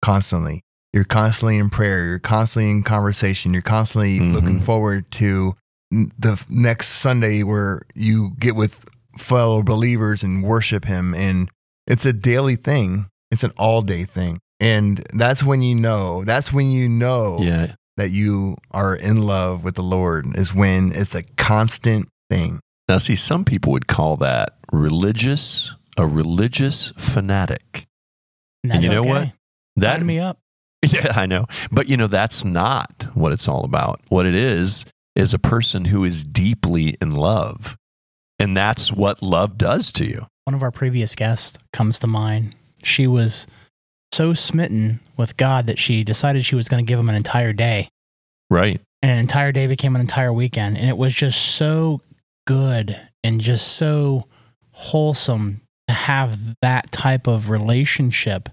constantly. 0.01 0.61
You're 0.91 1.03
constantly 1.05 1.57
in 1.57 1.69
prayer. 1.69 2.05
You're 2.05 2.19
constantly 2.19 2.69
in 2.69 2.83
conversation. 2.83 3.53
You're 3.53 3.61
constantly 3.63 4.19
Mhm. 4.19 4.33
looking 4.33 4.59
forward 4.59 5.09
to 5.11 5.55
the 5.91 6.43
next 6.49 6.87
Sunday 6.89 7.43
where 7.43 7.81
you 7.95 8.35
get 8.39 8.55
with 8.55 8.85
fellow 9.17 9.61
believers 9.63 10.23
and 10.23 10.43
worship 10.43 10.85
Him. 10.85 11.13
And 11.13 11.49
it's 11.87 12.05
a 12.05 12.13
daily 12.13 12.55
thing, 12.55 13.07
it's 13.31 13.43
an 13.43 13.51
all 13.57 13.81
day 13.81 14.03
thing. 14.03 14.39
And 14.59 15.05
that's 15.13 15.43
when 15.43 15.61
you 15.61 15.75
know, 15.75 16.23
that's 16.23 16.51
when 16.53 16.69
you 16.71 16.87
know 16.89 17.37
yeah. 17.41 17.73
that 17.97 18.11
you 18.11 18.55
are 18.71 18.95
in 18.95 19.21
love 19.23 19.63
with 19.63 19.75
the 19.75 19.83
Lord, 19.83 20.37
is 20.37 20.53
when 20.53 20.91
it's 20.93 21.13
a 21.15 21.23
constant 21.23 22.07
thing. 22.29 22.59
Now, 22.87 22.97
see, 22.97 23.15
some 23.15 23.45
people 23.45 23.71
would 23.73 23.87
call 23.87 24.17
that 24.17 24.57
religious, 24.73 25.71
a 25.97 26.05
religious 26.05 26.91
fanatic. 26.97 27.85
And 28.63 28.73
and 28.73 28.83
you 28.83 28.89
know 28.89 29.01
okay. 29.01 29.09
what? 29.09 29.31
That 29.77 29.97
Sign 29.97 30.05
me 30.05 30.19
up. 30.19 30.39
Yeah, 30.85 31.13
I 31.15 31.27
know. 31.27 31.45
But 31.71 31.87
you 31.87 31.95
know, 31.95 32.07
that's 32.07 32.43
not 32.43 33.07
what 33.13 33.31
it's 33.31 33.47
all 33.47 33.63
about. 33.63 34.01
What 34.09 34.25
it 34.25 34.35
is 34.35 34.83
is 35.15 35.33
a 35.33 35.39
person 35.39 35.85
who 35.85 36.03
is 36.03 36.25
deeply 36.25 36.97
in 37.01 37.15
love. 37.15 37.77
And 38.37 38.57
that's 38.57 38.91
what 38.91 39.21
love 39.23 39.57
does 39.57 39.93
to 39.93 40.05
you. 40.05 40.25
One 40.43 40.53
of 40.53 40.61
our 40.61 40.71
previous 40.71 41.15
guests 41.15 41.57
comes 41.71 41.99
to 41.99 42.07
mind. 42.07 42.55
She 42.83 43.07
was 43.07 43.47
so 44.11 44.33
smitten 44.33 44.99
with 45.15 45.37
God 45.37 45.67
that 45.67 45.79
she 45.79 46.03
decided 46.03 46.43
she 46.43 46.55
was 46.55 46.67
going 46.67 46.85
to 46.85 46.87
give 46.87 46.99
him 46.99 47.07
an 47.07 47.15
entire 47.15 47.53
day. 47.53 47.87
Right. 48.49 48.81
And 49.01 49.11
an 49.11 49.19
entire 49.19 49.53
day 49.53 49.67
became 49.67 49.95
an 49.95 50.01
entire 50.01 50.33
weekend. 50.33 50.77
And 50.77 50.89
it 50.89 50.97
was 50.97 51.13
just 51.13 51.55
so 51.55 52.01
good 52.45 52.99
and 53.23 53.39
just 53.39 53.67
so 53.69 54.25
wholesome 54.73 55.61
to 55.87 55.93
have 55.93 56.37
that 56.61 56.91
type 56.91 57.27
of 57.27 57.49
relationship 57.49 58.49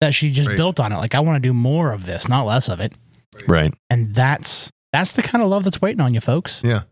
that 0.00 0.14
she 0.14 0.30
just 0.30 0.48
Right. 0.48 0.56
built 0.56 0.80
on 0.80 0.92
it. 0.92 0.96
Like, 0.96 1.14
I 1.14 1.20
want 1.20 1.42
to 1.42 1.48
do 1.48 1.52
more 1.52 1.92
of 1.92 2.06
this, 2.06 2.28
not 2.28 2.44
less 2.46 2.68
of 2.68 2.80
it. 2.80 2.92
Right. 3.48 3.72
And 3.90 4.14
that's 4.14 4.70
that's 4.92 5.12
the 5.12 5.22
kind 5.22 5.42
of 5.42 5.50
love 5.50 5.64
that's 5.64 5.82
waiting 5.82 6.00
on 6.00 6.14
you, 6.14 6.20
folks. 6.20 6.62
Yeah. 6.64 6.82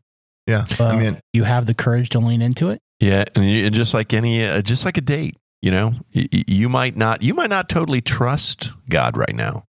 Yeah. 0.48 0.64
I 0.80 0.96
mean, 0.96 1.20
you 1.32 1.44
have 1.44 1.66
the 1.66 1.74
courage 1.74 2.08
to 2.10 2.18
lean 2.18 2.42
into 2.42 2.68
it. 2.70 2.80
Yeah, 2.98 3.24
and, 3.36 3.44
you, 3.48 3.66
and 3.66 3.74
just 3.74 3.94
like 3.94 4.12
any, 4.12 4.44
uh, 4.44 4.60
just 4.62 4.84
like 4.84 4.96
a 4.96 5.00
date, 5.00 5.36
you 5.60 5.70
know, 5.70 5.94
y- 6.14 6.28
y- 6.32 6.44
you 6.48 6.68
might 6.68 6.96
not, 6.96 7.22
you 7.22 7.32
might 7.34 7.50
not 7.50 7.68
totally 7.68 8.00
trust 8.00 8.70
God 8.88 9.16
right 9.16 9.34
now, 9.34 9.64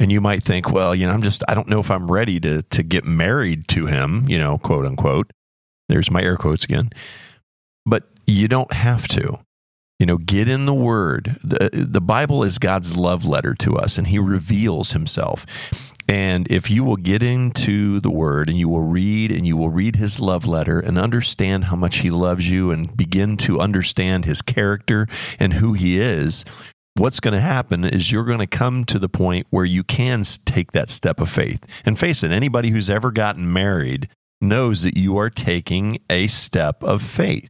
and 0.00 0.10
you 0.12 0.20
might 0.20 0.42
think, 0.42 0.70
well, 0.70 0.94
you 0.94 1.06
know, 1.06 1.12
I'm 1.14 1.22
just, 1.22 1.42
I 1.48 1.54
don't 1.54 1.68
know 1.68 1.80
if 1.80 1.90
I'm 1.90 2.10
ready 2.10 2.40
to 2.40 2.60
to 2.62 2.82
get 2.82 3.04
married 3.04 3.68
to 3.68 3.86
Him, 3.86 4.26
you 4.28 4.38
know, 4.38 4.58
quote 4.58 4.84
unquote. 4.84 5.30
There's 5.88 6.10
my 6.10 6.20
air 6.22 6.36
quotes 6.36 6.64
again, 6.64 6.90
but 7.86 8.04
you 8.26 8.48
don't 8.48 8.72
have 8.72 9.08
to. 9.08 9.38
You 9.98 10.04
know, 10.04 10.18
get 10.18 10.46
in 10.48 10.66
the 10.66 10.74
Word. 10.74 11.36
the 11.42 11.70
The 11.72 12.02
Bible 12.02 12.42
is 12.42 12.58
God's 12.58 12.96
love 12.96 13.24
letter 13.24 13.54
to 13.54 13.76
us, 13.76 13.96
and 13.96 14.06
He 14.08 14.18
reveals 14.18 14.92
Himself. 14.92 15.46
And 16.08 16.50
if 16.50 16.70
you 16.70 16.84
will 16.84 16.96
get 16.96 17.22
into 17.22 17.98
the 17.98 18.10
word 18.10 18.48
and 18.48 18.56
you 18.56 18.68
will 18.68 18.82
read 18.82 19.32
and 19.32 19.44
you 19.44 19.56
will 19.56 19.70
read 19.70 19.96
his 19.96 20.20
love 20.20 20.46
letter 20.46 20.78
and 20.78 20.98
understand 20.98 21.64
how 21.64 21.76
much 21.76 21.98
he 21.98 22.10
loves 22.10 22.48
you 22.48 22.70
and 22.70 22.96
begin 22.96 23.36
to 23.38 23.60
understand 23.60 24.24
his 24.24 24.40
character 24.40 25.08
and 25.40 25.54
who 25.54 25.72
he 25.72 26.00
is, 26.00 26.44
what's 26.94 27.18
going 27.18 27.34
to 27.34 27.40
happen 27.40 27.84
is 27.84 28.12
you're 28.12 28.24
going 28.24 28.38
to 28.38 28.46
come 28.46 28.84
to 28.84 28.98
the 28.98 29.08
point 29.08 29.46
where 29.50 29.64
you 29.64 29.82
can 29.82 30.22
take 30.44 30.72
that 30.72 30.90
step 30.90 31.20
of 31.20 31.28
faith. 31.28 31.66
And 31.84 31.98
face 31.98 32.22
it, 32.22 32.30
anybody 32.30 32.70
who's 32.70 32.88
ever 32.88 33.10
gotten 33.10 33.52
married 33.52 34.08
knows 34.40 34.82
that 34.82 34.96
you 34.96 35.16
are 35.18 35.30
taking 35.30 35.98
a 36.08 36.28
step 36.28 36.84
of 36.84 37.02
faith. 37.02 37.48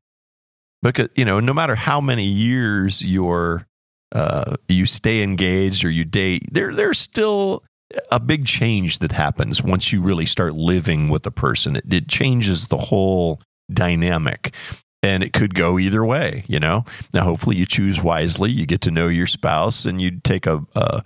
Because, 0.86 1.08
you 1.14 1.24
know, 1.24 1.40
no 1.40 1.52
matter 1.52 1.74
how 1.74 2.00
many 2.00 2.24
years 2.24 3.04
you're 3.04 3.66
uh, 4.12 4.54
you 4.68 4.86
stay 4.86 5.22
engaged 5.22 5.84
or 5.84 5.90
you 5.90 6.04
date, 6.04 6.44
there 6.52 6.74
there's 6.74 6.98
still 6.98 7.64
a 8.10 8.20
big 8.20 8.46
change 8.46 8.98
that 8.98 9.12
happens 9.12 9.62
once 9.62 9.92
you 9.92 10.02
really 10.02 10.26
start 10.26 10.54
living 10.54 11.08
with 11.08 11.26
a 11.26 11.30
person. 11.30 11.76
It, 11.76 11.92
it 11.92 12.08
changes 12.08 12.68
the 12.68 12.76
whole 12.76 13.40
dynamic. 13.72 14.54
And 15.02 15.22
it 15.22 15.32
could 15.32 15.54
go 15.54 15.78
either 15.78 16.04
way, 16.04 16.44
you 16.48 16.58
know. 16.58 16.84
Now, 17.14 17.22
hopefully, 17.22 17.54
you 17.54 17.66
choose 17.66 18.02
wisely. 18.02 18.50
You 18.50 18.66
get 18.66 18.80
to 18.80 18.90
know 18.90 19.06
your 19.06 19.28
spouse, 19.28 19.84
and 19.84 20.02
you 20.02 20.18
take 20.24 20.46
a, 20.46 20.64
a 20.74 21.02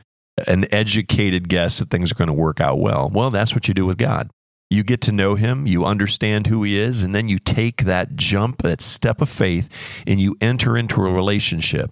an 0.46 0.64
educated 0.72 1.50
guess 1.50 1.80
that 1.80 1.90
things 1.90 2.10
are 2.10 2.14
going 2.14 2.28
to 2.28 2.32
work 2.32 2.60
out 2.60 2.78
well. 2.78 3.10
Well, 3.12 3.30
that's 3.30 3.54
what 3.54 3.68
you 3.68 3.74
do 3.74 3.84
with 3.84 3.98
God. 3.98 4.30
You 4.70 4.84
get 4.84 5.00
to 5.02 5.12
know 5.12 5.34
Him, 5.34 5.66
you 5.66 5.84
understand 5.84 6.46
who 6.46 6.62
He 6.62 6.78
is, 6.78 7.02
and 7.02 7.14
then 7.14 7.28
you 7.28 7.38
take 7.38 7.84
that 7.84 8.14
jump, 8.14 8.62
that 8.62 8.80
step 8.80 9.20
of 9.20 9.28
faith, 9.28 10.02
and 10.06 10.20
you 10.20 10.36
enter 10.40 10.76
into 10.76 11.04
a 11.04 11.12
relationship. 11.12 11.90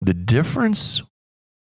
The 0.00 0.14
difference 0.14 1.02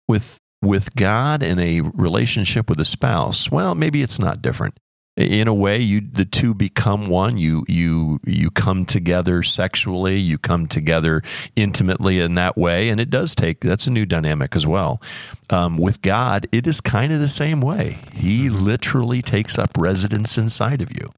with 0.09 0.39
with 0.61 0.97
God 0.97 1.43
and 1.45 1.61
a 1.61 1.81
relationship 1.81 2.69
with 2.69 2.81
a 2.81 2.85
spouse, 2.85 3.49
well, 3.51 3.77
maybe 3.77 4.03
it's 4.03 4.19
not 4.19 4.43
different. 4.43 4.77
In 5.19 5.49
a 5.49 5.55
way, 5.55 5.81
you 5.81 6.01
the 6.01 6.25
two 6.25 6.55
become 6.55 7.09
one. 7.09 7.39
You 7.39 7.65
you 7.67 8.21
you 8.25 8.53
come 8.53 8.87
together 8.87 9.43
sexually. 9.43 10.17
You 10.17 10.39
come 10.39 10.69
together 10.69 11.23
intimately 11.57 12.21
in 12.21 12.35
that 12.35 12.57
way, 12.57 12.89
and 12.89 13.01
it 13.01 13.11
does 13.11 13.35
take 13.35 13.59
that's 13.59 13.89
a 13.89 13.91
new 13.91 14.07
dynamic 14.07 14.55
as 14.55 14.65
well. 14.65 15.03
Um, 15.51 15.77
with 15.77 16.03
God, 16.03 16.47
it 16.53 16.69
is 16.69 16.81
kind 16.81 17.13
of 17.13 17.19
the 17.19 17.27
same 17.27 17.61
way. 17.61 17.99
He 18.15 18.49
literally 18.49 19.21
takes 19.21 19.59
up 19.59 19.71
residence 19.77 20.39
inside 20.39 20.81
of 20.83 20.93
you 20.93 21.13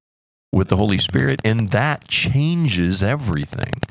with 0.51 0.69
the 0.69 0.77
Holy 0.77 0.99
Spirit, 0.99 1.43
and 1.45 1.69
that 1.73 2.09
changes 2.09 3.03
everything. 3.03 3.83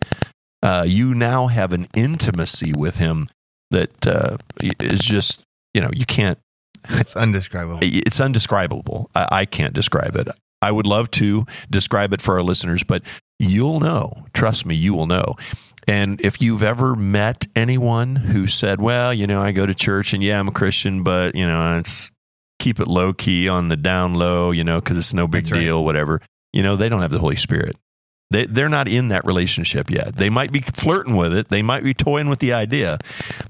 Uh, 0.64 0.86
you 0.88 1.14
now 1.14 1.48
have 1.48 1.72
an 1.72 1.88
intimacy 1.96 2.74
with 2.74 2.98
Him 2.98 3.30
that 3.70 4.08
uh, 4.08 4.38
is 4.60 5.02
just 5.02 5.44
you 5.76 5.82
know 5.82 5.92
you 5.94 6.08
can't 6.08 6.40
it's 6.90 7.16
undescribable. 7.16 7.80
it's 7.82 8.20
undescribable. 8.20 9.10
I, 9.16 9.28
I 9.32 9.46
can't 9.46 9.74
describe 9.74 10.16
it. 10.16 10.28
I 10.62 10.72
would 10.72 10.86
love 10.86 11.10
to 11.12 11.46
describe 11.70 12.14
it 12.14 12.22
for 12.22 12.36
our 12.36 12.44
listeners 12.44 12.84
but 12.84 13.04
you'll 13.40 13.80
know. 13.80 14.26
Trust 14.34 14.66
me 14.66 14.76
you 14.76 14.94
will 14.94 15.08
know. 15.08 15.36
And 15.88 16.22
if 16.22 16.42
you've 16.42 16.62
ever 16.62 16.96
met 16.96 17.48
anyone 17.56 18.16
who 18.16 18.48
said 18.48 18.80
well 18.82 19.14
you 19.14 19.26
know 19.26 19.42
i 19.42 19.52
go 19.52 19.66
to 19.66 19.74
church 19.74 20.14
and 20.14 20.22
yeah 20.22 20.40
i'm 20.40 20.48
a 20.48 20.52
christian 20.52 21.04
but 21.04 21.36
you 21.36 21.48
know 21.48 21.80
it's 21.80 22.12
keep 22.60 22.80
it 22.80 22.88
low 22.88 23.14
key 23.14 23.48
on 23.50 23.70
the 23.70 23.78
down 23.78 24.14
low 24.14 24.52
you 24.52 24.64
know 24.64 24.80
because 24.80 24.98
it's 24.98 25.14
no 25.14 25.28
big 25.28 25.46
That's 25.46 25.54
right. 25.54 25.60
deal 25.62 25.84
whatever 25.84 26.22
you 26.54 26.62
know 26.62 26.76
they 26.76 26.90
don't 26.90 27.02
have 27.02 27.12
the 27.12 27.20
holy 27.20 27.38
spirit 27.38 27.76
they, 28.32 28.46
they're 28.46 28.70
not 28.70 28.88
in 28.88 29.08
that 29.08 29.26
relationship 29.26 29.90
yet. 29.90 30.16
They 30.16 30.30
might 30.30 30.52
be 30.52 30.62
flirting 30.62 31.16
with 31.16 31.34
it. 31.34 31.50
They 31.50 31.62
might 31.62 31.84
be 31.84 31.94
toying 31.94 32.30
with 32.30 32.40
the 32.40 32.54
idea, 32.54 33.00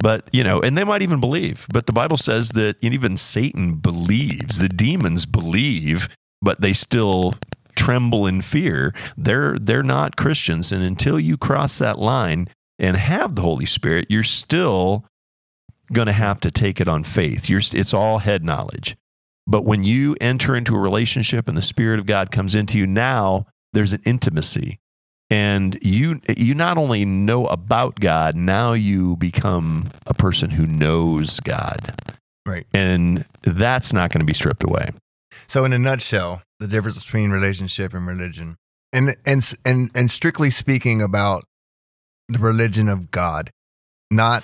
but 0.02 0.30
you 0.32 0.44
know, 0.44 0.62
and 0.62 0.78
they 0.78 0.84
might 0.84 1.02
even 1.02 1.20
believe. 1.20 1.68
But 1.72 1.86
the 1.86 1.94
Bible 1.94 2.18
says 2.18 2.50
that 2.50 2.78
even 2.82 3.18
Satan 3.18 3.76
believes. 3.76 4.60
The 4.60 4.70
demons 4.70 5.26
believe, 5.26 6.16
but 6.42 6.62
they 6.62 6.74
still 6.74 7.36
tremble 7.76 8.26
in 8.26 8.42
fear. 8.42 8.94
They're 9.18 9.58
they're 9.60 9.84
not 9.84 10.16
Christians, 10.16 10.72
and 10.72 10.84
until 10.84 11.20
you 11.20 11.38
cross 11.38 11.78
that 11.80 12.00
line 12.00 12.48
and 12.78 12.96
have 12.96 13.36
the 13.36 13.42
Holy 13.42 13.66
Spirit, 13.66 14.08
you're 14.10 14.24
still 14.24 15.06
going 15.92 16.06
to 16.06 16.14
have 16.14 16.40
to 16.42 16.52
take 16.52 16.80
it 16.80 16.88
on 16.88 17.04
faith. 17.04 17.50
You're, 17.50 17.62
it's 17.74 17.94
all 17.94 18.20
head 18.20 18.44
knowledge. 18.44 18.96
But 19.48 19.66
when 19.66 19.84
you 19.84 20.16
enter 20.22 20.56
into 20.56 20.76
a 20.76 20.80
relationship 20.80 21.48
and 21.48 21.58
the 21.58 21.64
Spirit 21.64 22.00
of 22.00 22.06
God 22.06 22.32
comes 22.32 22.54
into 22.54 22.78
you, 22.78 22.86
now 22.86 23.48
there's 23.74 23.94
an 23.94 24.02
intimacy. 24.06 24.80
And 25.32 25.78
you 25.84 26.22
you 26.36 26.56
not 26.56 26.78
only 26.78 27.06
know 27.06 27.46
about 27.46 28.00
God, 28.00 28.36
now 28.36 28.74
you 28.74 29.16
become 29.18 29.92
a 30.08 30.14
person 30.14 30.50
who 30.50 30.66
knows 30.66 31.40
God. 31.42 31.94
Right. 32.48 32.66
And 32.74 33.26
that's 33.44 33.94
not 33.94 34.12
going 34.12 34.22
to 34.22 34.26
be 34.26 34.34
stripped 34.34 34.64
away. 34.64 34.90
So, 35.48 35.66
in 35.66 35.74
a 35.74 35.78
nutshell, 35.78 36.42
the 36.60 36.68
difference 36.68 37.04
between 37.04 37.30
relationship 37.30 37.94
and 37.94 38.08
religion, 38.08 38.56
and 38.92 39.16
and 39.26 39.54
and 39.64 39.92
and 39.94 40.10
strictly 40.10 40.50
speaking 40.50 41.02
about 41.02 41.44
the 42.28 42.40
religion 42.40 42.90
of 42.90 43.12
God, 43.12 43.52
not 44.10 44.44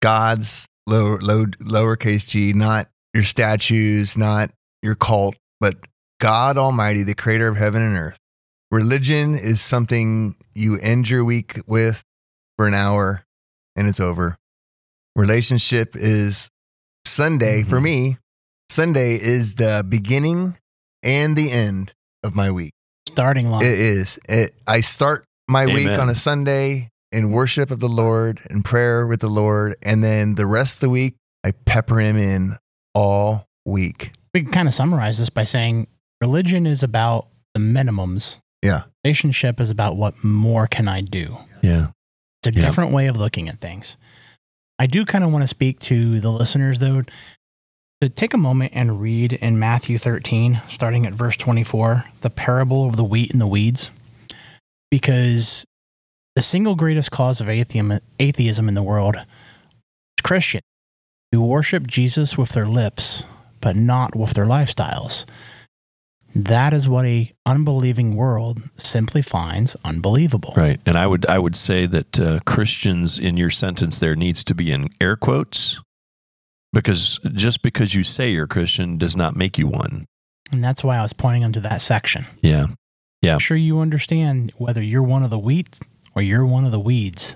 God's 0.00 0.66
low, 0.86 1.16
low, 1.16 1.46
lowercase 1.46 2.26
g, 2.26 2.52
not 2.52 2.88
your 3.12 3.24
statues, 3.24 4.16
not 4.16 4.50
your 4.82 4.94
cult, 4.94 5.36
but 5.60 5.76
God 6.20 6.56
Almighty, 6.56 7.02
the 7.02 7.14
creator 7.14 7.48
of 7.48 7.56
heaven 7.56 7.82
and 7.82 7.96
earth. 7.96 8.18
Religion 8.70 9.34
is 9.36 9.60
something 9.60 10.36
you 10.54 10.78
end 10.80 11.08
your 11.08 11.24
week 11.24 11.60
with 11.66 12.02
for 12.56 12.66
an 12.66 12.74
hour 12.74 13.24
and 13.76 13.86
it's 13.88 14.00
over. 14.00 14.36
Relationship 15.14 15.94
is 15.94 16.50
Sunday 17.04 17.62
for 17.62 17.78
Mhm. 17.78 17.82
me. 17.84 18.18
Sunday 18.68 19.14
is 19.14 19.54
the 19.54 19.84
beginning 19.88 20.58
and 21.02 21.36
the 21.36 21.50
end 21.52 21.94
of 22.24 22.34
my 22.34 22.50
week. 22.50 22.72
Starting 23.08 23.48
line. 23.50 23.62
It 23.62 23.70
is. 23.78 24.18
It, 24.28 24.54
I 24.66 24.80
start 24.80 25.24
my 25.48 25.66
week 25.66 25.88
on 25.88 26.08
a 26.10 26.14
Sunday 26.14 26.90
in 27.12 27.30
worship 27.30 27.70
of 27.70 27.78
the 27.78 27.88
Lord 27.88 28.40
and 28.50 28.64
prayer 28.64 29.06
with 29.06 29.20
the 29.20 29.28
Lord. 29.28 29.76
And 29.82 30.02
then 30.02 30.34
the 30.34 30.46
rest 30.46 30.76
of 30.76 30.80
the 30.80 30.90
week, 30.90 31.14
I 31.44 31.52
pepper 31.52 32.00
him 32.00 32.16
in 32.18 32.56
all 32.94 33.46
week. 33.64 34.12
we 34.34 34.42
can 34.42 34.50
kind 34.52 34.68
of 34.68 34.74
summarize 34.74 35.16
this 35.18 35.30
by 35.30 35.44
saying 35.44 35.86
religion 36.20 36.66
is 36.66 36.82
about 36.82 37.28
the 37.54 37.60
minimums. 37.60 38.36
Yeah. 38.66 38.82
Relationship 39.04 39.60
is 39.60 39.70
about 39.70 39.96
what 39.96 40.22
more 40.24 40.66
can 40.66 40.88
I 40.88 41.00
do. 41.00 41.38
Yeah. 41.62 41.88
It's 42.44 42.56
a 42.56 42.60
Yeah. 42.60 42.66
different 42.66 42.92
way 42.92 43.06
of 43.06 43.16
looking 43.16 43.48
at 43.48 43.60
things. 43.60 43.96
I 44.78 44.86
do 44.86 45.04
kind 45.06 45.24
of 45.24 45.32
want 45.32 45.42
to 45.42 45.48
speak 45.48 45.78
to 45.80 46.20
the 46.20 46.30
listeners, 46.30 46.80
though, 46.80 47.04
to 48.02 48.08
take 48.08 48.34
a 48.34 48.38
moment 48.38 48.72
and 48.74 49.00
read 49.00 49.32
in 49.34 49.58
Matthew 49.58 49.96
13, 49.98 50.60
starting 50.68 51.06
at 51.06 51.14
verse 51.14 51.36
24, 51.36 52.04
the 52.20 52.28
parable 52.30 52.86
of 52.86 52.96
the 52.96 53.04
wheat 53.04 53.30
and 53.32 53.40
the 53.40 53.46
weeds. 53.46 53.90
Because 54.90 55.64
the 56.34 56.42
single 56.42 56.74
greatest 56.74 57.10
cause 57.10 57.40
of 57.40 57.48
atheism, 57.48 57.98
atheism 58.20 58.68
in 58.68 58.74
the 58.74 58.82
world 58.82 59.16
is 59.16 59.24
Christian 60.22 60.60
who 61.32 61.40
worship 61.40 61.86
Jesus 61.86 62.36
with 62.38 62.50
their 62.50 62.66
lips, 62.68 63.24
but 63.60 63.76
not 63.76 64.14
with 64.14 64.34
their 64.34 64.46
lifestyles. 64.46 65.24
That 66.44 66.74
is 66.74 66.86
what 66.86 67.06
a 67.06 67.32
unbelieving 67.46 68.14
world 68.14 68.60
simply 68.76 69.22
finds 69.22 69.74
unbelievable. 69.84 70.52
Right. 70.54 70.78
And 70.84 70.98
I 70.98 71.06
would 71.06 71.24
I 71.26 71.38
would 71.38 71.56
say 71.56 71.86
that 71.86 72.20
uh, 72.20 72.40
Christians 72.44 73.18
in 73.18 73.38
your 73.38 73.50
sentence 73.50 73.98
there 73.98 74.14
needs 74.14 74.44
to 74.44 74.54
be 74.54 74.70
in 74.70 74.88
air 75.00 75.16
quotes 75.16 75.80
because 76.74 77.18
just 77.32 77.62
because 77.62 77.94
you 77.94 78.04
say 78.04 78.30
you're 78.30 78.46
Christian 78.46 78.98
does 78.98 79.16
not 79.16 79.34
make 79.34 79.56
you 79.56 79.66
one. 79.66 80.04
And 80.52 80.62
that's 80.62 80.84
why 80.84 80.98
I 80.98 81.02
was 81.02 81.14
pointing 81.14 81.40
them 81.40 81.52
to 81.52 81.60
that 81.60 81.80
section. 81.80 82.26
Yeah. 82.42 82.66
Yeah. 83.22 83.34
I'm 83.34 83.38
sure 83.38 83.56
you 83.56 83.80
understand 83.80 84.52
whether 84.58 84.82
you're 84.82 85.02
one 85.02 85.22
of 85.22 85.30
the 85.30 85.38
wheat 85.38 85.80
or 86.14 86.20
you're 86.20 86.44
one 86.44 86.66
of 86.66 86.70
the 86.70 86.80
weeds. 86.80 87.34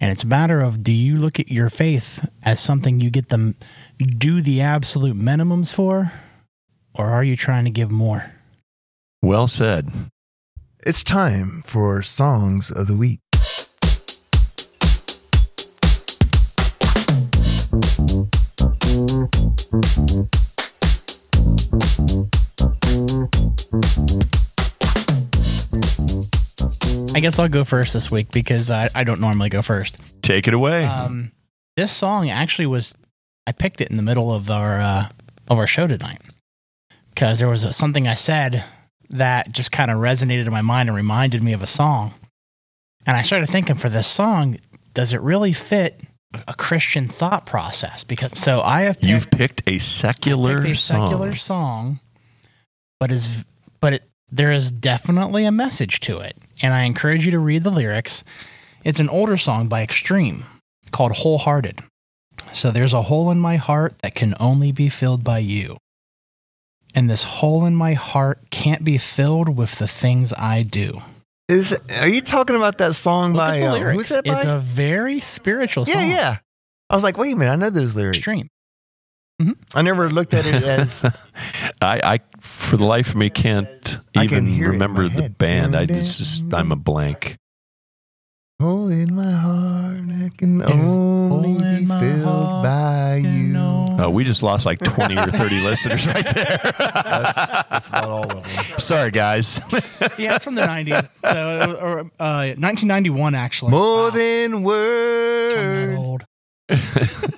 And 0.00 0.10
it's 0.10 0.24
a 0.24 0.26
matter 0.26 0.62
of 0.62 0.82
do 0.82 0.92
you 0.92 1.18
look 1.18 1.38
at 1.38 1.50
your 1.50 1.68
faith 1.68 2.26
as 2.42 2.58
something 2.58 3.00
you 3.00 3.10
get 3.10 3.28
them 3.28 3.56
do 3.98 4.40
the 4.40 4.62
absolute 4.62 5.16
minimums 5.16 5.74
for, 5.74 6.12
or 7.00 7.08
are 7.08 7.24
you 7.24 7.34
trying 7.34 7.64
to 7.64 7.70
give 7.70 7.90
more? 7.90 8.30
Well 9.22 9.48
said. 9.48 9.90
It's 10.84 11.02
time 11.02 11.62
for 11.64 12.02
Songs 12.02 12.70
of 12.70 12.88
the 12.88 12.96
Week. 12.96 13.20
I 27.14 27.20
guess 27.20 27.38
I'll 27.38 27.48
go 27.48 27.64
first 27.64 27.94
this 27.94 28.10
week 28.10 28.30
because 28.30 28.70
I, 28.70 28.90
I 28.94 29.04
don't 29.04 29.20
normally 29.22 29.48
go 29.48 29.62
first. 29.62 29.96
Take 30.20 30.46
it 30.48 30.52
away. 30.52 30.84
Um, 30.84 31.32
this 31.78 31.92
song 31.92 32.28
actually 32.28 32.66
was 32.66 32.94
I 33.46 33.52
picked 33.52 33.80
it 33.80 33.88
in 33.88 33.96
the 33.96 34.02
middle 34.02 34.30
of 34.30 34.50
our 34.50 34.78
uh, 34.78 35.08
of 35.48 35.58
our 35.58 35.66
show 35.66 35.86
tonight 35.86 36.20
because 37.14 37.38
there 37.38 37.48
was 37.48 37.64
a, 37.64 37.72
something 37.72 38.06
I 38.08 38.14
said 38.14 38.64
that 39.10 39.52
just 39.52 39.72
kind 39.72 39.90
of 39.90 39.98
resonated 39.98 40.46
in 40.46 40.52
my 40.52 40.62
mind 40.62 40.88
and 40.88 40.96
reminded 40.96 41.42
me 41.42 41.52
of 41.52 41.62
a 41.62 41.66
song, 41.66 42.14
and 43.06 43.16
I 43.16 43.22
started 43.22 43.48
thinking 43.48 43.76
for 43.76 43.88
this 43.88 44.06
song, 44.06 44.58
does 44.94 45.12
it 45.12 45.20
really 45.20 45.52
fit 45.52 46.00
a- 46.46 46.54
Christian 46.54 47.08
thought 47.08 47.46
process? 47.46 48.04
Because 48.04 48.38
so 48.38 48.60
I 48.60 48.82
have 48.82 48.96
picked, 49.00 49.06
You've 49.10 49.30
picked 49.30 49.62
a 49.68 49.78
secular 49.78 50.60
picked 50.62 50.74
a 50.74 50.76
song. 50.76 51.10
secular 51.10 51.34
song, 51.34 52.00
but 52.98 53.10
is 53.10 53.44
but 53.80 53.94
it, 53.94 54.02
there 54.30 54.52
is 54.52 54.70
definitely 54.70 55.44
a 55.44 55.50
message 55.52 56.00
to 56.00 56.18
it, 56.20 56.36
and 56.62 56.72
I 56.72 56.82
encourage 56.82 57.24
you 57.24 57.30
to 57.32 57.38
read 57.38 57.64
the 57.64 57.70
lyrics. 57.70 58.22
It's 58.84 59.00
an 59.00 59.08
older 59.08 59.36
song 59.36 59.68
by 59.68 59.82
Extreme 59.82 60.44
called 60.92 61.12
Hole 61.12 61.38
Hearted. 61.38 61.82
So 62.52 62.70
there's 62.70 62.92
a 62.94 63.02
hole 63.02 63.30
in 63.30 63.38
my 63.38 63.56
heart 63.56 63.94
that 64.02 64.14
can 64.14 64.34
only 64.40 64.72
be 64.72 64.88
filled 64.88 65.22
by 65.24 65.38
you. 65.40 65.76
And 66.94 67.08
this 67.08 67.22
hole 67.22 67.64
in 67.66 67.74
my 67.76 67.94
heart 67.94 68.50
can't 68.50 68.82
be 68.84 68.98
filled 68.98 69.56
with 69.56 69.78
the 69.78 69.86
things 69.86 70.32
I 70.32 70.62
do. 70.62 71.02
Is 71.48 71.76
are 72.00 72.08
you 72.08 72.20
talking 72.20 72.56
about 72.56 72.78
that 72.78 72.94
song 72.94 73.32
Look 73.32 73.38
by 73.38 73.60
at 73.60 73.72
the 73.72 73.88
uh, 73.88 73.92
who's 73.92 74.08
that 74.10 74.24
by? 74.24 74.36
It's 74.36 74.44
a 74.44 74.58
very 74.58 75.20
spiritual 75.20 75.84
yeah, 75.86 75.94
song. 75.94 76.02
yeah. 76.02 76.16
Yeah. 76.16 76.36
I 76.88 76.94
was 76.94 77.02
like, 77.02 77.16
wait 77.18 77.32
a 77.32 77.36
minute, 77.36 77.52
I 77.52 77.56
know 77.56 77.70
those 77.70 77.94
lyrics. 77.94 78.18
Extreme. 78.18 78.48
I 79.74 79.80
never 79.82 80.10
looked 80.10 80.34
at 80.34 80.44
it 80.44 80.62
as 80.62 81.02
I, 81.80 82.00
I, 82.04 82.20
for 82.40 82.76
the 82.76 82.84
life 82.84 83.10
of 83.10 83.16
me, 83.16 83.30
can't 83.30 83.98
I 84.14 84.26
can 84.26 84.46
even 84.46 84.46
hear 84.48 84.66
it 84.66 84.74
in 84.74 84.80
remember 84.80 85.08
the 85.08 85.22
head. 85.22 85.38
band. 85.38 85.74
I 85.76 85.84
it's 85.88 86.18
just, 86.18 86.52
I'm 86.52 86.72
a 86.72 86.76
blank. 86.76 87.36
hole 88.60 88.88
in 88.88 89.14
my 89.14 89.30
heart 89.30 89.96
that 90.08 90.36
can 90.36 90.62
only 90.62 91.80
be 91.80 91.86
filled 91.86 92.62
by 92.62 93.22
you. 93.24 93.49
No- 94.00 94.06
Oh, 94.06 94.10
we 94.10 94.24
just 94.24 94.42
lost 94.42 94.66
like 94.66 94.78
20 94.78 95.16
or 95.16 95.26
30 95.30 95.60
listeners 95.64 96.06
right 96.06 96.24
there. 96.34 96.58
That's, 96.78 97.34
that's 97.34 97.88
about 97.88 98.04
all 98.08 98.22
of 98.22 98.28
them. 98.28 98.78
Sorry, 98.78 99.10
guys. 99.10 99.60
Yeah, 100.18 100.34
it's 100.36 100.44
from 100.44 100.54
the 100.54 100.62
90s. 100.62 101.08
So, 101.22 101.78
or, 101.80 102.00
uh, 102.18 102.54
1991, 102.56 103.34
actually. 103.34 103.70
More 103.72 104.04
Wow. 104.04 104.10
than 104.10 104.54
I'm 104.54 104.62
words. 104.62 105.96
old. 105.98 106.24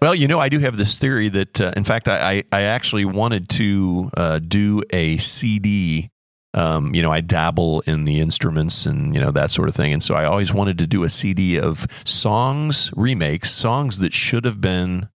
Well, 0.00 0.14
you 0.16 0.26
know, 0.26 0.40
I 0.40 0.48
do 0.48 0.58
have 0.60 0.76
this 0.76 0.98
theory 0.98 1.28
that, 1.28 1.60
uh, 1.60 1.72
in 1.76 1.84
fact, 1.84 2.08
I, 2.08 2.42
I, 2.52 2.58
I 2.58 2.62
actually 2.62 3.04
wanted 3.04 3.48
to 3.50 4.10
uh, 4.16 4.38
do 4.40 4.82
a 4.90 5.16
CD. 5.18 6.10
Um, 6.54 6.92
you 6.94 7.02
know, 7.02 7.10
I 7.12 7.20
dabble 7.20 7.82
in 7.86 8.04
the 8.04 8.18
instruments 8.20 8.84
and, 8.84 9.14
you 9.14 9.20
know, 9.20 9.30
that 9.30 9.50
sort 9.52 9.68
of 9.68 9.74
thing. 9.76 9.92
And 9.92 10.02
so 10.02 10.14
I 10.16 10.24
always 10.24 10.52
wanted 10.52 10.78
to 10.78 10.86
do 10.88 11.04
a 11.04 11.08
CD 11.08 11.56
of 11.58 11.86
songs, 12.04 12.90
remakes, 12.96 13.52
songs 13.52 13.98
that 13.98 14.12
should 14.12 14.44
have 14.44 14.60
been 14.60 15.08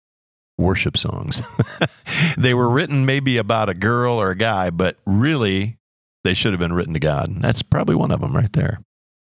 worship 0.59 0.97
songs. 0.97 1.43
they 2.39 2.55
were 2.55 2.69
written 2.69 3.07
maybe 3.07 3.37
about 3.37 3.69
a 3.69 3.75
girl 3.75 4.21
or 4.21 4.31
a 4.31 4.37
guy, 4.37 4.71
but 4.71 4.97
really 5.07 5.79
they 6.25 6.35
should 6.35 6.53
have 6.53 6.61
been 6.61 6.73
written 6.73 6.95
to 6.95 7.01
God. 7.01 7.31
That's 7.41 7.63
probably 7.63 7.95
one 7.95 8.11
of 8.11 8.21
them 8.21 8.35
right 8.35 8.53
there. 8.53 8.81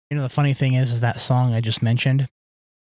You 0.09 0.17
know, 0.17 0.23
the 0.23 0.29
funny 0.29 0.53
thing 0.53 0.73
is, 0.73 0.91
is 0.91 0.99
that 1.01 1.19
song 1.19 1.53
I 1.53 1.61
just 1.61 1.81
mentioned, 1.81 2.27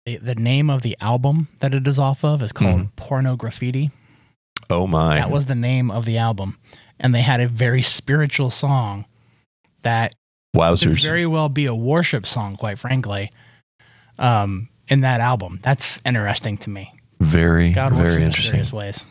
the, 0.07 0.17
the 0.17 0.35
name 0.35 0.71
of 0.71 0.83
the 0.83 0.97
album 1.01 1.49
that 1.61 1.75
it 1.75 1.87
is 1.87 1.99
off 1.99 2.25
of 2.25 2.43
is 2.43 2.53
called 2.53 2.97
Pornograffitti. 2.97 3.91
Oh, 4.71 4.87
my. 4.87 5.17
That 5.17 5.31
was 5.31 5.47
the 5.47 5.55
name 5.55 5.91
of 5.91 6.05
the 6.05 6.17
album. 6.17 6.57
And 6.99 7.15
they 7.15 7.21
had 7.23 7.41
a 7.41 7.49
very 7.49 7.83
spiritual 7.83 8.51
song 8.51 9.05
that 9.83 10.15
could 10.55 10.61
Wowzers. 10.61 11.03
very 11.03 11.27
well 11.27 11.49
be 11.49 11.67
a 11.67 11.75
worship 11.75 12.27
song, 12.27 12.57
quite 12.57 12.79
frankly, 12.79 13.31
um, 14.19 14.69
in 14.89 15.03
that 15.03 15.21
album. 15.21 15.61
That's 15.63 16.01
interesting 16.05 16.57
to 16.59 16.71
me. 16.71 16.93
Very, 17.21 17.73
God 17.73 17.93
works 17.93 18.15
very 18.15 18.23
in 18.23 18.29
interesting. 18.29 18.59
mysterious 18.59 18.73
ways. 18.73 19.05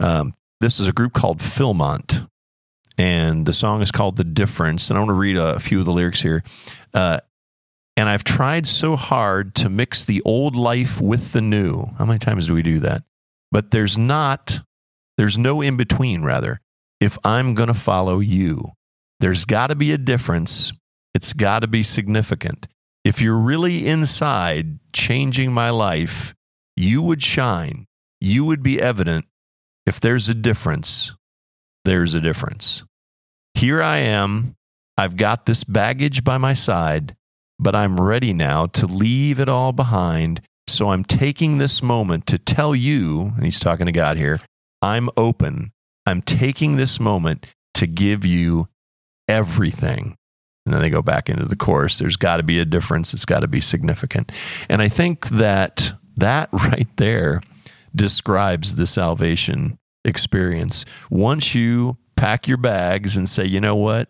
Um, 0.00 0.34
this 0.60 0.80
is 0.80 0.88
a 0.88 0.92
group 0.92 1.12
called 1.12 1.38
Philmont. 1.40 2.26
And 2.98 3.44
the 3.44 3.52
song 3.52 3.82
is 3.82 3.90
called 3.90 4.16
The 4.16 4.24
Difference. 4.24 4.88
And 4.88 4.96
I 4.96 5.00
want 5.00 5.10
to 5.10 5.14
read 5.14 5.36
a 5.36 5.60
few 5.60 5.80
of 5.80 5.84
the 5.84 5.92
lyrics 5.92 6.22
here. 6.22 6.42
Uh, 6.94 7.20
And 7.96 8.08
I've 8.08 8.24
tried 8.24 8.66
so 8.66 8.94
hard 8.94 9.54
to 9.56 9.68
mix 9.68 10.04
the 10.04 10.20
old 10.22 10.54
life 10.54 11.00
with 11.00 11.32
the 11.32 11.40
new. 11.40 11.86
How 11.98 12.04
many 12.04 12.18
times 12.18 12.46
do 12.46 12.54
we 12.54 12.62
do 12.62 12.78
that? 12.80 13.02
But 13.50 13.70
there's 13.70 13.96
not, 13.96 14.60
there's 15.16 15.38
no 15.38 15.62
in 15.62 15.76
between, 15.76 16.22
rather. 16.22 16.60
If 17.00 17.16
I'm 17.24 17.54
going 17.54 17.68
to 17.68 17.74
follow 17.74 18.20
you, 18.20 18.72
there's 19.20 19.44
got 19.46 19.68
to 19.68 19.74
be 19.74 19.92
a 19.92 19.98
difference. 19.98 20.72
It's 21.14 21.32
got 21.32 21.60
to 21.60 21.66
be 21.66 21.82
significant. 21.82 22.66
If 23.04 23.22
you're 23.22 23.38
really 23.38 23.86
inside 23.86 24.78
changing 24.92 25.52
my 25.52 25.70
life, 25.70 26.34
you 26.76 27.00
would 27.00 27.22
shine. 27.22 27.86
You 28.20 28.44
would 28.44 28.62
be 28.62 28.80
evident. 28.80 29.24
If 29.86 30.00
there's 30.00 30.28
a 30.28 30.34
difference, 30.34 31.14
there's 31.84 32.14
a 32.14 32.20
difference. 32.20 32.82
Here 33.54 33.80
I 33.80 33.98
am. 33.98 34.56
I've 34.98 35.16
got 35.16 35.46
this 35.46 35.64
baggage 35.64 36.24
by 36.24 36.36
my 36.36 36.52
side, 36.54 37.16
but 37.58 37.74
I'm 37.74 38.00
ready 38.00 38.32
now 38.32 38.66
to 38.66 38.86
leave 38.86 39.40
it 39.40 39.48
all 39.48 39.72
behind. 39.72 40.40
So 40.68 40.90
I'm 40.90 41.04
taking 41.04 41.58
this 41.58 41.82
moment 41.82 42.26
to 42.26 42.38
tell 42.38 42.74
you, 42.74 43.32
and 43.36 43.44
he's 43.44 43.60
talking 43.60 43.86
to 43.86 43.92
God 43.92 44.16
here, 44.16 44.40
I'm 44.82 45.08
open. 45.16 45.72
I'm 46.06 46.22
taking 46.22 46.76
this 46.76 47.00
moment 47.00 47.46
to 47.74 47.86
give 47.86 48.24
you 48.24 48.68
everything. 49.28 50.16
And 50.64 50.74
then 50.74 50.82
they 50.82 50.90
go 50.90 51.02
back 51.02 51.28
into 51.28 51.44
the 51.44 51.56
course. 51.56 51.98
There's 51.98 52.16
got 52.16 52.38
to 52.38 52.42
be 52.42 52.58
a 52.58 52.64
difference. 52.64 53.14
It's 53.14 53.24
got 53.24 53.40
to 53.40 53.48
be 53.48 53.60
significant. 53.60 54.32
And 54.68 54.82
I 54.82 54.88
think 54.88 55.28
that 55.28 55.92
that 56.16 56.48
right 56.52 56.88
there 56.96 57.40
describes 57.94 58.76
the 58.76 58.86
salvation 58.86 59.78
experience. 60.04 60.84
Once 61.10 61.54
you 61.54 61.96
pack 62.16 62.48
your 62.48 62.56
bags 62.56 63.16
and 63.16 63.28
say, 63.28 63.44
you 63.44 63.60
know 63.60 63.76
what? 63.76 64.08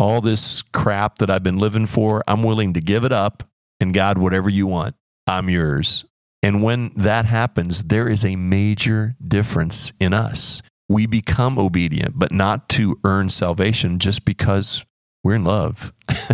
All 0.00 0.20
this 0.20 0.62
crap 0.62 1.18
that 1.18 1.30
I've 1.30 1.42
been 1.42 1.58
living 1.58 1.86
for, 1.86 2.24
I'm 2.26 2.42
willing 2.42 2.72
to 2.72 2.80
give 2.80 3.04
it 3.04 3.12
up. 3.12 3.42
And 3.80 3.94
God, 3.94 4.18
whatever 4.18 4.48
you 4.48 4.66
want, 4.66 4.94
I'm 5.26 5.48
yours. 5.48 6.04
And 6.42 6.62
when 6.62 6.90
that 6.96 7.26
happens, 7.26 7.84
there 7.84 8.08
is 8.08 8.24
a 8.24 8.36
major 8.36 9.14
difference 9.26 9.92
in 10.00 10.14
us. 10.14 10.62
We 10.88 11.06
become 11.06 11.58
obedient, 11.58 12.18
but 12.18 12.32
not 12.32 12.68
to 12.70 12.98
earn 13.04 13.30
salvation 13.30 13.98
just 13.98 14.24
because 14.24 14.84
we're 15.22 15.34
in 15.34 15.44
love. 15.44 15.92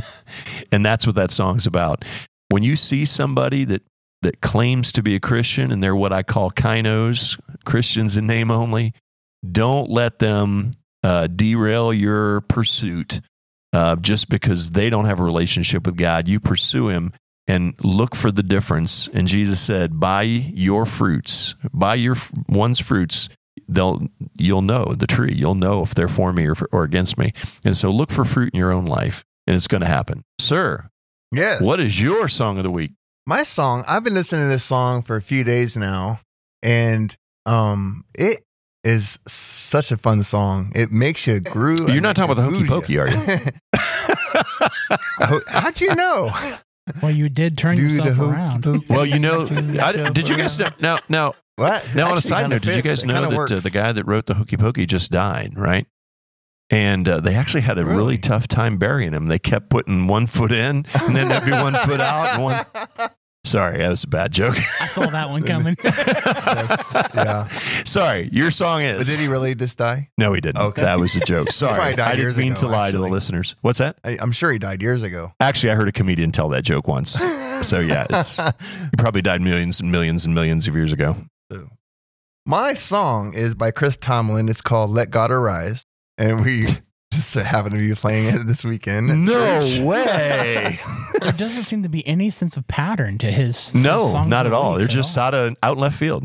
and 0.73 0.87
that's 0.87 1.07
what 1.07 1.17
that 1.17 1.31
song's 1.31 1.67
about. 1.67 2.05
When 2.49 2.63
you 2.63 2.77
see 2.77 3.05
somebody 3.05 3.65
that 3.65 3.83
that 4.23 4.41
claims 4.41 4.93
to 4.93 5.03
be 5.03 5.15
a 5.15 5.21
Christian 5.21 5.71
and 5.71 5.83
they're 5.83 5.95
what 5.95 6.13
I 6.13 6.23
call 6.23 6.51
kinos, 6.51 7.39
Christians 7.65 8.17
in 8.17 8.27
name 8.27 8.51
only, 8.51 8.95
don't 9.53 9.91
let 9.91 10.21
them 10.21 10.71
uh, 11.03 11.27
derail 11.27 11.93
your 11.93 12.41
pursuit 12.43 13.21
uh, 13.77 13.95
just 13.97 14.31
because 14.31 14.71
they 14.71 14.89
don't 14.89 15.05
have 15.05 15.21
a 15.21 15.25
relationship 15.25 15.85
with 15.85 15.97
God. 15.97 16.29
You 16.29 16.41
pursue 16.41 16.89
Him 16.89 17.13
and 17.47 17.75
look 17.85 18.17
for 18.17 18.33
the 18.33 18.43
difference. 18.43 19.07
And 19.09 19.29
Jesus 19.29 19.61
said, 19.61 20.01
"By 20.01 20.23
your 20.23 20.87
fruits, 20.87 21.55
by 21.75 21.97
your 21.97 22.17
one's 22.49 22.81
fruits, 22.81 23.29
they'll 23.69 24.09
you'll 24.35 24.63
know 24.63 24.95
the 24.97 25.07
tree. 25.07 25.35
You'll 25.35 25.55
know 25.55 25.83
if 25.83 25.95
they're 25.95 26.09
for 26.09 26.33
me 26.33 26.47
or, 26.47 26.55
or 26.73 26.85
against 26.85 27.19
me. 27.19 27.33
And 27.65 27.77
so, 27.77 27.91
look 27.91 28.11
for 28.11 28.25
fruit 28.25 28.55
in 28.55 28.59
your 28.59 28.73
own 28.73 28.87
life, 28.87 29.25
and 29.47 29.55
it's 29.55 29.69
going 29.69 29.83
to 29.83 29.87
happen, 29.87 30.23
sir. 30.39 30.89
Yes. 31.31 31.61
What 31.61 31.79
is 31.79 32.01
your 32.01 32.29
song 32.29 32.57
of 32.57 32.65
the 32.65 32.71
week? 32.71 32.93
My 33.27 33.43
song. 33.43 33.85
I've 33.87 34.05
been 34.05 34.15
listening 34.15 34.45
to 34.45 34.49
this 34.49 34.65
song 34.65 35.03
for 35.03 35.17
a 35.17 35.23
few 35.23 35.45
days 35.45 35.77
now, 35.77 36.21
and 36.63 37.15
um, 37.45 38.05
it 38.17 38.41
is 38.87 39.19
such 39.27 39.91
a 39.91 39.97
fun 39.97 40.23
song. 40.23 40.71
It 40.75 40.93
makes 40.93 41.27
you 41.27 41.41
groove. 41.41 41.89
You're 41.91 42.01
not 42.01 42.15
talking 42.17 42.33
about 42.33 42.43
the 42.43 42.57
hokey 42.57 42.67
pokey, 42.67 42.99
are 42.99 43.09
you? 43.09 43.17
How'd 45.49 45.81
you 45.81 45.95
know? 45.95 46.33
Well, 47.03 47.11
you 47.11 47.29
did 47.29 47.59
turn 47.59 47.77
Do 47.77 47.83
yourself 47.83 48.09
the 48.11 48.15
hokey 48.15 48.31
around. 48.33 48.63
pokey. 48.65 48.87
Well, 48.89 49.05
you 49.05 49.19
know, 49.19 49.43
I, 49.83 50.11
did 50.11 50.29
you 50.29 50.37
guys 50.37 50.59
know, 50.59 50.69
now 50.81 50.99
now 51.09 51.35
What? 51.57 51.85
now 51.95 52.11
on 52.13 52.17
a 52.19 52.21
side 52.21 52.43
kinda 52.43 52.57
note? 52.57 52.63
Did 52.63 52.77
you 52.77 52.83
guys 52.83 53.03
It 53.03 53.09
know 53.09 53.29
that 53.29 53.53
uh, 53.53 53.61
the 53.61 53.71
guy 53.71 53.93
that 53.93 54.05
wrote 54.07 54.27
the 54.27 54.35
hokey 54.35 54.57
pokey 54.57 54.87
just 54.87 55.11
died? 55.11 55.55
Right. 55.57 55.87
And 56.71 57.09
uh, 57.09 57.21
they 57.21 57.35
actually 57.35 57.61
had 57.63 57.79
a 57.79 57.85
really? 57.85 57.97
Really? 57.97 58.19
tough 58.19 58.49
time 58.49 58.77
burying 58.77 59.13
him. 59.13 59.27
They 59.29 59.39
kept 59.39 59.71
putting 59.71 60.07
one 60.09 60.27
foot 60.27 60.51
in, 60.53 60.85
and 61.07 61.15
then 61.17 61.29
there'd 61.29 61.45
be 61.45 61.53
one 61.53 61.75
foot 61.75 62.01
out. 62.01 62.35
And 62.35 62.43
one. 62.43 63.11
Sorry, 63.47 63.79
that 63.79 63.89
was 63.89 64.03
a 64.05 64.09
bad 64.09 64.33
joke. 64.33 64.57
I 64.81 64.87
saw 64.89 65.07
that 65.07 65.31
one 65.31 65.45
coming. 65.45 65.77
Yeah. 65.85 67.47
Sorry, 67.85 68.29
your 68.33 68.51
song 68.51 68.81
But 68.83 69.03
is. 69.03 69.09
did 69.09 69.21
he 69.21 69.29
really 69.29 69.55
just 69.55 69.79
die? 69.79 70.11
No, 70.19 70.33
he 70.33 70.41
didn't. 70.41 70.61
Okay. 70.61 70.83
That 70.83 70.99
was 70.99 71.15
a 71.15 71.21
joke. 71.21 71.53
Sorry, 71.53 71.95
I 71.95 72.17
didn't 72.17 72.37
mean 72.37 72.53
ago, 72.53 72.61
to 72.63 72.67
lie 72.67 72.89
actually. 72.89 72.99
to 72.99 73.05
the 73.05 73.13
listeners. 73.13 73.55
What's 73.61 73.79
that? 73.79 73.99
I, 74.05 74.19
I'm 74.21 74.33
sure 74.33 74.51
he 74.51 74.59
died 74.59 74.83
years 74.83 75.03
ago. 75.05 75.33
Actually, 75.39 75.71
I 75.71 75.75
heard 75.77 75.89
a 75.89 75.93
comedian 75.93 76.33
tell 76.33 76.49
that 76.51 76.65
joke 76.65 76.89
once. 76.89 77.21
So 77.63 77.81
yeah, 77.81 78.07
it's, 78.11 78.37
he 78.37 78.97
probably 78.99 79.23
died 79.23 79.41
millions 79.41 79.81
and 79.81 79.91
millions 79.91 80.27
and 80.27 80.35
millions 80.35 80.69
of 80.69 80.75
years 80.75 80.93
ago. 80.93 81.17
My 82.45 82.75
song 82.75 83.33
is 83.33 83.55
by 83.55 83.71
Chris 83.71 83.97
Tomlin. 83.97 84.51
It's 84.51 84.61
called 84.61 84.91
"Let 84.91 85.09
God 85.11 85.31
Arise," 85.31 85.87
and 86.19 86.45
we 86.45 86.67
just 87.17 87.35
happen 87.35 87.73
to 87.73 87.79
be 87.79 87.95
playing 87.95 88.35
it 88.35 88.47
this 88.47 88.63
weekend. 88.65 89.27
No 89.27 89.59
way. 89.83 90.79
there 91.21 91.33
doesn't 91.33 91.65
seem 91.65 91.83
to 91.83 91.89
be 91.89 92.07
any 92.07 92.31
sense 92.31 92.57
of 92.57 92.69
pattern 92.69 93.19
to 93.19 93.31
his. 93.31 93.75
no, 93.75 94.09
songs 94.09 94.29
not 94.31 94.47
at 94.47 94.53
all. 94.53 94.73
They're 94.73 94.83
weeks 94.83 94.95
just 94.95 95.19
all. 95.19 95.25
out 95.25 95.35
of 95.35 95.57
out 95.63 95.77
in 95.77 95.83
left 95.83 95.99
field. 95.99 96.25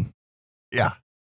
yeah. 0.72 0.94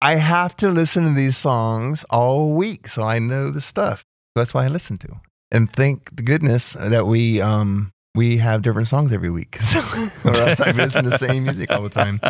I 0.00 0.16
have 0.16 0.54
to 0.56 0.68
listen 0.70 1.04
to 1.04 1.14
these 1.14 1.36
songs 1.36 2.04
all 2.10 2.54
week, 2.54 2.88
so 2.88 3.02
I 3.02 3.18
know 3.18 3.50
the 3.50 3.62
stuff. 3.62 4.04
That's 4.34 4.52
why 4.52 4.64
I 4.64 4.68
listen 4.68 4.98
to. 4.98 5.20
And 5.50 5.72
thank 5.72 6.14
the 6.14 6.22
goodness 6.22 6.74
that 6.74 7.06
we 7.06 7.40
um 7.40 7.90
we 8.14 8.36
have 8.38 8.62
different 8.62 8.88
songs 8.88 9.12
every 9.12 9.30
week, 9.30 9.56
so, 9.60 9.78
or 10.24 10.36
else 10.36 10.60
I 10.60 10.72
listen 10.72 11.04
to 11.04 11.10
the 11.10 11.18
same 11.18 11.44
music 11.44 11.70
all 11.70 11.82
the 11.82 11.88
time. 11.88 12.20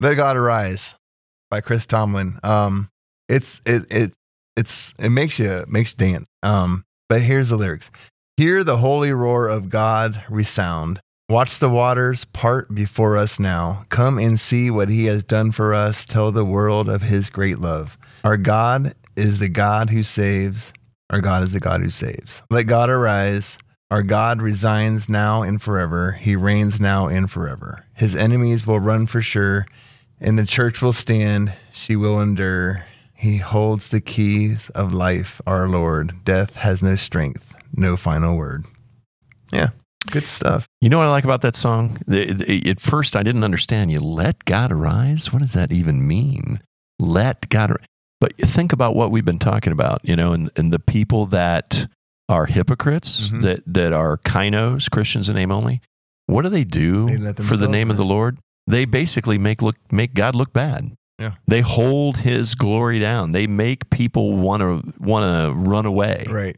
Let 0.00 0.14
God 0.14 0.36
Arise 0.36 0.96
by 1.50 1.60
Chris 1.62 1.86
Tomlin. 1.86 2.38
Um, 2.42 2.90
it's 3.28 3.62
it 3.64 3.86
it 3.90 4.12
it's 4.56 4.94
it 4.98 5.10
makes 5.10 5.38
you 5.38 5.64
makes 5.68 5.92
you 5.92 6.06
dance. 6.06 6.26
Um, 6.42 6.84
but 7.08 7.20
here's 7.20 7.50
the 7.50 7.56
lyrics: 7.56 7.90
Hear 8.36 8.64
the 8.64 8.78
holy 8.78 9.12
roar 9.12 9.48
of 9.48 9.70
God 9.70 10.22
resound. 10.28 11.00
Watch 11.30 11.58
the 11.58 11.70
waters 11.70 12.26
part 12.26 12.74
before 12.74 13.16
us 13.16 13.40
now. 13.40 13.84
Come 13.88 14.18
and 14.18 14.38
see 14.38 14.70
what 14.70 14.90
He 14.90 15.06
has 15.06 15.24
done 15.24 15.52
for 15.52 15.72
us. 15.72 16.04
Tell 16.04 16.32
the 16.32 16.44
world 16.44 16.88
of 16.88 17.02
His 17.02 17.30
great 17.30 17.60
love. 17.60 17.96
Our 18.24 18.36
God 18.36 18.94
is 19.16 19.38
the 19.38 19.48
God 19.48 19.90
who 19.90 20.02
saves. 20.02 20.72
Our 21.10 21.20
God 21.20 21.42
is 21.44 21.52
the 21.52 21.60
God 21.60 21.80
who 21.80 21.90
saves. 21.90 22.42
Let 22.50 22.64
God 22.64 22.90
arise. 22.90 23.58
Our 23.90 24.02
God 24.02 24.42
resigns 24.42 25.08
now 25.08 25.42
and 25.42 25.62
forever. 25.62 26.12
He 26.12 26.36
reigns 26.36 26.80
now 26.80 27.06
and 27.06 27.30
forever. 27.30 27.84
His 27.94 28.16
enemies 28.16 28.66
will 28.66 28.80
run 28.80 29.06
for 29.06 29.22
sure, 29.22 29.66
and 30.20 30.38
the 30.38 30.46
church 30.46 30.82
will 30.82 30.92
stand. 30.92 31.54
She 31.72 31.94
will 31.94 32.20
endure. 32.20 32.86
He 33.24 33.38
holds 33.38 33.88
the 33.88 34.02
keys 34.02 34.68
of 34.74 34.92
life, 34.92 35.40
our 35.46 35.66
Lord. 35.66 36.24
Death 36.26 36.56
has 36.56 36.82
no 36.82 36.94
strength, 36.94 37.54
no 37.74 37.96
final 37.96 38.36
word. 38.36 38.66
Yeah, 39.50 39.70
good 40.10 40.26
stuff. 40.26 40.66
You 40.82 40.90
know 40.90 40.98
what 40.98 41.06
I 41.06 41.10
like 41.10 41.24
about 41.24 41.40
that 41.40 41.56
song? 41.56 41.98
At 42.06 42.80
first, 42.80 43.16
I 43.16 43.22
didn't 43.22 43.42
understand. 43.42 43.90
You 43.90 44.00
let 44.00 44.44
God 44.44 44.70
arise. 44.70 45.32
What 45.32 45.38
does 45.40 45.54
that 45.54 45.72
even 45.72 46.06
mean? 46.06 46.60
Let 46.98 47.48
God. 47.48 47.70
ar- 47.70 47.80
But 48.20 48.36
think 48.36 48.74
about 48.74 48.94
what 48.94 49.10
we've 49.10 49.24
been 49.24 49.38
talking 49.38 49.72
about. 49.72 50.00
You 50.04 50.16
know, 50.16 50.34
and, 50.34 50.50
and 50.54 50.70
the 50.70 50.78
people 50.78 51.24
that 51.26 51.88
are 52.28 52.44
hypocrites, 52.44 53.30
Mhm. 53.30 53.40
that 53.42 53.60
that 53.66 53.92
are 53.94 54.18
kinos, 54.18 54.90
Christians 54.90 55.30
in 55.30 55.36
name 55.36 55.50
only. 55.50 55.80
What 56.26 56.42
do 56.42 56.50
they 56.50 56.64
do 56.64 57.06
They 57.06 57.32
for 57.42 57.56
the 57.56 57.68
name 57.68 57.90
of 57.90 57.96
the. 57.96 58.04
Lord? 58.04 58.36
They 58.66 58.84
basically 58.84 59.38
make 59.38 59.62
look 59.62 59.76
make 59.90 60.12
God 60.12 60.34
look 60.34 60.52
bad. 60.52 60.92
Yeah. 61.18 61.34
They 61.46 61.60
hold 61.60 62.18
His 62.18 62.54
glory 62.54 62.98
down. 62.98 63.32
They 63.32 63.46
make 63.46 63.90
people 63.90 64.36
want 64.36 64.60
to 64.60 64.94
want 64.98 65.24
to 65.24 65.54
run 65.54 65.86
away. 65.86 66.24
Right. 66.28 66.56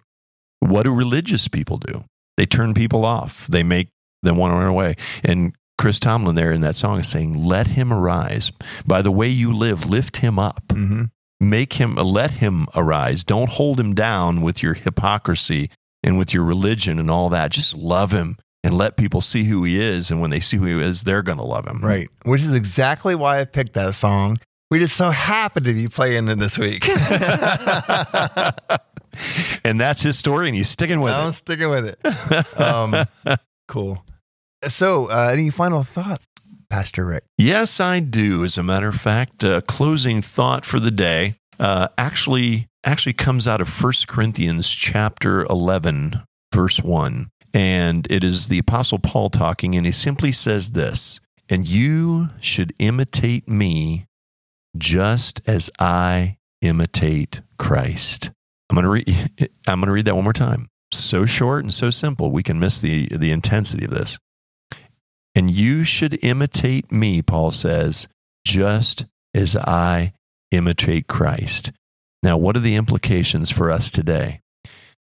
What 0.60 0.84
do 0.84 0.94
religious 0.94 1.48
people 1.48 1.76
do? 1.76 2.04
They 2.36 2.46
turn 2.46 2.74
people 2.74 3.04
off. 3.04 3.46
They 3.46 3.62
make 3.62 3.88
them 4.22 4.36
want 4.36 4.52
to 4.52 4.56
run 4.56 4.66
away. 4.68 4.96
And 5.22 5.54
Chris 5.78 5.98
Tomlin 5.98 6.36
there 6.36 6.52
in 6.52 6.62
that 6.62 6.76
song 6.76 7.00
is 7.00 7.08
saying, 7.08 7.44
"Let 7.44 7.68
him 7.68 7.92
arise. 7.92 8.50
By 8.86 9.02
the 9.02 9.10
way 9.10 9.28
you 9.28 9.52
live, 9.52 9.88
lift 9.88 10.18
him 10.18 10.38
up. 10.38 10.66
Mm-hmm. 10.68 11.04
Make 11.38 11.74
him 11.74 11.96
let 11.96 12.32
him 12.32 12.66
arise. 12.74 13.22
Don't 13.22 13.50
hold 13.50 13.78
him 13.78 13.94
down 13.94 14.40
with 14.40 14.62
your 14.62 14.72
hypocrisy 14.72 15.70
and 16.02 16.18
with 16.18 16.32
your 16.32 16.44
religion 16.44 16.98
and 16.98 17.10
all 17.10 17.28
that. 17.28 17.50
Just 17.50 17.76
love 17.76 18.12
him 18.12 18.38
and 18.66 18.76
let 18.76 18.96
people 18.96 19.20
see 19.20 19.44
who 19.44 19.62
he 19.62 19.80
is. 19.80 20.10
And 20.10 20.20
when 20.20 20.30
they 20.30 20.40
see 20.40 20.56
who 20.56 20.66
he 20.66 20.82
is, 20.82 21.04
they're 21.04 21.22
going 21.22 21.38
to 21.38 21.44
love 21.44 21.68
him. 21.68 21.78
Right. 21.80 22.08
Which 22.24 22.40
is 22.40 22.52
exactly 22.52 23.14
why 23.14 23.38
I 23.38 23.44
picked 23.44 23.74
that 23.74 23.94
song. 23.94 24.38
We 24.72 24.80
just 24.80 24.96
so 24.96 25.10
happen 25.10 25.62
to 25.62 25.72
be 25.72 25.86
playing 25.86 26.26
it 26.26 26.40
this 26.40 26.58
week. 26.58 26.88
and 29.64 29.80
that's 29.80 30.02
his 30.02 30.18
story, 30.18 30.48
and 30.48 30.56
he's 30.56 30.68
sticking 30.68 31.00
with 31.00 31.12
it. 31.12 31.16
I'm 31.16 31.32
sticking 31.32 31.70
with 31.70 31.86
it. 31.86 32.00
Um, 32.60 33.06
cool. 33.68 34.04
So, 34.66 35.06
uh, 35.06 35.30
any 35.32 35.50
final 35.50 35.84
thoughts, 35.84 36.26
Pastor 36.68 37.04
Rick? 37.04 37.22
Yes, 37.38 37.78
I 37.78 38.00
do. 38.00 38.42
As 38.42 38.58
a 38.58 38.64
matter 38.64 38.88
of 38.88 38.96
fact, 38.96 39.44
uh, 39.44 39.60
closing 39.60 40.22
thought 40.22 40.64
for 40.64 40.80
the 40.80 40.90
day 40.90 41.36
uh, 41.60 41.86
actually 41.96 42.66
actually 42.82 43.12
comes 43.12 43.46
out 43.46 43.60
of 43.60 43.82
1 43.82 43.92
Corinthians 44.08 44.68
chapter 44.68 45.44
11, 45.44 46.22
verse 46.52 46.82
1. 46.82 47.28
And 47.56 48.06
it 48.10 48.22
is 48.22 48.48
the 48.48 48.58
Apostle 48.58 48.98
Paul 48.98 49.30
talking, 49.30 49.74
and 49.74 49.86
he 49.86 49.92
simply 49.92 50.30
says 50.30 50.72
this 50.72 51.20
And 51.48 51.66
you 51.66 52.28
should 52.38 52.74
imitate 52.78 53.48
me 53.48 54.04
just 54.76 55.40
as 55.46 55.70
I 55.78 56.36
imitate 56.60 57.40
Christ. 57.58 58.30
I'm 58.68 58.74
going 58.74 58.84
to 58.84 58.90
read 58.90 59.50
I'm 59.66 59.80
going 59.80 59.86
to 59.86 59.92
read 59.92 60.04
that 60.04 60.14
one 60.14 60.24
more 60.24 60.34
time. 60.34 60.68
So 60.92 61.24
short 61.24 61.64
and 61.64 61.72
so 61.72 61.90
simple, 61.90 62.30
we 62.30 62.42
can 62.42 62.60
miss 62.60 62.78
the 62.78 63.08
the 63.08 63.30
intensity 63.30 63.86
of 63.86 63.90
this. 63.90 64.18
And 65.34 65.50
you 65.50 65.82
should 65.82 66.22
imitate 66.22 66.92
me, 66.92 67.22
Paul 67.22 67.52
says, 67.52 68.06
just 68.46 69.06
as 69.34 69.56
I 69.56 70.12
imitate 70.50 71.08
Christ. 71.08 71.72
Now, 72.22 72.36
what 72.36 72.54
are 72.56 72.60
the 72.60 72.76
implications 72.76 73.50
for 73.50 73.70
us 73.70 73.90
today? 73.90 74.40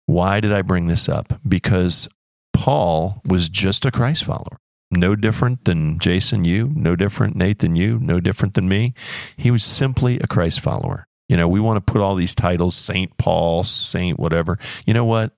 Why 0.07 0.39
did 0.39 0.53
I 0.53 0.63
bring 0.63 0.87
this 0.87 1.09
up? 1.09 1.41
Because 1.47 2.09
Paul 2.57 3.21
was 3.27 3.51
just 3.51 3.85
a 3.85 3.91
Christ 3.91 4.25
follower. 4.25 4.57
No 4.91 5.15
different 5.15 5.67
than 5.67 5.99
Jason, 5.99 6.45
you, 6.45 6.73
no 6.75 6.97
different, 6.97 7.37
Nate, 7.37 7.59
than 7.59 7.77
you, 7.77 7.99
no 7.99 8.19
different 8.19 8.55
than 8.55 8.67
me. 8.67 8.95
He 9.37 9.51
was 9.51 9.63
simply 9.63 10.19
a 10.21 10.27
Christ 10.27 10.61
follower. 10.61 11.07
You 11.29 11.37
know, 11.37 11.49
we 11.49 11.61
want 11.61 11.77
to 11.77 11.93
put 11.93 12.01
all 12.01 12.15
these 12.15 12.35
titles, 12.35 12.75
Saint 12.75 13.19
Paul, 13.19 13.63
Saint 13.65 14.19
whatever. 14.19 14.59
You 14.87 14.95
know 14.95 15.05
what? 15.05 15.33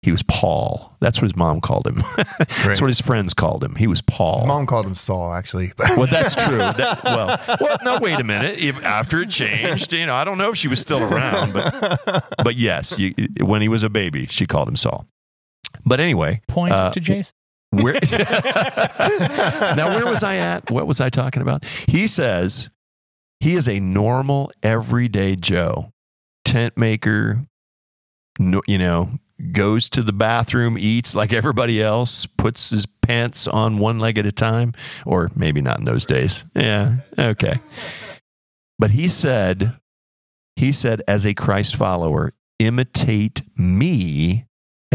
He 0.00 0.12
was 0.12 0.22
Paul. 0.22 0.96
That's 1.00 1.20
what 1.20 1.24
his 1.24 1.36
mom 1.36 1.60
called 1.60 1.86
him. 1.86 2.02
that's 2.38 2.80
what 2.80 2.88
his 2.88 3.00
friends 3.00 3.34
called 3.34 3.62
him. 3.62 3.74
He 3.74 3.86
was 3.86 4.00
Paul. 4.00 4.38
His 4.38 4.48
mom 4.48 4.64
called 4.64 4.86
him 4.86 4.94
Saul, 4.94 5.34
actually. 5.34 5.72
well, 5.78 6.06
that's 6.06 6.34
true. 6.36 6.58
That, 6.58 7.04
well, 7.04 7.38
well, 7.60 7.78
no, 7.84 7.98
wait 8.00 8.18
a 8.18 8.24
minute. 8.24 8.58
If, 8.60 8.82
after 8.82 9.20
it 9.20 9.28
changed, 9.28 9.92
you 9.92 10.06
know, 10.06 10.14
I 10.14 10.24
don't 10.24 10.38
know 10.38 10.52
if 10.52 10.56
she 10.56 10.68
was 10.68 10.80
still 10.80 11.02
around, 11.02 11.52
but 11.52 12.34
but 12.42 12.54
yes, 12.54 12.98
you, 12.98 13.14
when 13.40 13.60
he 13.60 13.68
was 13.68 13.82
a 13.82 13.90
baby, 13.90 14.26
she 14.26 14.46
called 14.46 14.68
him 14.68 14.76
Saul. 14.76 15.06
But 15.86 16.00
anyway, 16.00 16.42
Point 16.48 16.74
uh, 16.74 16.90
to 16.90 17.00
Jason. 17.00 17.32
where 17.70 17.94
now 18.10 19.94
where 19.94 20.06
was 20.06 20.22
I 20.22 20.36
at? 20.36 20.70
What 20.70 20.86
was 20.86 21.00
I 21.00 21.08
talking 21.08 21.42
about? 21.42 21.64
He 21.86 22.08
says 22.08 22.68
he 23.40 23.54
is 23.54 23.68
a 23.68 23.78
normal 23.80 24.50
everyday 24.62 25.36
Joe, 25.36 25.92
tent 26.44 26.76
maker, 26.76 27.46
no, 28.38 28.62
you 28.66 28.78
know, 28.78 29.10
goes 29.52 29.88
to 29.90 30.02
the 30.02 30.12
bathroom, 30.12 30.76
eats 30.78 31.14
like 31.14 31.32
everybody 31.32 31.82
else, 31.82 32.26
puts 32.26 32.70
his 32.70 32.86
pants 32.86 33.46
on 33.46 33.78
one 33.78 33.98
leg 33.98 34.18
at 34.18 34.26
a 34.26 34.32
time, 34.32 34.72
or 35.04 35.30
maybe 35.36 35.60
not 35.60 35.78
in 35.78 35.84
those 35.84 36.06
days. 36.06 36.44
Yeah, 36.54 36.96
okay. 37.18 37.54
But 38.78 38.90
he 38.90 39.08
said, 39.08 39.78
he 40.56 40.72
said, 40.72 41.02
as 41.06 41.24
a 41.24 41.34
Christ 41.34 41.76
follower, 41.76 42.32
imitate 42.58 43.42
me 43.56 44.45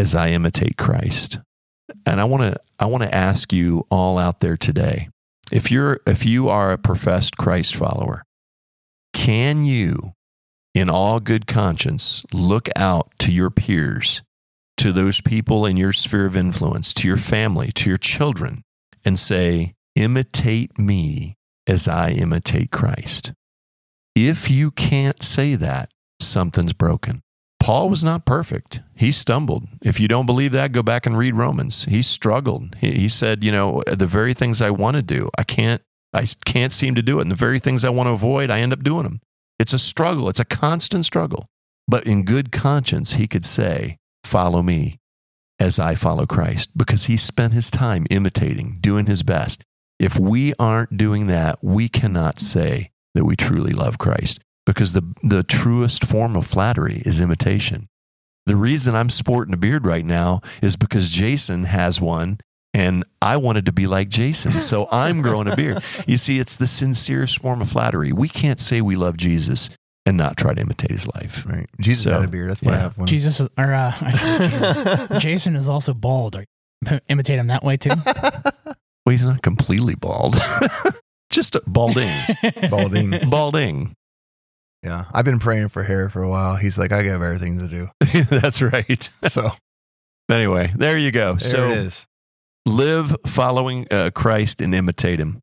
as 0.01 0.15
I 0.15 0.29
imitate 0.29 0.77
Christ. 0.77 1.39
And 2.07 2.19
I 2.19 2.23
want 2.23 2.41
to 2.41 2.59
I 2.79 2.87
want 2.87 3.03
to 3.03 3.13
ask 3.13 3.53
you 3.53 3.85
all 3.91 4.17
out 4.17 4.39
there 4.39 4.57
today. 4.57 5.09
If 5.51 5.69
you're 5.69 5.99
if 6.07 6.25
you 6.25 6.49
are 6.49 6.71
a 6.71 6.77
professed 6.77 7.37
Christ 7.37 7.75
follower, 7.75 8.23
can 9.13 9.63
you 9.63 10.13
in 10.73 10.89
all 10.89 11.19
good 11.19 11.45
conscience 11.45 12.25
look 12.33 12.67
out 12.75 13.11
to 13.19 13.31
your 13.31 13.51
peers, 13.51 14.23
to 14.77 14.91
those 14.91 15.21
people 15.21 15.67
in 15.67 15.77
your 15.77 15.93
sphere 15.93 16.25
of 16.25 16.35
influence, 16.35 16.93
to 16.95 17.07
your 17.07 17.17
family, 17.17 17.71
to 17.73 17.87
your 17.87 17.99
children 17.99 18.63
and 19.05 19.19
say, 19.19 19.73
"Imitate 19.95 20.79
me 20.79 21.35
as 21.67 21.87
I 21.87 22.09
imitate 22.11 22.71
Christ." 22.71 23.33
If 24.15 24.49
you 24.49 24.71
can't 24.71 25.21
say 25.21 25.55
that, 25.55 25.91
something's 26.19 26.73
broken. 26.73 27.21
Paul 27.61 27.89
was 27.91 28.03
not 28.03 28.25
perfect. 28.25 28.79
He 28.95 29.11
stumbled. 29.11 29.67
If 29.83 29.99
you 29.99 30.07
don't 30.07 30.25
believe 30.25 30.51
that, 30.53 30.71
go 30.71 30.81
back 30.81 31.05
and 31.05 31.15
read 31.15 31.35
Romans. 31.35 31.85
He 31.85 32.01
struggled. 32.01 32.75
He, 32.79 32.93
he, 32.93 33.07
said, 33.07 33.43
you 33.43 33.51
know, 33.51 33.83
the 33.85 34.07
very 34.07 34.33
things 34.33 34.63
I 34.63 34.71
want 34.71 34.95
to 34.95 35.03
do, 35.03 35.29
I 35.37 35.43
can't 35.43 35.81
I 36.11 36.25
can't 36.43 36.73
seem 36.73 36.95
to 36.95 37.03
do 37.03 37.19
it. 37.19 37.21
And 37.21 37.31
the 37.31 37.35
very 37.35 37.59
things 37.59 37.85
I 37.85 37.89
want 37.89 38.07
to 38.07 38.13
avoid, 38.13 38.49
I 38.49 38.61
end 38.61 38.73
up 38.73 38.83
doing 38.83 39.03
them. 39.03 39.21
It's 39.59 39.73
a 39.73 39.79
struggle. 39.79 40.27
It's 40.27 40.39
a 40.39 40.45
constant 40.45 41.05
struggle. 41.05 41.45
But 41.87 42.05
in 42.05 42.25
good 42.25 42.51
conscience, 42.51 43.13
he 43.13 43.27
could 43.27 43.45
say, 43.45 43.97
"Follow 44.23 44.63
me 44.63 44.97
as 45.59 45.77
I 45.77 45.93
follow 45.93 46.25
Christ," 46.25 46.75
because 46.75 47.05
he 47.05 47.15
spent 47.15 47.53
his 47.53 47.69
time 47.69 48.07
imitating, 48.09 48.79
doing 48.81 49.05
his 49.05 49.21
best. 49.21 49.63
If 49.99 50.17
we 50.17 50.55
aren't 50.57 50.97
doing 50.97 51.27
that, 51.27 51.59
we 51.61 51.89
cannot 51.89 52.39
say 52.39 52.89
that 53.13 53.23
we 53.23 53.35
truly 53.35 53.71
love 53.71 53.99
Christ 53.99 54.39
because 54.65 54.93
the, 54.93 55.03
the 55.23 55.43
truest 55.43 56.05
form 56.05 56.35
of 56.35 56.45
flattery 56.45 57.01
is 57.05 57.19
imitation. 57.19 57.87
The 58.45 58.55
reason 58.55 58.95
I'm 58.95 59.09
sporting 59.09 59.53
a 59.53 59.57
beard 59.57 59.85
right 59.85 60.05
now 60.05 60.41
is 60.61 60.75
because 60.75 61.09
Jason 61.09 61.65
has 61.65 62.01
one 62.01 62.39
and 62.73 63.03
I 63.21 63.37
wanted 63.37 63.65
to 63.65 63.71
be 63.71 63.85
like 63.85 64.09
Jason. 64.09 64.53
So 64.59 64.87
I'm 64.91 65.21
growing 65.21 65.47
a 65.47 65.55
beard. 65.55 65.83
You 66.07 66.17
see, 66.17 66.39
it's 66.39 66.55
the 66.55 66.67
sincerest 66.67 67.39
form 67.39 67.61
of 67.61 67.69
flattery. 67.69 68.11
We 68.11 68.29
can't 68.29 68.59
say 68.59 68.81
we 68.81 68.95
love 68.95 69.17
Jesus 69.17 69.69
and 70.05 70.17
not 70.17 70.37
try 70.37 70.53
to 70.53 70.61
imitate 70.61 70.89
his 70.89 71.07
life. 71.13 71.45
Right. 71.47 71.67
Jesus 71.79 72.05
So, 72.05 72.11
had 72.11 72.23
a 72.23 72.27
beard. 72.27 72.49
That's 72.49 72.61
why 72.61 72.71
I 72.71 72.75
yeah. 72.75 72.81
have 72.81 72.97
one. 72.97 73.07
Jesus 73.07 73.39
is, 73.39 73.49
or 73.57 73.73
uh, 73.73 73.93
Jesus. 73.99 75.09
Jason 75.19 75.55
is 75.55 75.69
also 75.69 75.93
bald. 75.93 76.35
Are 76.35 76.45
you 76.89 76.99
imitate 77.09 77.37
him 77.37 77.47
that 77.47 77.63
way 77.63 77.77
too? 77.77 77.91
Well, 78.05 79.11
he's 79.11 79.25
not 79.25 79.41
completely 79.41 79.95
bald, 79.95 80.35
just 81.31 81.55
balding. 81.67 82.11
Balding. 82.69 83.29
balding. 83.29 83.93
Yeah. 84.83 85.05
I've 85.13 85.25
been 85.25 85.39
praying 85.39 85.69
for 85.69 85.83
hair 85.83 86.09
for 86.09 86.21
a 86.23 86.29
while. 86.29 86.55
He's 86.55 86.77
like, 86.77 86.91
I 86.91 87.03
got 87.03 87.19
better 87.19 87.37
things 87.37 87.61
to 87.61 87.67
do. 87.67 87.89
That's 88.29 88.61
right. 88.61 89.09
So 89.29 89.51
Anyway, 90.29 90.71
there 90.75 90.97
you 90.97 91.11
go. 91.11 91.31
there 91.33 91.39
so 91.39 91.69
it 91.71 91.77
is. 91.77 92.05
live 92.65 93.15
following 93.27 93.85
uh, 93.91 94.11
Christ 94.13 94.61
and 94.61 94.73
imitate 94.73 95.19
him. 95.19 95.39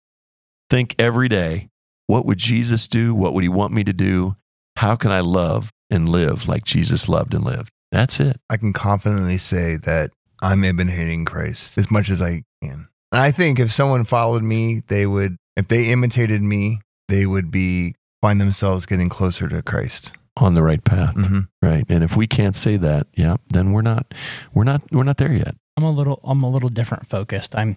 Think 0.71 0.95
every 0.99 1.29
day, 1.29 1.69
what 2.07 2.25
would 2.27 2.39
Jesus 2.39 2.89
do? 2.89 3.15
What 3.15 3.35
would 3.35 3.45
he 3.45 3.49
want 3.51 3.73
me 3.73 3.85
to 3.85 3.93
do? 3.93 4.37
How 4.77 4.97
can 4.97 5.11
I 5.11 5.21
love 5.21 5.71
and 5.91 6.09
live 6.09 6.49
like 6.49 6.65
Jesus 6.65 7.09
loved 7.09 7.35
and 7.35 7.45
lived? 7.45 7.69
That's 7.93 8.19
it. 8.21 8.39
I 8.49 8.57
can 8.57 8.73
confidently 8.73 9.37
say 9.39 9.77
that 9.77 10.11
I'm 10.41 10.65
imitating 10.65 11.25
Christ 11.25 11.77
as 11.77 11.91
much 11.91 12.09
as 12.11 12.23
I 12.23 12.43
can. 12.63 12.89
And 13.13 13.21
I 13.23 13.31
think 13.31 13.59
if 13.59 13.73
someone 13.73 14.05
followed 14.05 14.43
me, 14.43 14.83
they 14.89 15.07
would, 15.07 15.37
if 15.57 15.69
they 15.69 15.87
imitated 15.91 16.43
me, 16.43 16.81
they 17.09 17.27
would 17.27 17.51
be, 17.51 17.95
find 18.23 18.41
themselves 18.41 18.87
getting 18.87 19.09
closer 19.09 19.49
to 19.49 19.63
Christ. 19.63 20.13
On 20.37 20.55
the 20.55 20.63
right 20.63 20.83
path. 20.85 21.17
Mhm. 21.17 21.49
Right. 21.61 21.85
And 21.89 22.05
if 22.05 22.17
we 22.17 22.29
can't 22.29 22.55
say 22.55 22.77
that, 22.77 23.09
yeah, 23.15 23.39
then 23.53 23.73
we're 23.73 23.83
not 23.83 24.15
we're 24.55 24.63
not 24.65 24.83
we're 24.93 25.03
not 25.03 25.17
there 25.17 25.33
yet. 25.33 25.57
I'm 25.77 25.83
a 25.83 25.91
little 25.91 26.21
I'm 26.23 26.45
a 26.45 26.49
little 26.51 26.69
different 26.69 27.09
focused. 27.09 27.57
I'm 27.57 27.77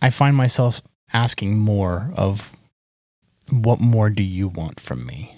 I 0.00 0.08
find 0.08 0.34
myself 0.34 0.80
asking 1.12 1.58
more 1.58 2.10
of 2.16 2.52
what 3.50 3.80
more 3.82 4.08
do 4.08 4.22
you 4.22 4.48
want 4.48 4.80
from 4.80 5.04
me? 5.04 5.36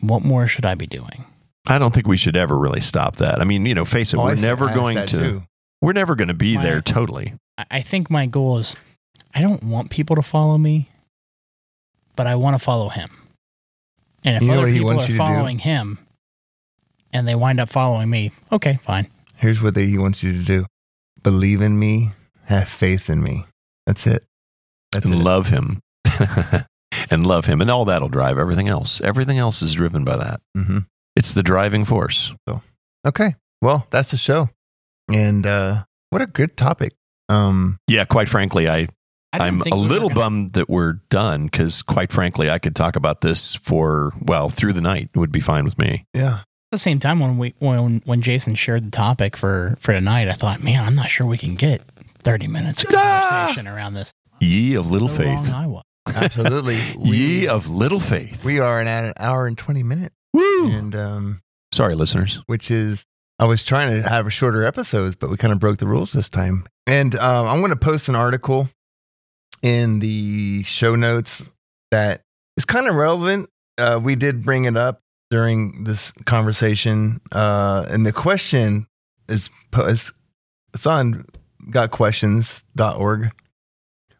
What 0.00 0.24
more 0.24 0.48
should 0.48 0.64
I 0.66 0.74
be 0.74 0.86
doing? 0.88 1.24
I 1.66 1.78
don't 1.78 1.94
think 1.94 2.08
we 2.08 2.16
should 2.16 2.36
ever 2.36 2.58
really 2.58 2.80
stop 2.80 3.16
that. 3.16 3.40
I 3.40 3.44
mean, 3.44 3.64
you 3.66 3.74
know, 3.74 3.84
face 3.84 4.12
it, 4.12 4.16
Oh, 4.18 4.22
I 4.22 4.24
we're 4.26 4.32
s- 4.32 4.40
never 4.40 4.66
going 4.74 4.96
to 4.98 5.06
too. 5.06 5.42
we're 5.80 5.92
never 5.92 6.16
going 6.16 6.28
to 6.28 6.34
be 6.34 6.56
Why 6.56 6.62
there 6.64 6.80
totally. 6.80 7.34
I, 7.56 7.66
I 7.70 7.80
think 7.82 8.10
my 8.10 8.26
goal 8.26 8.58
is 8.58 8.74
I 9.32 9.40
don't 9.40 9.62
want 9.62 9.90
people 9.90 10.16
to 10.16 10.22
follow 10.22 10.58
me, 10.58 10.88
but 12.16 12.26
I 12.26 12.34
want 12.36 12.54
to 12.54 12.58
follow 12.64 12.88
him. 12.88 13.10
And 14.24 14.36
if 14.36 14.42
You 14.42 14.48
know 14.48 14.58
other 14.58 14.72
people 14.72 14.90
are 14.90 14.94
you 14.94 15.06
to 15.06 15.12
do? 15.12 15.16
following 15.18 15.58
him 15.58 15.98
and 17.12 17.28
they 17.28 17.34
wind 17.34 17.60
up 17.60 17.68
following 17.68 18.08
me, 18.10 18.32
okay, 18.50 18.78
fine. 18.82 19.08
Here's 19.36 19.60
what 19.62 19.74
they, 19.74 19.86
he 19.86 19.98
wants 19.98 20.22
you 20.22 20.32
to 20.32 20.42
do 20.44 20.66
believe 21.22 21.60
in 21.62 21.78
me, 21.78 22.10
have 22.44 22.68
faith 22.68 23.08
in 23.08 23.22
me. 23.22 23.44
That's 23.86 24.06
it. 24.06 24.24
That's 24.92 25.04
and 25.06 25.14
it. 25.14 25.18
love 25.18 25.48
him. 25.48 25.80
and 27.10 27.26
love 27.26 27.46
him 27.46 27.60
and 27.60 27.70
all 27.70 27.84
that'll 27.86 28.08
drive 28.08 28.38
everything 28.38 28.68
else. 28.68 29.00
Everything 29.00 29.38
else 29.38 29.62
is 29.62 29.72
driven 29.74 30.04
by 30.04 30.16
that. 30.16 30.40
hmm 30.54 30.78
It's 31.16 31.32
the 31.34 31.42
driving 31.42 31.84
force. 31.84 32.32
So, 32.48 32.62
okay. 33.06 33.34
Well, 33.62 33.86
that's 33.90 34.10
the 34.10 34.16
show. 34.16 34.50
And 35.12 35.46
uh, 35.46 35.84
what 36.10 36.22
a 36.22 36.26
good 36.26 36.56
topic. 36.56 36.92
Um, 37.28 37.78
Yeah, 37.88 38.04
quite 38.04 38.28
frankly, 38.28 38.68
I 38.68 38.74
I 38.76 38.82
didn't 38.82 38.94
I'm 39.42 39.62
a 39.62 39.74
little 39.76 40.08
gonna- 40.08 40.20
bummed 40.20 40.52
that 40.54 40.68
we're 40.68 40.94
done 41.10 41.44
because, 41.46 41.82
quite 41.82 42.12
frankly, 42.12 42.50
I 42.50 42.58
could 42.58 42.74
talk 42.76 42.96
about 42.96 43.20
this 43.20 43.54
for 43.54 44.12
well 44.20 44.48
through 44.48 44.72
the 44.74 44.80
night. 44.80 45.10
It 45.14 45.18
would 45.18 45.32
be 45.32 45.40
fine 45.40 45.64
with 45.64 45.78
me. 45.78 46.06
yeah. 46.14 46.40
At 46.72 46.78
the 46.78 46.78
same 46.78 46.98
time, 46.98 47.20
when 47.20 47.38
we 47.38 47.54
when 47.60 48.02
when 48.04 48.20
Jason 48.20 48.56
shared 48.56 48.84
the 48.84 48.90
topic 48.90 49.36
for 49.36 49.76
for 49.78 49.92
tonight, 49.92 50.28
I 50.28 50.32
thought, 50.32 50.60
man, 50.62 50.82
I'm 50.84 50.96
not 50.96 51.08
sure 51.08 51.24
we 51.24 51.38
can 51.38 51.54
get 51.54 51.82
30 52.24 52.48
minutes 52.48 52.82
of 52.82 52.90
Ah! 52.92 53.28
conversation 53.30 53.68
around 53.68 53.94
this. 53.94 54.10
Ye 54.40 54.74
of 54.74 54.90
little 54.90 55.06
How 55.08 55.14
faith, 55.16 55.50
wrong 55.52 55.52
I 55.52 55.66
was. 55.68 55.82
Absolutely. 56.16 56.78
ye 57.02 57.46
of 57.46 57.68
little 57.70 58.00
faith. 58.00 58.44
we 58.44 58.58
are 58.58 58.80
at 58.80 58.86
an 59.04 59.12
hour 59.18 59.46
and 59.46 59.56
20 59.56 59.82
minutes. 59.84 60.14
Woo! 60.32 60.68
And 60.70 60.94
um, 60.96 61.40
Sorry, 61.72 61.94
listeners. 61.94 62.40
which 62.46 62.70
is 62.72 63.04
I 63.38 63.44
was 63.46 63.62
trying 63.62 63.94
to 64.02 64.08
have 64.08 64.26
a 64.26 64.30
shorter 64.30 64.64
episodes, 64.64 65.14
but 65.14 65.30
we 65.30 65.36
kind 65.36 65.52
of 65.52 65.60
broke 65.60 65.78
the 65.78 65.86
rules 65.86 66.12
this 66.12 66.28
time. 66.28 66.66
And 66.88 67.14
um, 67.16 67.46
I'm 67.46 67.60
going 67.60 67.70
to 67.70 67.76
post 67.76 68.08
an 68.08 68.16
article 68.16 68.68
in 69.64 69.98
the 70.00 70.62
show 70.64 70.94
notes 70.94 71.48
that 71.90 72.20
is 72.58 72.66
kind 72.66 72.86
of 72.86 72.94
relevant. 72.94 73.48
Uh, 73.78 73.98
we 74.00 74.14
did 74.14 74.44
bring 74.44 74.66
it 74.66 74.76
up 74.76 75.00
during 75.30 75.84
this 75.84 76.12
conversation, 76.26 77.20
uh, 77.32 77.86
and 77.88 78.04
the 78.06 78.12
question 78.12 78.86
is, 79.28 79.48
is 79.74 80.12
it's 80.74 80.86
on 80.86 81.24
gotquestions.org. 81.70 83.32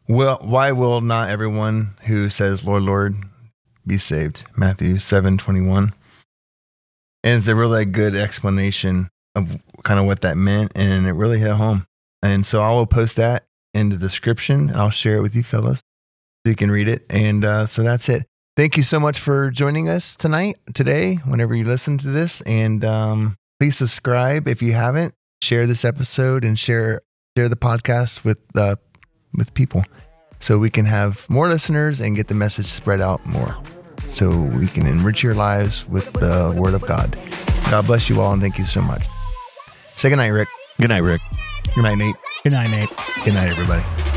Well, 0.08 0.38
why 0.40 0.72
will 0.72 1.02
not 1.02 1.28
everyone 1.28 1.94
who 2.06 2.30
says 2.30 2.66
Lord, 2.66 2.82
Lord 2.82 3.14
be 3.86 3.98
saved? 3.98 4.44
Matthew 4.56 4.98
7 4.98 5.38
21. 5.38 5.92
And 7.22 7.38
it's 7.38 7.48
a 7.48 7.54
really 7.54 7.84
good 7.84 8.16
explanation 8.16 9.08
of 9.34 9.60
kind 9.82 10.00
of 10.00 10.06
what 10.06 10.22
that 10.22 10.36
meant, 10.36 10.72
and 10.74 11.06
it 11.06 11.12
really 11.12 11.38
hit 11.38 11.52
home. 11.52 11.86
And 12.22 12.46
so 12.46 12.62
I 12.62 12.70
will 12.70 12.86
post 12.86 13.16
that 13.16 13.44
in 13.74 13.90
the 13.90 13.96
description. 13.96 14.70
I'll 14.74 14.90
share 14.90 15.16
it 15.16 15.22
with 15.22 15.34
you 15.34 15.42
fellas 15.42 15.78
so 15.78 16.51
you 16.51 16.56
can 16.56 16.70
read 16.70 16.88
it. 16.88 17.05
And 17.10 17.44
uh, 17.44 17.66
so 17.66 17.82
that's 17.82 18.09
it. 18.09 18.26
Thank 18.56 18.76
you 18.76 18.84
so 18.84 19.01
much 19.01 19.18
for 19.18 19.51
joining 19.51 19.88
us 19.88 20.14
tonight, 20.14 20.56
today, 20.74 21.16
whenever 21.26 21.55
you 21.55 21.64
listen 21.64 21.98
to 21.98 22.09
this. 22.09 22.40
And 22.42 22.84
um, 22.84 23.36
please 23.59 23.76
subscribe 23.76 24.46
if 24.46 24.62
you 24.62 24.72
haven't. 24.72 25.12
Share 25.42 25.66
this 25.66 25.84
episode 25.84 26.44
and 26.44 26.59
share 26.59 27.01
share 27.36 27.48
the 27.48 27.56
podcast 27.56 28.24
with 28.24 28.38
uh, 28.56 28.76
with 29.34 29.52
people, 29.52 29.82
so 30.38 30.59
we 30.59 30.70
can 30.70 30.86
have 30.86 31.28
more 31.28 31.48
listeners 31.48 32.01
and 32.01 32.16
get 32.16 32.28
the 32.28 32.34
message 32.34 32.66
spread 32.66 33.02
out 33.02 33.26
more, 33.26 33.55
so 34.05 34.30
we 34.30 34.68
can 34.68 34.86
enrich 34.86 35.22
your 35.22 35.34
lives 35.34 35.86
with 35.86 36.10
the 36.14 36.55
Word 36.56 36.72
of 36.72 36.86
God. 36.86 37.18
God 37.70 37.86
bless 37.86 38.09
you 38.09 38.22
all, 38.22 38.32
and 38.32 38.40
thank 38.40 38.56
you 38.56 38.64
so 38.64 38.80
much. 38.80 39.05
Say 39.96 40.09
good 40.09 40.16
night, 40.16 40.28
Rick. 40.28 40.48
Good 40.80 40.88
night, 40.88 41.02
Rick. 41.02 41.20
Good 41.74 41.82
night, 41.82 41.98
Nate. 41.98 42.16
Good 42.44 42.52
night, 42.52 42.70
Nate. 42.70 42.90
Good 43.24 43.34
night, 43.34 43.48
everybody. 43.48 44.14